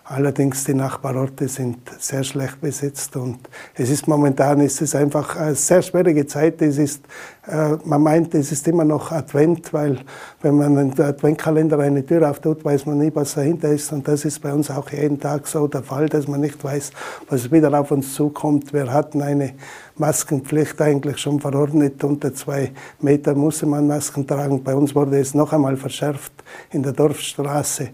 Allerdings 0.03 0.63
die 0.63 0.73
Nachbarorte 0.73 1.47
sind 1.47 1.77
sehr 1.99 2.23
schlecht 2.23 2.59
besetzt 2.59 3.15
und 3.15 3.37
es 3.75 3.91
ist 3.91 4.07
momentan 4.07 4.61
es 4.61 4.95
einfach 4.95 5.35
eine 5.35 5.53
sehr 5.53 5.83
schwierige 5.83 6.25
Zeit. 6.25 6.59
Es 6.63 6.79
ist, 6.79 7.03
äh, 7.47 7.77
man 7.83 8.01
meint, 8.01 8.33
es 8.33 8.51
ist 8.51 8.67
immer 8.67 8.83
noch 8.83 9.11
Advent, 9.11 9.73
weil 9.73 9.99
wenn 10.41 10.57
man 10.57 10.75
in 10.77 10.91
den 10.91 11.05
Adventkalender 11.05 11.77
eine 11.77 12.03
Tür 12.03 12.31
auftut, 12.31 12.65
weiß 12.65 12.87
man 12.87 12.97
nie, 12.97 13.11
was 13.13 13.35
dahinter 13.35 13.69
ist. 13.69 13.91
Und 13.93 14.07
das 14.07 14.25
ist 14.25 14.39
bei 14.41 14.53
uns 14.53 14.71
auch 14.71 14.89
jeden 14.89 15.19
Tag 15.19 15.45
so 15.45 15.67
der 15.67 15.83
Fall, 15.83 16.09
dass 16.09 16.27
man 16.27 16.41
nicht 16.41 16.63
weiß, 16.63 16.91
was 17.29 17.51
wieder 17.51 17.79
auf 17.79 17.91
uns 17.91 18.15
zukommt. 18.15 18.73
Wir 18.73 18.91
hatten 18.91 19.21
eine 19.21 19.53
Maskenpflicht 19.97 20.81
eigentlich 20.81 21.17
schon 21.17 21.39
verordnet. 21.39 22.03
Unter 22.03 22.33
zwei 22.33 22.71
Meter 22.99 23.33
musste 23.33 23.65
man 23.65 23.87
Masken 23.87 24.27
tragen. 24.27 24.63
Bei 24.63 24.75
uns 24.75 24.93
wurde 24.93 25.19
es 25.19 25.33
noch 25.33 25.53
einmal 25.53 25.77
verschärft 25.77 26.33
in 26.71 26.83
der 26.83 26.91
Dorfstraße. 26.91 27.89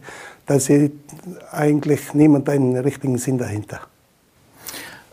Da 0.45 0.59
sieht 0.59 0.93
eigentlich 1.51 2.13
niemand 2.13 2.49
einen 2.49 2.75
richtigen 2.77 3.17
Sinn 3.17 3.37
dahinter. 3.37 3.81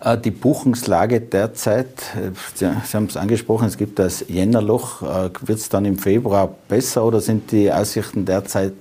Äh, 0.00 0.16
die 0.18 0.30
Buchungslage 0.30 1.20
derzeit, 1.20 1.86
äh, 2.16 2.30
Sie 2.54 2.66
haben 2.66 3.06
es 3.06 3.16
angesprochen, 3.16 3.66
es 3.66 3.76
gibt 3.76 3.98
das 3.98 4.24
Jännerloch. 4.28 5.02
Äh, 5.02 5.30
Wird 5.42 5.58
es 5.58 5.68
dann 5.68 5.84
im 5.84 5.98
Februar 5.98 6.48
besser 6.68 7.04
oder 7.04 7.20
sind 7.20 7.50
die 7.50 7.70
Aussichten 7.70 8.24
derzeit 8.24 8.74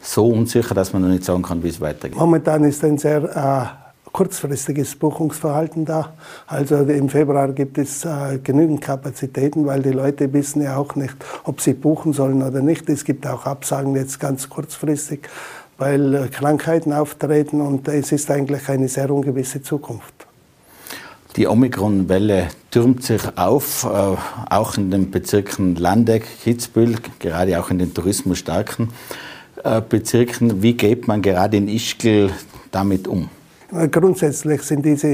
so 0.00 0.26
unsicher, 0.28 0.74
dass 0.74 0.92
man 0.92 1.02
noch 1.02 1.08
nicht 1.08 1.24
sagen 1.24 1.42
kann, 1.42 1.62
wie 1.62 1.68
es 1.68 1.80
weitergeht? 1.80 2.18
Momentan 2.18 2.64
ist 2.64 2.82
ein 2.84 2.98
sehr 2.98 3.22
äh, 3.22 3.81
kurzfristiges 4.12 4.94
Buchungsverhalten 4.96 5.84
da. 5.84 6.12
Also 6.46 6.76
im 6.76 7.08
Februar 7.08 7.48
gibt 7.52 7.78
es 7.78 8.04
äh, 8.04 8.38
genügend 8.42 8.80
Kapazitäten, 8.80 9.66
weil 9.66 9.82
die 9.82 9.90
Leute 9.90 10.32
wissen 10.32 10.62
ja 10.62 10.76
auch 10.76 10.94
nicht, 10.94 11.14
ob 11.44 11.60
sie 11.60 11.72
buchen 11.72 12.12
sollen 12.12 12.42
oder 12.42 12.60
nicht. 12.60 12.88
Es 12.88 13.04
gibt 13.04 13.26
auch 13.26 13.46
Absagen 13.46 13.96
jetzt 13.96 14.20
ganz 14.20 14.48
kurzfristig, 14.48 15.28
weil 15.78 16.14
äh, 16.14 16.28
Krankheiten 16.28 16.92
auftreten 16.92 17.60
und 17.60 17.88
es 17.88 18.12
ist 18.12 18.30
eigentlich 18.30 18.68
eine 18.68 18.88
sehr 18.88 19.10
ungewisse 19.10 19.62
Zukunft. 19.62 20.14
Die 21.36 21.46
Omikron-Welle 21.46 22.48
türmt 22.70 23.04
sich 23.04 23.22
auf, 23.36 23.84
äh, 23.84 24.16
auch 24.50 24.76
in 24.76 24.90
den 24.90 25.10
Bezirken 25.10 25.76
Landeck, 25.76 26.26
Kitzbühel, 26.44 26.96
gerade 27.18 27.58
auch 27.58 27.70
in 27.70 27.78
den 27.78 27.94
tourismusstarken 27.94 28.90
äh, 29.64 29.80
Bezirken. 29.80 30.62
Wie 30.62 30.74
geht 30.74 31.08
man 31.08 31.22
gerade 31.22 31.56
in 31.56 31.68
Ischgl 31.68 32.30
damit 32.70 33.08
um? 33.08 33.30
Grundsätzlich 33.90 34.62
sind 34.62 34.84
diese, 34.84 35.08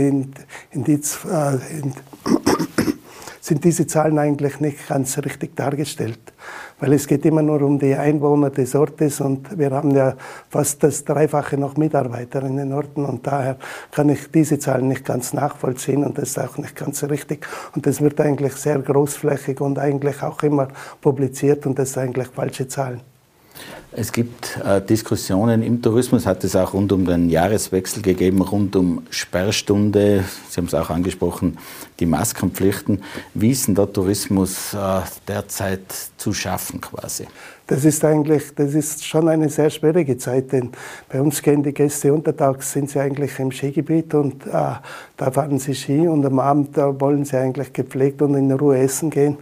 Indiz, 0.70 1.18
äh, 1.24 1.58
sind 3.40 3.64
diese 3.64 3.86
Zahlen 3.86 4.18
eigentlich 4.18 4.60
nicht 4.60 4.88
ganz 4.88 5.16
richtig 5.18 5.54
dargestellt 5.56 6.32
weil 6.80 6.92
es 6.92 7.06
geht 7.06 7.24
immer 7.24 7.42
nur 7.42 7.62
um 7.62 7.78
die 7.78 7.94
Einwohner 7.94 8.50
des 8.50 8.74
Ortes 8.74 9.20
und 9.20 9.58
wir 9.58 9.70
haben 9.70 9.90
ja 9.92 10.14
fast 10.48 10.82
das 10.82 11.04
Dreifache 11.04 11.56
noch 11.56 11.76
Mitarbeiter 11.76 12.42
in 12.42 12.56
den 12.56 12.72
Orten 12.72 13.04
und 13.04 13.26
daher 13.26 13.56
kann 13.90 14.08
ich 14.08 14.30
diese 14.30 14.58
Zahlen 14.58 14.88
nicht 14.88 15.04
ganz 15.04 15.32
nachvollziehen 15.32 16.04
und 16.04 16.18
das 16.18 16.30
ist 16.30 16.38
auch 16.38 16.56
nicht 16.58 16.76
ganz 16.76 17.02
richtig 17.04 17.46
und 17.74 17.86
das 17.86 18.00
wird 18.00 18.20
eigentlich 18.20 18.54
sehr 18.54 18.78
großflächig 18.78 19.60
und 19.60 19.78
eigentlich 19.78 20.22
auch 20.22 20.42
immer 20.42 20.68
publiziert 21.00 21.66
und 21.66 21.78
das 21.78 21.92
sind 21.92 22.04
eigentlich 22.04 22.28
falsche 22.28 22.68
Zahlen. 22.68 23.00
Es 23.90 24.12
gibt 24.12 24.60
äh, 24.64 24.82
Diskussionen 24.82 25.62
im 25.62 25.80
Tourismus, 25.80 26.26
hat 26.26 26.44
es 26.44 26.54
auch 26.54 26.74
rund 26.74 26.92
um 26.92 27.06
den 27.06 27.30
Jahreswechsel 27.30 28.02
gegeben, 28.02 28.42
rund 28.42 28.76
um 28.76 29.02
Sperrstunde, 29.10 30.24
Sie 30.50 30.60
haben 30.60 30.66
es 30.66 30.74
auch 30.74 30.90
angesprochen, 30.90 31.58
die 31.98 32.06
Maskenpflichten. 32.06 33.02
Wie 33.34 33.50
ist 33.50 33.66
denn 33.66 33.74
der 33.74 33.90
Tourismus 33.90 34.74
äh, 34.74 35.00
derzeit 35.26 35.82
zu 36.18 36.34
schaffen 36.34 36.80
quasi? 36.80 37.26
Das 37.66 37.84
ist 37.84 38.04
eigentlich, 38.04 38.54
das 38.54 38.74
ist 38.74 39.04
schon 39.04 39.28
eine 39.28 39.48
sehr 39.48 39.68
schwierige 39.68 40.16
Zeit, 40.16 40.52
denn 40.52 40.70
bei 41.08 41.20
uns 41.20 41.42
gehen 41.42 41.62
die 41.62 41.74
Gäste 41.74 42.12
untertags, 42.12 42.72
sind 42.72 42.90
sie 42.90 43.00
eigentlich 43.00 43.38
im 43.38 43.50
Skigebiet 43.50 44.14
und 44.14 44.46
äh, 44.46 44.50
da 45.16 45.30
fahren 45.30 45.58
sie 45.58 45.74
Ski 45.74 46.06
und 46.06 46.24
am 46.24 46.38
Abend 46.38 46.76
wollen 46.76 47.24
sie 47.24 47.36
eigentlich 47.36 47.72
gepflegt 47.72 48.22
und 48.22 48.34
in 48.34 48.52
Ruhe 48.52 48.78
essen 48.78 49.10
gehen. 49.10 49.38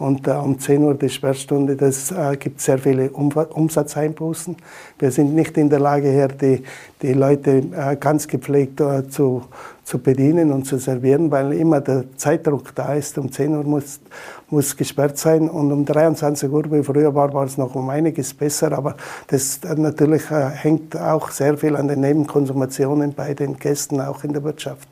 Und 0.00 0.26
äh, 0.26 0.30
um 0.30 0.58
10 0.58 0.82
Uhr 0.82 0.94
die 0.94 1.10
Sperrstunde, 1.10 1.76
das 1.76 2.10
äh, 2.10 2.34
gibt 2.38 2.62
sehr 2.62 2.78
viele 2.78 3.10
um 3.10 3.30
Umsatzeinbußen. 3.30 4.56
Wir 4.98 5.10
sind 5.10 5.34
nicht 5.34 5.58
in 5.58 5.68
der 5.68 5.78
Lage, 5.78 6.10
hier 6.10 6.28
die, 6.28 6.62
die 7.02 7.12
Leute 7.12 7.62
äh, 7.76 7.96
ganz 7.96 8.26
gepflegt 8.26 8.80
äh, 8.80 9.06
zu, 9.10 9.42
zu 9.84 9.98
bedienen 9.98 10.52
und 10.52 10.64
zu 10.64 10.78
servieren, 10.78 11.30
weil 11.30 11.52
immer 11.52 11.82
der 11.82 12.04
Zeitdruck 12.16 12.74
da 12.74 12.94
ist. 12.94 13.18
Um 13.18 13.30
10 13.30 13.54
Uhr 13.54 13.64
muss, 13.64 14.00
muss 14.48 14.74
gesperrt 14.74 15.18
sein 15.18 15.50
und 15.50 15.70
um 15.70 15.84
23 15.84 16.50
Uhr, 16.50 16.72
wie 16.72 16.82
früher 16.82 17.14
war, 17.14 17.34
war 17.34 17.44
es 17.44 17.58
noch 17.58 17.74
um 17.74 17.90
einiges 17.90 18.32
besser. 18.32 18.72
Aber 18.72 18.96
das 19.26 19.60
äh, 19.64 19.74
natürlich 19.74 20.30
äh, 20.30 20.48
hängt 20.48 20.96
auch 20.98 21.30
sehr 21.30 21.58
viel 21.58 21.76
an 21.76 21.88
den 21.88 22.00
Nebenkonsumationen 22.00 23.12
bei 23.12 23.34
den 23.34 23.58
Gästen, 23.58 24.00
auch 24.00 24.24
in 24.24 24.32
der 24.32 24.42
Wirtschaft. 24.44 24.88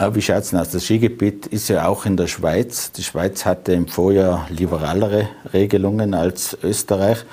Wie 0.00 0.22
schaut 0.22 0.44
es 0.44 0.54
aus? 0.54 0.70
Das 0.70 0.86
Skigebiet 0.86 1.46
ist 1.48 1.68
ja 1.68 1.86
auch 1.86 2.06
in 2.06 2.16
der 2.16 2.26
Schweiz. 2.26 2.90
Die 2.92 3.02
Schweiz 3.02 3.44
hatte 3.44 3.74
im 3.74 3.86
Vorjahr 3.86 4.46
liberalere 4.48 5.28
Regelungen 5.52 6.14
als 6.14 6.56
Österreich. 6.62 7.26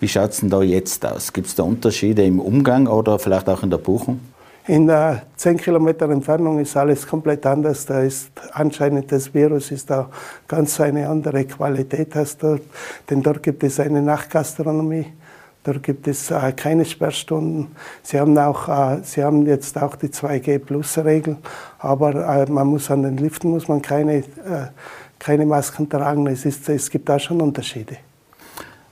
Wie 0.00 0.08
schaut 0.08 0.32
es 0.32 0.40
denn 0.40 0.50
da 0.50 0.60
jetzt 0.60 1.06
aus? 1.06 1.32
Gibt 1.32 1.46
es 1.46 1.54
da 1.54 1.62
Unterschiede 1.62 2.22
im 2.22 2.38
Umgang 2.38 2.88
oder 2.88 3.18
vielleicht 3.18 3.48
auch 3.48 3.62
in 3.62 3.70
der 3.70 3.78
Buchung? 3.78 4.20
In 4.66 4.86
der 4.86 5.22
10 5.36 5.56
Kilometer 5.56 6.10
Entfernung 6.10 6.58
ist 6.58 6.76
alles 6.76 7.06
komplett 7.06 7.46
anders. 7.46 7.86
Da 7.86 8.02
ist 8.02 8.30
anscheinend 8.52 9.10
das 9.10 9.32
Virus 9.32 9.70
ist 9.70 9.88
da 9.88 10.10
ganz 10.46 10.78
eine 10.78 11.08
andere 11.08 11.46
Qualität 11.46 12.14
als 12.16 12.36
dort. 12.36 12.60
Denn 13.08 13.22
dort 13.22 13.42
gibt 13.42 13.64
es 13.64 13.80
eine 13.80 14.02
Nachtgastronomie. 14.02 15.06
Dort 15.62 15.82
gibt 15.82 16.08
es 16.08 16.30
äh, 16.30 16.52
keine 16.52 16.86
Sperrstunden. 16.86 17.68
Sie 18.02 18.18
haben, 18.18 18.36
auch, 18.38 18.68
äh, 18.68 19.00
Sie 19.02 19.22
haben 19.22 19.46
jetzt 19.46 19.80
auch 19.80 19.94
die 19.96 20.08
2G-Plus-Regel, 20.08 21.36
aber 21.78 22.14
äh, 22.14 22.50
man 22.50 22.66
muss 22.68 22.90
an 22.90 23.02
den 23.02 23.18
Liften 23.18 23.50
muss 23.50 23.68
man 23.68 23.82
keine, 23.82 24.16
äh, 24.16 24.22
keine 25.18 25.44
Masken 25.44 25.86
tragen. 25.88 26.26
Es, 26.28 26.46
ist, 26.46 26.66
es 26.70 26.88
gibt 26.88 27.10
da 27.10 27.18
schon 27.18 27.42
Unterschiede. 27.42 27.98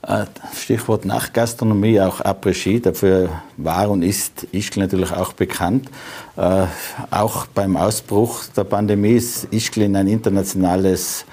Äh, 0.02 0.26
Stichwort 0.54 1.06
Nachtgastronomie, 1.06 2.02
auch 2.02 2.20
Après-Ski, 2.20 2.82
dafür 2.82 3.30
war 3.56 3.88
und 3.88 4.02
ist 4.02 4.46
Ischgl 4.52 4.80
natürlich 4.80 5.12
auch 5.12 5.32
bekannt. 5.32 5.88
Äh, 6.36 6.66
auch 7.10 7.46
beim 7.46 7.78
Ausbruch 7.78 8.44
der 8.54 8.64
Pandemie 8.64 9.14
ist 9.14 9.44
Ischgl 9.50 9.82
in 9.82 9.96
ein 9.96 10.06
internationales 10.06 11.24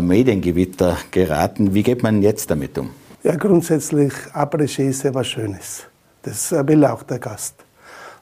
Mediengewitter 0.00 0.96
geraten. 1.10 1.74
Wie 1.74 1.82
geht 1.82 2.04
man 2.04 2.22
jetzt 2.22 2.48
damit 2.52 2.78
um? 2.78 2.90
Ja, 3.24 3.36
grundsätzlich 3.36 4.12
Après-Ski 4.32 4.88
ist 4.88 5.04
ja 5.04 5.14
was 5.14 5.28
Schönes. 5.28 5.84
Das 6.22 6.50
will 6.50 6.84
auch 6.84 7.04
der 7.04 7.20
Gast. 7.20 7.54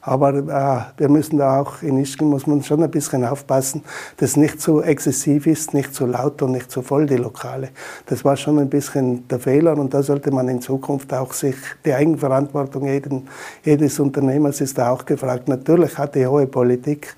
Aber 0.03 0.35
äh, 0.35 1.01
wir 1.01 1.09
müssen 1.09 1.39
da 1.39 1.59
auch 1.59 1.81
in 1.81 1.99
Ischgl 1.99 2.27
muss 2.27 2.47
man 2.47 2.63
schon 2.63 2.83
ein 2.83 2.91
bisschen 2.91 3.25
aufpassen, 3.25 3.83
dass 4.19 4.37
nicht 4.37 4.61
zu 4.61 4.83
exzessiv 4.83 5.47
ist, 5.47 5.73
nicht 5.73 5.95
zu 5.95 6.05
laut 6.05 6.43
und 6.43 6.53
nicht 6.53 6.71
zu 6.71 6.83
voll 6.83 7.07
die 7.07 7.17
Lokale. 7.17 7.71
Das 8.07 8.27
war 8.27 8.37
schon 8.37 8.59
ein 8.59 8.69
bisschen 8.69 9.27
der 9.29 9.41
Fehler 9.41 9.79
und 9.79 9.95
da 9.95 10.03
sollte 10.03 10.31
man 10.33 10.49
in 10.49 10.61
Zukunft 10.61 11.15
auch 11.15 11.33
sich 11.33 11.57
die 11.83 11.95
Eigenverantwortung 11.95 12.87
jeden, 12.87 13.27
jedes 13.65 13.99
Unternehmers 14.01 14.61
ist 14.61 14.77
da 14.77 14.91
auch 14.91 15.07
gefragt. 15.07 15.49
Natürlich 15.49 15.97
hat 15.97 16.15
die 16.15 16.27
hohe 16.27 16.47
Politik 16.47 17.17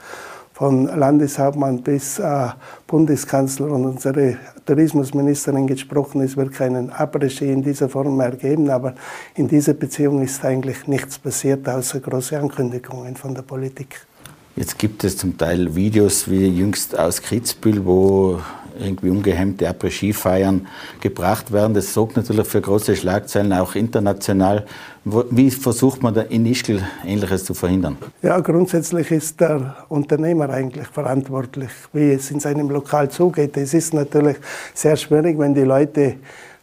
von 0.63 0.87
Landeshauptmann 0.87 1.83
bis 1.83 2.21
äh, 2.21 2.51
Bundeskanzler 2.87 3.67
und 3.73 3.85
unsere 3.85 4.37
Tourismusministerin 4.65 5.67
gesprochen, 5.67 6.21
es 6.21 6.37
wird 6.37 6.53
keinen 6.53 6.89
Après-Ski 6.93 7.51
in 7.51 7.65
dieser 7.65 7.89
Form 7.89 8.17
mehr 8.17 8.31
geben, 8.31 8.71
aber 8.71 8.95
in 9.35 9.49
dieser 9.49 9.75
Beziehung 9.75 10.23
ist 10.23 10.45
eigentlich 10.45 10.87
nichts 10.87 11.19
passiert, 11.19 11.69
außer 11.69 11.99
große 11.99 12.39
Ankündigungen 12.39 13.17
von 13.17 13.35
der 13.35 13.43
Politik. 13.43 14.07
Jetzt 14.55 14.79
gibt 14.79 15.03
es 15.03 15.17
zum 15.17 15.37
Teil 15.37 15.75
Videos 15.75 16.31
wie 16.31 16.47
jüngst 16.47 16.97
aus 16.97 17.21
Kitzbühel, 17.21 17.85
wo 17.85 18.39
irgendwie 18.79 19.11
ungehemmte 19.11 19.69
Après-Ski-Feiern 19.69 20.67
gebracht 21.01 21.53
werden. 21.53 21.75
Das 21.75 21.93
sorgt 21.93 22.17
natürlich 22.17 22.47
für 22.47 22.61
große 22.61 22.97
Schlagzeilen, 22.97 23.53
auch 23.53 23.75
international. 23.75 24.67
Wie 25.05 25.51
versucht 25.51 26.03
man 26.03 26.15
da 26.15 26.23
in 26.23 26.47
Ischgl 26.47 26.81
Ähnliches 27.05 27.45
zu 27.45 27.55
verhindern? 27.55 27.97
Ja, 28.23 28.39
grundsätzlich 28.41 29.11
ist 29.11 29.41
der 29.41 29.77
Unternehmer 29.89 30.49
eigentlich 30.51 30.87
verantwortlich, 30.87 31.71
wie 31.93 32.13
es 32.13 32.31
in 32.31 32.41
seinem 32.41 32.71
Lokal 32.71 33.11
zugeht. 33.11 33.57
Es 33.57 33.75
ist 33.75 33.95
natürlich 33.95 34.37
sehr 34.75 34.97
schwierig, 34.97 35.39
wenn 35.39 35.55
die 35.55 35.63
Leute 35.63 36.17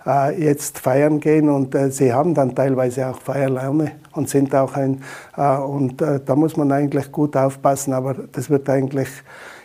äh, 0.06 0.42
jetzt 0.44 0.80
feiern 0.80 1.20
gehen 1.20 1.50
und 1.50 1.76
äh, 1.76 1.92
sie 1.92 2.14
haben 2.14 2.34
dann 2.34 2.56
teilweise 2.56 3.08
auch 3.08 3.20
Feierlaune 3.20 3.92
und 4.14 4.30
sind 4.30 4.56
auch 4.56 4.74
ein, 4.74 5.02
äh, 5.36 5.58
und 5.58 6.02
äh, 6.02 6.20
da 6.26 6.36
muss 6.36 6.56
man 6.58 6.72
eigentlich 6.72 7.12
gut 7.12 7.36
aufpassen, 7.36 7.94
aber 7.94 8.16
das 8.32 8.50
wird 8.50 8.70
eigentlich 8.70 9.10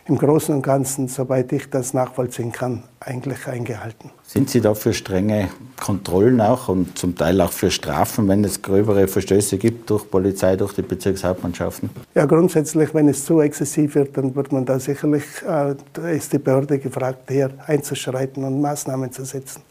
im 0.07 0.17
Großen 0.17 0.53
und 0.53 0.61
Ganzen, 0.61 1.07
soweit 1.07 1.51
ich 1.51 1.69
das 1.69 1.93
nachvollziehen 1.93 2.51
kann, 2.51 2.83
eigentlich 2.99 3.47
eingehalten. 3.47 4.11
Sind 4.23 4.49
Sie 4.49 4.61
da 4.61 4.75
für 4.75 4.93
strenge 4.93 5.49
Kontrollen 5.81 6.41
auch 6.41 6.67
und 6.69 6.97
zum 6.97 7.15
Teil 7.15 7.41
auch 7.41 7.51
für 7.51 7.71
Strafen, 7.71 8.27
wenn 8.27 8.43
es 8.43 8.61
gröbere 8.61 9.07
Verstöße 9.07 9.57
gibt 9.57 9.89
durch 9.89 10.09
Polizei, 10.09 10.55
durch 10.55 10.73
die 10.73 10.83
Bezirkshauptmannschaften? 10.83 11.89
Ja, 12.13 12.25
grundsätzlich, 12.25 12.93
wenn 12.93 13.09
es 13.09 13.25
zu 13.25 13.41
exzessiv 13.41 13.95
wird, 13.95 14.15
dann 14.15 14.35
wird 14.35 14.51
man 14.51 14.65
da 14.65 14.79
sicherlich, 14.79 15.23
äh, 15.47 15.75
ist 16.15 16.33
die 16.33 16.39
Behörde 16.39 16.77
gefragt, 16.77 17.29
hier 17.29 17.51
einzuschreiten 17.65 18.43
und 18.43 18.61
Maßnahmen 18.61 19.11
zu 19.11 19.25
setzen. 19.25 19.61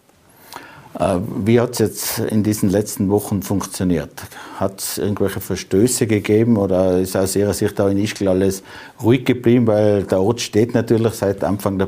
Äh, 0.98 1.18
wie 1.44 1.60
hat 1.60 1.72
es 1.72 1.78
jetzt 1.78 2.18
in 2.18 2.42
diesen 2.42 2.70
letzten 2.70 3.10
Wochen 3.10 3.42
funktioniert? 3.42 4.12
Hat 4.56 4.80
es 4.80 4.98
irgendwelche 4.98 5.40
Verstöße 5.40 6.06
gegeben 6.06 6.56
oder 6.56 7.00
ist 7.00 7.16
aus 7.16 7.34
Ihrer 7.34 7.52
Sicht 7.52 7.80
auch 7.80 7.88
in 7.88 7.98
Ischgl 7.98 8.28
alles 8.28 8.62
ruhig 9.02 9.24
geblieben? 9.24 9.66
Weil 9.66 10.04
der 10.04 10.20
Ort 10.20 10.40
steht 10.40 10.74
natürlich 10.74 11.14
seit 11.14 11.42
Anfang 11.42 11.78
der 11.78 11.86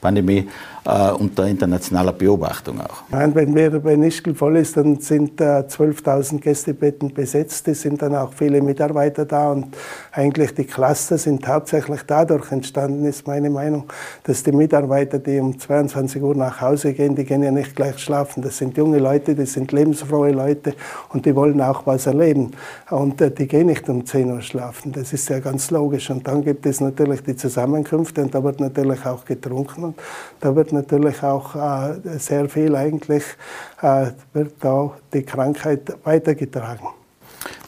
Pandemie 0.00 0.48
äh, 0.88 1.12
unter 1.12 1.46
internationaler 1.46 2.12
Beobachtung 2.12 2.80
auch. 2.80 3.02
Nein, 3.10 3.34
wenn, 3.34 3.54
wir, 3.54 3.84
wenn 3.84 4.02
Ischgl 4.02 4.34
voll 4.34 4.56
ist, 4.56 4.76
dann 4.76 4.98
sind 5.00 5.38
äh, 5.40 5.64
12.000 5.68 6.40
Gästebetten 6.40 7.12
besetzt. 7.12 7.68
Es 7.68 7.82
sind 7.82 8.00
dann 8.00 8.14
auch 8.14 8.32
viele 8.32 8.62
Mitarbeiter 8.62 9.26
da 9.26 9.52
und 9.52 9.76
eigentlich 10.12 10.54
die 10.54 10.64
Cluster 10.64 11.18
sind 11.18 11.46
hauptsächlich 11.46 12.00
dadurch 12.06 12.50
entstanden, 12.52 13.04
ist 13.04 13.26
meine 13.26 13.50
Meinung, 13.50 13.84
dass 14.24 14.42
die 14.42 14.52
Mitarbeiter, 14.52 15.18
die 15.18 15.38
um 15.38 15.58
22 15.58 16.22
Uhr 16.22 16.34
nach 16.34 16.60
Hause 16.62 16.94
gehen, 16.94 17.14
die 17.14 17.24
gehen 17.24 17.42
ja 17.42 17.50
nicht 17.50 17.76
gleich 17.76 17.98
schlafen. 17.98 18.42
Das 18.42 18.56
sind 18.56 18.76
junge 18.78 18.98
Leute, 18.98 19.34
das 19.34 19.52
sind 19.52 19.70
lebensfrohe 19.72 20.32
Leute 20.32 20.74
und 21.10 21.26
die 21.26 21.36
wollen 21.36 21.60
auch 21.60 21.86
was 21.86 22.06
erleben. 22.06 22.52
Und 22.88 23.20
äh, 23.20 23.30
die 23.30 23.46
gehen 23.46 23.66
nicht 23.66 23.86
um 23.90 24.06
10 24.06 24.30
Uhr 24.32 24.40
schlafen. 24.40 24.92
Das 24.92 25.12
ist 25.12 25.28
ja 25.28 25.40
ganz 25.40 25.70
logisch. 25.70 26.08
Und 26.08 26.26
dann 26.26 26.42
gibt 26.42 26.64
es 26.64 26.80
natürlich 26.80 27.22
die 27.22 27.36
Zusammenkünfte 27.36 28.22
und 28.22 28.34
da 28.34 28.42
wird 28.42 28.60
natürlich 28.60 29.04
auch 29.04 29.26
getrunken 29.26 29.84
und 29.84 29.98
da 30.40 30.56
wird 30.56 30.72
natürlich 30.78 31.22
auch 31.22 31.54
äh, 31.54 32.18
sehr 32.18 32.48
viel 32.48 32.74
eigentlich, 32.74 33.24
äh, 33.82 34.12
wird 34.32 34.52
da 34.60 34.92
die 35.12 35.22
Krankheit 35.22 35.92
weitergetragen. 36.04 36.88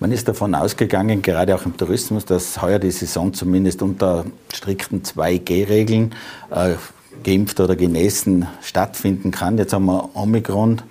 Man 0.01 0.13
ist 0.13 0.29
davon 0.29 0.55
ausgegangen, 0.55 1.23
gerade 1.23 1.55
auch 1.55 1.65
im 1.67 1.77
Tourismus, 1.77 2.25
dass 2.25 2.61
heuer 2.63 2.79
die 2.79 2.91
Saison 2.91 3.33
zumindest 3.33 3.83
unter 3.83 4.25
strikten 4.53 5.03
2G-Regeln 5.03 6.15
äh, 6.51 6.75
geimpft 7.23 7.61
oder 7.61 7.77
genesen 7.77 8.47
stattfinden 8.63 9.31
kann. 9.31 9.59
Jetzt 9.59 9.73
haben 9.73 9.87
wir 9.87 10.11
Omikron, 10.15 10.83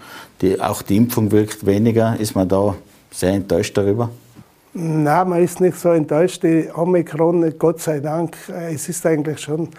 die, 0.41 0.61
auch 0.61 0.81
die 0.81 0.97
Impfung 0.97 1.31
wirkt 1.31 1.65
weniger. 1.65 2.19
Ist 2.19 2.35
man 2.35 2.47
da 2.47 2.75
sehr 3.11 3.31
enttäuscht 3.31 3.77
darüber? 3.77 4.09
Nein, 4.73 5.29
man 5.29 5.43
ist 5.43 5.59
nicht 5.59 5.77
so 5.77 5.89
enttäuscht. 5.89 6.43
Die 6.43 6.69
Omikron, 6.73 7.57
Gott 7.57 7.81
sei 7.81 7.99
Dank, 7.99 8.37
äh, 8.49 8.73
es 8.75 8.87
ist 8.87 9.05
eigentlich 9.05 9.39
schon 9.39 9.69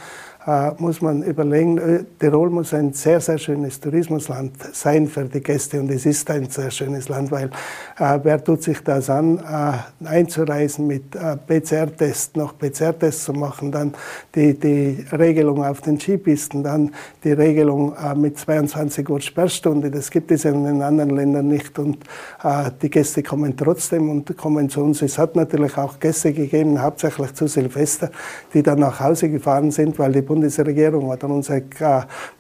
muss 0.79 1.01
man 1.01 1.23
überlegen, 1.23 1.79
äh, 1.79 2.05
Tirol 2.19 2.51
muss 2.51 2.75
ein 2.75 2.93
sehr, 2.93 3.21
sehr 3.21 3.39
schönes 3.39 3.79
Tourismusland 3.79 4.53
sein 4.73 5.07
für 5.07 5.25
die 5.25 5.41
Gäste 5.41 5.79
und 5.79 5.91
es 5.91 6.07
ist 6.07 6.29
ein 6.31 6.49
sehr 6.49 6.71
schönes 6.71 7.09
Land, 7.09 7.31
weil 7.31 7.51
äh, 7.99 8.19
wer 8.23 8.43
tut 8.43 8.63
sich 8.63 8.81
das 8.83 9.11
an, 9.11 9.39
äh, 9.39 10.07
einzureisen 10.07 10.87
mit 10.87 11.15
äh, 11.15 11.37
PCR-Test, 11.37 12.37
noch 12.37 12.59
PCR-Tests 12.59 13.25
zu 13.25 13.33
machen, 13.33 13.71
dann 13.71 13.95
die, 14.35 14.59
die 14.59 15.05
Regelung 15.13 15.65
auf 15.65 15.83
den 15.83 16.01
Skipisten, 16.01 16.65
dann 16.65 16.93
die 17.23 17.33
Regelung 17.33 17.95
äh, 17.95 18.15
mit 18.15 18.39
22 18.39 19.09
Uhr 19.09 19.21
Sperrstunde, 19.21 19.91
das 19.91 20.11
gibt 20.11 20.33
es 20.33 20.45
in 20.45 20.65
den 20.65 20.83
anderen 20.83 21.11
Ländern 21.11 21.49
nicht 21.49 21.79
und 21.79 21.99
die 22.83 22.91
Gäste 22.91 23.23
kommen 23.23 23.57
trotzdem 23.57 24.09
und 24.09 24.37
kommen 24.37 24.71
zu 24.71 24.83
uns. 24.83 25.03
Es 25.03 25.19
hat 25.19 25.37
natürlich 25.37 25.77
auch 25.77 26.01
Gäste 26.01 26.33
gegeben, 26.33 26.81
hauptsächlich 26.81 27.35
zu 27.35 27.47
Silvester, 27.47 28.11
die 28.55 28.63
dann 28.63 28.79
nach 28.79 29.01
Hause 29.01 29.29
gefahren 29.29 29.71
sind, 29.71 29.99
weil 29.99 30.13
die 30.13 30.23
Bundesregierung 30.41 31.11
oder 31.11 31.29
unsere 31.29 31.63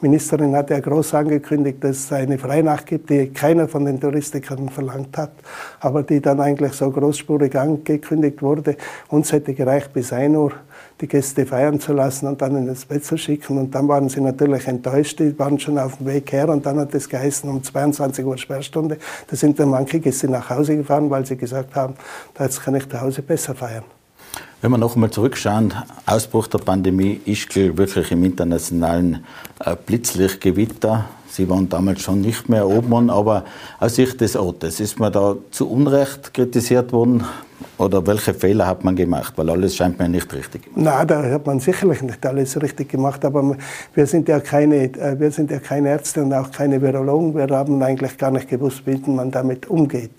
Ministerin 0.00 0.56
hat 0.56 0.70
ja 0.70 0.80
groß 0.80 1.12
angekündigt, 1.12 1.84
dass 1.84 1.96
es 1.98 2.12
eine 2.12 2.38
Freinacht 2.38 2.86
gibt, 2.86 3.10
die 3.10 3.28
keiner 3.28 3.68
von 3.68 3.84
den 3.84 4.00
Touristikern 4.00 4.70
verlangt 4.70 5.18
hat, 5.18 5.32
aber 5.80 6.02
die 6.02 6.20
dann 6.20 6.40
eigentlich 6.40 6.72
so 6.72 6.90
großspurig 6.90 7.54
angekündigt 7.56 8.40
wurde. 8.40 8.76
Uns 9.08 9.32
hätte 9.32 9.52
gereicht 9.52 9.92
bis 9.92 10.14
1 10.14 10.34
Uhr 10.34 10.52
die 10.98 11.08
Gäste 11.08 11.44
feiern 11.44 11.78
zu 11.78 11.92
lassen 11.92 12.26
und 12.26 12.40
dann 12.40 12.56
ins 12.56 12.86
Bett 12.86 13.04
zu 13.04 13.18
schicken. 13.18 13.58
Und 13.58 13.74
dann 13.74 13.86
waren 13.86 14.08
sie 14.08 14.22
natürlich 14.22 14.66
enttäuscht, 14.66 15.18
die 15.18 15.38
waren 15.38 15.58
schon 15.58 15.78
auf 15.78 15.98
dem 15.98 16.06
Weg 16.06 16.32
her 16.32 16.48
und 16.48 16.64
dann 16.64 16.78
hat 16.78 16.94
es 16.94 17.06
geheißen 17.06 17.50
um 17.50 17.62
22 17.62 18.24
Uhr 18.24 18.38
Sperrstunde. 18.38 18.96
Da 19.28 19.36
sind 19.36 19.60
dann 19.60 19.68
manche 19.68 20.00
Gäste 20.00 20.26
nach 20.28 20.48
Hause 20.48 20.78
gefahren, 20.78 21.10
weil 21.10 21.26
sie 21.26 21.36
gesagt 21.36 21.74
haben, 21.74 21.94
da 22.32 22.48
kann 22.48 22.74
ich 22.76 22.88
zu 22.88 22.98
Hause 22.98 23.20
besser 23.20 23.54
feiern. 23.54 23.84
Wenn 24.62 24.72
wir 24.72 24.76
noch 24.76 24.94
einmal 24.94 25.10
zurückschauen, 25.10 25.72
Ausbruch 26.04 26.46
der 26.46 26.58
Pandemie, 26.58 27.18
Ischgl 27.24 27.78
wirklich 27.78 28.10
im 28.10 28.24
internationalen 28.24 29.24
äh, 29.58 29.74
Blitzlichtgewitter. 29.74 31.06
Sie 31.30 31.48
waren 31.48 31.68
damals 31.68 32.02
schon 32.02 32.20
nicht 32.20 32.48
mehr 32.48 32.66
oben, 32.66 33.08
aber 33.08 33.44
aus 33.78 33.94
Sicht 33.94 34.20
des 34.20 34.34
Ortes, 34.34 34.80
ist 34.80 34.98
man 34.98 35.12
da 35.12 35.36
zu 35.50 35.70
Unrecht 35.70 36.34
kritisiert 36.34 36.92
worden? 36.92 37.24
Oder 37.78 38.06
welche 38.06 38.34
Fehler 38.34 38.66
hat 38.66 38.84
man 38.84 38.96
gemacht? 38.96 39.34
Weil 39.36 39.48
alles 39.50 39.76
scheint 39.76 39.98
mir 39.98 40.08
nicht 40.08 40.32
richtig 40.34 40.64
gemacht. 40.64 40.82
Nein, 40.82 41.06
da 41.06 41.22
hat 41.22 41.46
man 41.46 41.60
sicherlich 41.60 42.02
nicht 42.02 42.24
alles 42.26 42.60
richtig 42.60 42.88
gemacht. 42.88 43.24
Aber 43.24 43.56
wir 43.94 44.06
sind 44.06 44.28
ja 44.28 44.40
keine, 44.40 44.84
äh, 44.84 45.18
wir 45.18 45.30
sind 45.30 45.50
ja 45.50 45.58
keine 45.60 45.90
Ärzte 45.90 46.22
und 46.22 46.32
auch 46.32 46.50
keine 46.50 46.80
Virologen. 46.80 47.34
Wir 47.34 47.48
haben 47.48 47.82
eigentlich 47.82 48.16
gar 48.18 48.30
nicht 48.30 48.48
gewusst, 48.48 48.82
wie 48.86 48.98
man 49.10 49.30
damit 49.30 49.68
umgeht. 49.68 50.12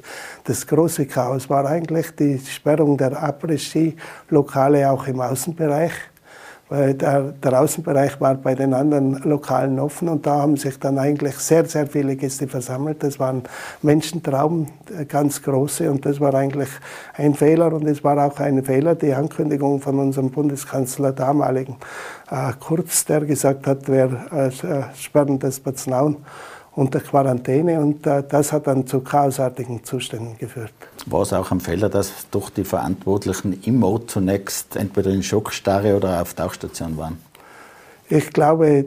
Das 0.43 0.65
große 0.65 1.05
Chaos 1.05 1.49
war 1.49 1.65
eigentlich 1.65 2.11
die 2.15 2.39
Sperrung 2.39 2.97
der 2.97 3.21
Après-Ski-Lokale 3.21 4.89
auch 4.89 5.07
im 5.07 5.19
Außenbereich 5.21 5.91
weil 6.71 6.93
der, 6.93 7.33
der 7.33 7.59
Außenbereich 7.59 8.21
war 8.21 8.35
bei 8.35 8.55
den 8.55 8.73
anderen 8.73 9.15
Lokalen 9.23 9.77
offen 9.77 10.07
und 10.07 10.25
da 10.25 10.39
haben 10.39 10.55
sich 10.55 10.79
dann 10.79 10.97
eigentlich 10.97 11.35
sehr, 11.35 11.65
sehr 11.65 11.85
viele 11.85 12.15
Gäste 12.15 12.47
versammelt. 12.47 13.03
Das 13.03 13.19
waren 13.19 13.43
Menschentraum, 13.81 14.67
äh, 14.97 15.03
ganz 15.03 15.41
große 15.41 15.91
und 15.91 16.05
das 16.05 16.21
war 16.21 16.33
eigentlich 16.33 16.69
ein 17.15 17.33
Fehler 17.33 17.73
und 17.73 17.85
es 17.87 18.05
war 18.05 18.25
auch 18.25 18.39
ein 18.39 18.63
Fehler, 18.63 18.95
die 18.95 19.13
Ankündigung 19.13 19.81
von 19.81 19.99
unserem 19.99 20.31
Bundeskanzler 20.31 21.11
damaligen 21.11 21.75
äh, 22.29 22.53
Kurz, 22.57 23.03
der 23.03 23.25
gesagt 23.25 23.67
hat, 23.67 23.89
wir 23.89 24.25
äh, 24.31 24.47
äh 24.47 24.83
sperren 24.95 25.39
das 25.39 25.59
Baznaun 25.59 26.15
unter 26.73 27.01
Quarantäne 27.01 27.81
und 27.81 28.07
äh, 28.07 28.23
das 28.23 28.53
hat 28.53 28.67
dann 28.67 28.87
zu 28.87 29.01
chaosartigen 29.01 29.83
Zuständen 29.83 30.37
geführt. 30.37 30.71
War 31.05 31.21
es 31.21 31.33
auch 31.33 31.51
ein 31.51 31.59
Fehler, 31.59 31.89
dass 31.89 32.11
doch 32.29 32.49
die 32.49 32.63
Verantwortlichen 32.63 33.59
im 33.63 33.83
Ort 33.83 34.11
zunächst 34.11 34.75
entweder 34.75 35.11
in 35.11 35.23
Schockstarre 35.23 35.95
oder 35.95 36.21
auf 36.21 36.33
Tauchstation 36.33 36.97
waren? 36.97 37.17
Ich 38.09 38.29
glaube, 38.31 38.83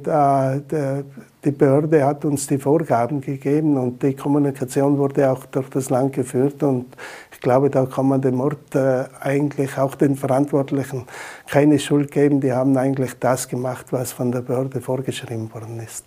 die 1.44 1.50
Behörde 1.50 2.04
hat 2.04 2.26
uns 2.26 2.46
die 2.46 2.58
Vorgaben 2.58 3.22
gegeben 3.22 3.78
und 3.78 4.02
die 4.02 4.14
Kommunikation 4.14 4.98
wurde 4.98 5.30
auch 5.30 5.46
durch 5.46 5.70
das 5.70 5.88
Land 5.88 6.12
geführt 6.12 6.62
und 6.62 6.94
ich 7.32 7.40
glaube, 7.40 7.70
da 7.70 7.86
kann 7.86 8.08
man 8.08 8.20
dem 8.20 8.40
Ort 8.40 8.74
äh, 8.74 9.04
eigentlich 9.20 9.78
auch 9.78 9.94
den 9.94 10.16
Verantwortlichen 10.16 11.04
keine 11.46 11.78
Schuld 11.78 12.10
geben. 12.10 12.40
Die 12.40 12.52
haben 12.52 12.76
eigentlich 12.76 13.14
das 13.18 13.48
gemacht, 13.48 13.86
was 13.92 14.12
von 14.12 14.30
der 14.30 14.42
Behörde 14.42 14.82
vorgeschrieben 14.82 15.52
worden 15.52 15.80
ist. 15.80 16.04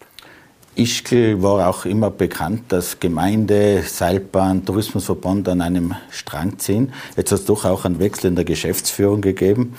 Ischgl 0.78 1.42
war 1.42 1.68
auch 1.68 1.86
immer 1.86 2.12
bekannt, 2.12 2.66
dass 2.70 3.00
Gemeinde, 3.00 3.82
Seilbahn, 3.84 4.64
Tourismusverband 4.64 5.50
an 5.50 5.62
einem 5.62 5.96
Strang 6.12 6.60
ziehen. 6.60 6.94
Jetzt 7.16 7.32
hat 7.32 7.40
es 7.40 7.46
doch 7.46 7.66
auch 7.66 7.86
einen 7.86 8.00
Wechsel 8.00 8.28
in 8.28 8.36
der 8.36 8.46
Geschäftsführung 8.46 9.22
gegeben. 9.22 9.76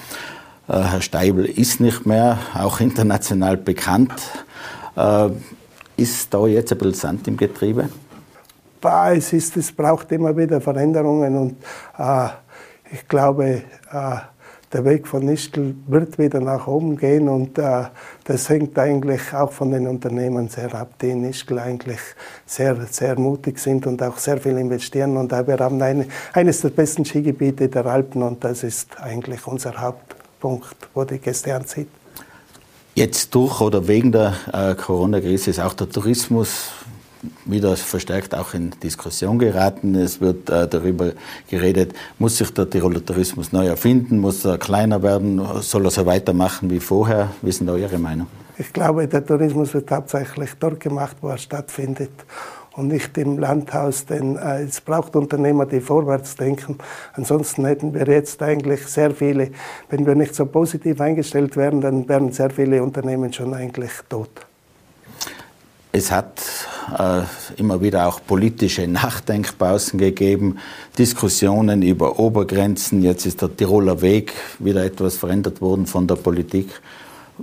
Äh, 0.67 0.81
Herr 0.81 1.01
Steibel 1.01 1.45
ist 1.45 1.81
nicht 1.81 2.05
mehr, 2.05 2.39
auch 2.55 2.81
international 2.81 3.57
bekannt. 3.57 4.13
Äh, 4.97 5.31
ist 5.97 6.35
da 6.35 6.47
jetzt 6.47 6.73
ein 6.73 6.79
bisschen 6.79 6.95
Sand 6.95 7.29
im 7.29 7.37
Getriebe? 7.37 7.89
Es, 9.13 9.33
ist, 9.33 9.57
es 9.57 9.73
braucht 9.73 10.13
immer 10.13 10.37
wieder 10.37 10.61
Veränderungen 10.61 11.37
und 11.37 11.57
äh, 11.99 12.29
ich 12.93 13.07
glaube, 13.09 13.63
äh, 13.93 14.17
der 14.73 14.85
Weg 14.85 15.09
von 15.09 15.25
Nistel 15.25 15.75
wird 15.87 16.19
wieder 16.19 16.41
nach 16.41 16.67
oben 16.67 16.97
gehen 16.97 17.29
und 17.29 17.59
äh, 17.59 17.85
das 18.25 18.49
hängt 18.49 18.79
eigentlich 18.79 19.33
auch 19.33 19.51
von 19.51 19.71
den 19.71 19.87
Unternehmen 19.87 20.49
sehr 20.49 20.75
ab, 20.75 20.93
die 21.01 21.11
in 21.11 21.23
Nistel 21.23 21.59
eigentlich 21.59 22.01
sehr, 22.45 22.77
sehr 22.91 23.19
mutig 23.19 23.59
sind 23.59 23.87
und 23.87 24.03
auch 24.03 24.19
sehr 24.19 24.39
viel 24.39 24.59
investieren. 24.59 25.17
Und 25.17 25.33
äh, 25.33 25.47
wir 25.47 25.59
haben 25.59 25.81
eine, 25.81 26.07
eines 26.35 26.61
der 26.61 26.69
besten 26.71 27.05
Skigebiete 27.05 27.69
der 27.69 27.87
Alpen 27.87 28.23
und 28.23 28.45
das 28.45 28.63
ist 28.63 29.01
eigentlich 29.01 29.47
unser 29.47 29.81
Hauptpunkt, 29.81 30.77
wo 30.93 31.05
die 31.05 31.19
Gäste 31.19 31.55
anzieht. 31.55 31.89
Jetzt 32.95 33.35
durch 33.35 33.61
oder 33.61 33.87
wegen 33.87 34.13
der 34.13 34.35
äh, 34.53 34.75
Corona-Krise 34.75 35.51
ist 35.51 35.61
auch 35.61 35.73
der 35.73 35.89
Tourismus 35.89 36.73
wieder 37.45 37.77
verstärkt 37.77 38.35
auch 38.35 38.55
in 38.55 38.71
Diskussion 38.83 39.39
geraten. 39.39 39.95
Es 39.95 40.21
wird 40.21 40.49
äh, 40.51 40.69
darüber 40.69 41.13
geredet, 41.49 41.95
muss 42.19 42.39
sich 42.39 42.53
der 42.53 42.69
Tiroler 42.69 43.05
Tourismus 43.05 43.53
neu 43.53 43.67
erfinden, 43.67 44.19
muss 44.19 44.45
er 44.45 44.59
kleiner 44.59 45.03
werden, 45.03 45.41
soll 45.61 45.85
er 45.87 45.91
so 45.91 46.07
weitermachen 46.07 46.71
wie 46.71 46.81
vorher? 46.81 47.31
Wie 47.43 47.51
ist 47.51 47.63
da 47.67 47.77
Ihre 47.77 47.99
Meinung? 47.99 48.27
Ich 48.59 48.73
glaube, 48.73 49.07
der 49.07 49.25
Tourismus 49.25 49.73
wird 49.75 49.91
hauptsächlich 49.91 50.51
dort 50.59 50.81
gemacht, 50.81 51.17
wo 51.21 51.29
er 51.29 51.39
stattfindet 51.39 52.11
und 52.79 52.89
nicht 52.89 53.19
im 53.19 53.39
Landhaus, 53.39 54.07
denn 54.07 54.37
äh, 54.37 54.63
es 54.63 54.81
braucht 54.81 55.17
Unternehmer, 55.17 55.67
die 55.67 55.81
vorwärts 55.81 56.37
denken. 56.37 56.79
Ansonsten 57.13 57.65
hätten 57.67 57.93
wir 57.93 58.07
jetzt 58.07 58.41
eigentlich 58.43 58.87
sehr 58.87 59.11
viele, 59.11 59.51
wenn 59.91 60.07
wir 60.07 60.15
nicht 60.15 60.35
so 60.35 60.47
positiv 60.47 61.01
eingestellt 61.01 61.57
wären, 61.57 61.81
dann 61.81 62.09
wären 62.09 62.31
sehr 62.33 62.51
viele 62.51 62.83
Unternehmen 62.83 63.33
schon 63.33 63.53
eigentlich 63.53 63.91
tot. 64.09 64.48
Es 65.99 66.13
hat 66.13 66.41
äh, 66.97 67.23
immer 67.57 67.83
wieder 67.83 68.07
auch 68.07 68.21
politische 68.25 68.87
Nachdenkpausen 68.87 69.99
gegeben, 69.99 70.59
Diskussionen 70.97 71.83
über 71.83 72.21
Obergrenzen. 72.21 73.03
Jetzt 73.03 73.27
ist 73.27 73.43
der 73.43 73.57
Tiroler 73.57 74.01
Weg 74.01 74.33
wieder 74.61 74.85
etwas 74.85 75.17
verändert 75.17 75.61
worden 75.61 75.87
von 75.87 76.07
der 76.07 76.15
Politik. 76.15 76.69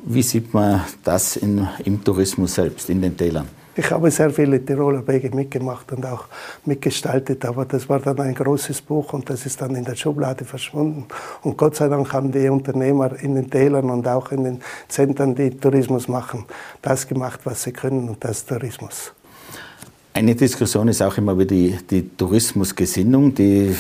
Wie 0.05 0.21
sieht 0.21 0.53
man 0.53 0.85
das 1.03 1.35
in, 1.35 1.67
im 1.83 2.01
Tourismus 2.01 2.55
selbst, 2.55 2.89
in 2.89 3.01
den 3.01 3.17
Tälern? 3.17 3.49
Ich 3.77 3.91
habe 3.91 4.09
sehr 4.09 4.29
viele 4.29 4.63
Tiroler 4.63 5.05
Wege 5.05 5.35
mitgemacht 5.35 5.91
und 5.91 6.05
auch 6.05 6.25
mitgestaltet, 6.65 7.43
aber 7.43 7.65
das 7.65 7.89
war 7.89 7.99
dann 7.99 8.21
ein 8.21 8.33
großes 8.33 8.81
Buch 8.81 9.11
und 9.11 9.29
das 9.29 9.45
ist 9.45 9.61
dann 9.61 9.75
in 9.75 9.83
der 9.83 9.95
Schublade 9.95 10.45
verschwunden. 10.45 11.05
Und 11.41 11.57
Gott 11.57 11.75
sei 11.75 11.89
Dank 11.89 12.13
haben 12.13 12.31
die 12.31 12.47
Unternehmer 12.47 13.11
in 13.21 13.35
den 13.35 13.49
Tälern 13.49 13.89
und 13.89 14.07
auch 14.07 14.31
in 14.31 14.45
den 14.45 14.61
Zentren, 14.87 15.35
die 15.35 15.49
Tourismus 15.49 16.07
machen, 16.07 16.45
das 16.81 17.05
gemacht, 17.05 17.41
was 17.43 17.63
sie 17.63 17.73
können 17.73 18.07
und 18.07 18.23
das 18.23 18.45
Tourismus. 18.45 19.11
Eine 20.13 20.35
Diskussion 20.35 20.87
ist 20.87 21.01
auch 21.01 21.17
immer 21.17 21.37
wieder 21.37 21.53
die, 21.53 21.77
die 21.89 22.07
Tourismusgesinnung, 22.15 23.35
die 23.35 23.75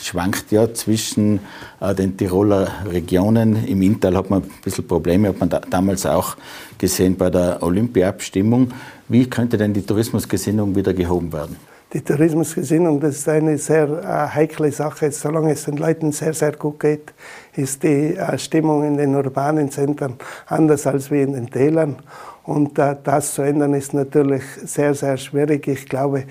schwankt 0.00 0.52
ja 0.52 0.72
zwischen 0.72 1.40
äh, 1.80 1.92
den 1.92 2.16
Tiroler 2.16 2.68
Regionen. 2.86 3.66
Im 3.66 3.82
Inntal 3.82 4.16
hat 4.16 4.30
man 4.30 4.42
ein 4.44 4.50
bisschen 4.62 4.86
Probleme, 4.86 5.28
hat 5.28 5.40
man 5.40 5.48
da, 5.48 5.60
damals 5.60 6.06
auch 6.06 6.36
gesehen 6.78 7.16
bei 7.16 7.30
der 7.30 7.60
Olympia-Abstimmung. 7.60 8.72
Wie 9.10 9.28
könnte 9.28 9.58
denn 9.58 9.74
die 9.74 9.82
Tourismusgesinnung 9.82 10.76
wieder 10.76 10.94
gehoben 10.94 11.32
werden? 11.32 11.56
Die 11.92 12.02
Tourismusgesinnung, 12.02 13.00
das 13.00 13.16
ist 13.16 13.28
eine 13.28 13.58
sehr 13.58 13.88
äh, 13.88 14.36
heikle 14.36 14.70
Sache. 14.70 15.10
Solange 15.10 15.50
es 15.50 15.64
den 15.64 15.76
Leuten 15.76 16.12
sehr, 16.12 16.32
sehr 16.34 16.52
gut 16.52 16.78
geht, 16.78 17.12
ist 17.56 17.82
die 17.82 18.14
äh, 18.14 18.38
Stimmung 18.38 18.84
in 18.84 18.96
den 18.96 19.12
urbanen 19.16 19.72
Zentren 19.72 20.14
anders 20.46 20.86
als 20.86 21.10
wie 21.10 21.22
in 21.22 21.32
den 21.32 21.50
Tälern. 21.50 21.96
Und 22.44 22.78
äh, 22.78 22.94
das 23.02 23.34
zu 23.34 23.42
ändern 23.42 23.74
ist 23.74 23.92
natürlich 23.92 24.44
sehr, 24.62 24.94
sehr 24.94 25.16
schwierig. 25.16 25.66
Ich 25.66 25.86
glaube, 25.86 26.26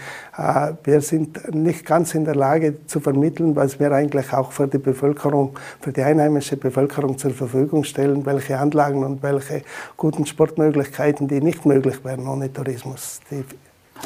wir 0.85 1.01
sind 1.01 1.53
nicht 1.53 1.85
ganz 1.85 2.15
in 2.15 2.23
der 2.23 2.35
Lage 2.35 2.85
zu 2.87 3.01
vermitteln, 3.01 3.53
was 3.57 3.81
wir 3.81 3.91
eigentlich 3.91 4.31
auch 4.31 4.53
für 4.53 4.67
die 4.67 4.77
Bevölkerung, 4.77 5.59
für 5.81 5.91
die 5.91 6.03
einheimische 6.03 6.55
Bevölkerung 6.55 7.17
zur 7.17 7.31
Verfügung 7.31 7.83
stellen, 7.83 8.25
welche 8.25 8.57
Anlagen 8.57 9.03
und 9.03 9.21
welche 9.23 9.63
guten 9.97 10.25
Sportmöglichkeiten, 10.25 11.27
die 11.27 11.41
nicht 11.41 11.65
möglich 11.65 12.05
wären 12.05 12.29
ohne 12.29 12.51
Tourismus. 12.51 13.19
Die 13.29 13.43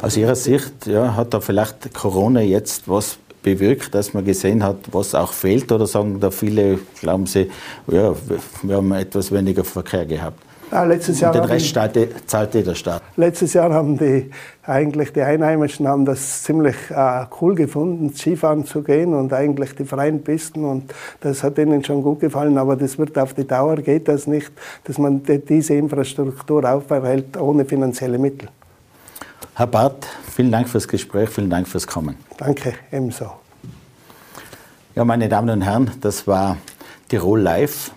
Aus 0.02 0.16
Ihrer 0.16 0.34
Sicht 0.34 0.86
ja, 0.86 1.16
hat 1.16 1.32
da 1.32 1.40
vielleicht 1.40 1.94
Corona 1.94 2.40
jetzt 2.40 2.88
was 2.88 3.18
bewirkt, 3.42 3.94
dass 3.94 4.14
man 4.14 4.24
gesehen 4.24 4.64
hat, 4.64 4.76
was 4.90 5.14
auch 5.14 5.32
fehlt? 5.32 5.70
Oder 5.70 5.86
sagen 5.86 6.18
da 6.18 6.30
viele, 6.30 6.78
glauben 7.00 7.26
Sie, 7.26 7.50
ja, 7.86 8.14
wir 8.62 8.76
haben 8.76 8.92
etwas 8.92 9.30
weniger 9.30 9.64
Verkehr 9.64 10.04
gehabt? 10.04 10.40
Ja, 10.72 10.82
letztes 10.82 11.20
Jahr 11.20 11.32
Und 11.32 11.42
den 11.42 11.50
Rest 11.50 11.72
zahlte, 11.72 12.08
zahlte 12.26 12.62
der 12.62 12.74
Staat. 12.74 13.02
Letztes 13.16 13.52
Jahr 13.52 13.72
haben 13.72 13.96
die 13.96 14.30
eigentlich 14.64 15.12
die 15.12 15.20
Einheimischen 15.20 15.86
haben 15.86 16.04
das 16.04 16.42
ziemlich 16.42 16.74
äh, 16.90 17.26
cool 17.40 17.54
gefunden, 17.54 18.12
Skifahren 18.12 18.64
zu 18.64 18.82
gehen 18.82 19.14
und 19.14 19.32
eigentlich 19.32 19.74
die 19.76 19.84
freien 19.84 20.24
Pisten 20.24 20.64
und 20.64 20.92
das 21.20 21.44
hat 21.44 21.58
ihnen 21.58 21.84
schon 21.84 22.02
gut 22.02 22.20
gefallen, 22.20 22.58
aber 22.58 22.76
das 22.76 22.98
wird 22.98 23.16
auf 23.18 23.34
die 23.34 23.46
Dauer 23.46 23.76
geht 23.76 24.08
das 24.08 24.26
nicht, 24.26 24.50
dass 24.84 24.98
man 24.98 25.22
die, 25.22 25.38
diese 25.38 25.74
Infrastruktur 25.74 26.68
aufrechterhält 26.68 27.36
ohne 27.36 27.64
finanzielle 27.64 28.18
Mittel. 28.18 28.48
Herr 29.56 29.68
Barth, 29.68 30.06
vielen 30.34 30.50
Dank 30.50 30.68
fürs 30.68 30.88
Gespräch, 30.88 31.28
vielen 31.28 31.48
Dank 31.48 31.68
fürs 31.68 31.86
Kommen. 31.86 32.16
Danke, 32.38 32.74
ebenso. 32.90 33.30
Ja, 34.96 35.04
meine 35.04 35.28
Damen 35.28 35.48
und 35.50 35.62
Herren, 35.62 35.92
das 36.00 36.26
war 36.26 36.56
Tirol 37.08 37.40
Live. 37.40 37.92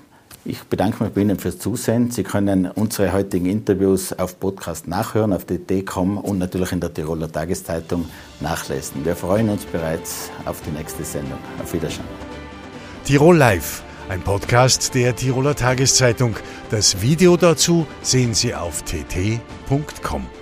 Ich 0.46 0.64
bedanke 0.64 1.04
mich 1.04 1.14
bei 1.14 1.22
Ihnen 1.22 1.40
fürs 1.40 1.58
Zusehen. 1.58 2.12
Sie 2.12 2.24
können 2.24 2.72
unsere 2.72 3.12
heutigen 3.12 3.48
Interviews 3.48 4.14
auf 4.14 4.40
Podcast 4.40 4.88
nachhören, 4.88 5.34
auf 5.34 5.46
dt.com 5.46 6.20
und 6.20 6.38
natürlich 6.38 6.72
in 6.72 6.80
der 6.80 6.94
Tiroler 6.94 7.30
Tageszeitung 7.30 8.06
nachlesen. 8.40 9.04
Wir 9.04 9.16
freuen 9.16 9.50
uns 9.50 9.66
bereits 9.66 10.30
auf 10.46 10.62
die 10.62 10.72
nächste 10.72 11.04
Sendung. 11.04 11.40
Auf 11.62 11.74
Wiedersehen. 11.74 12.06
Tirol 13.04 13.36
Live, 13.36 13.84
ein 14.10 14.22
Podcast 14.22 14.94
der 14.94 15.16
Tiroler 15.16 15.56
Tageszeitung. 15.56 16.36
Das 16.70 17.02
Video 17.02 17.36
dazu 17.36 17.88
sehen 18.04 18.34
Sie 18.34 18.54
auf 18.54 18.84
tt.com. 18.84 20.37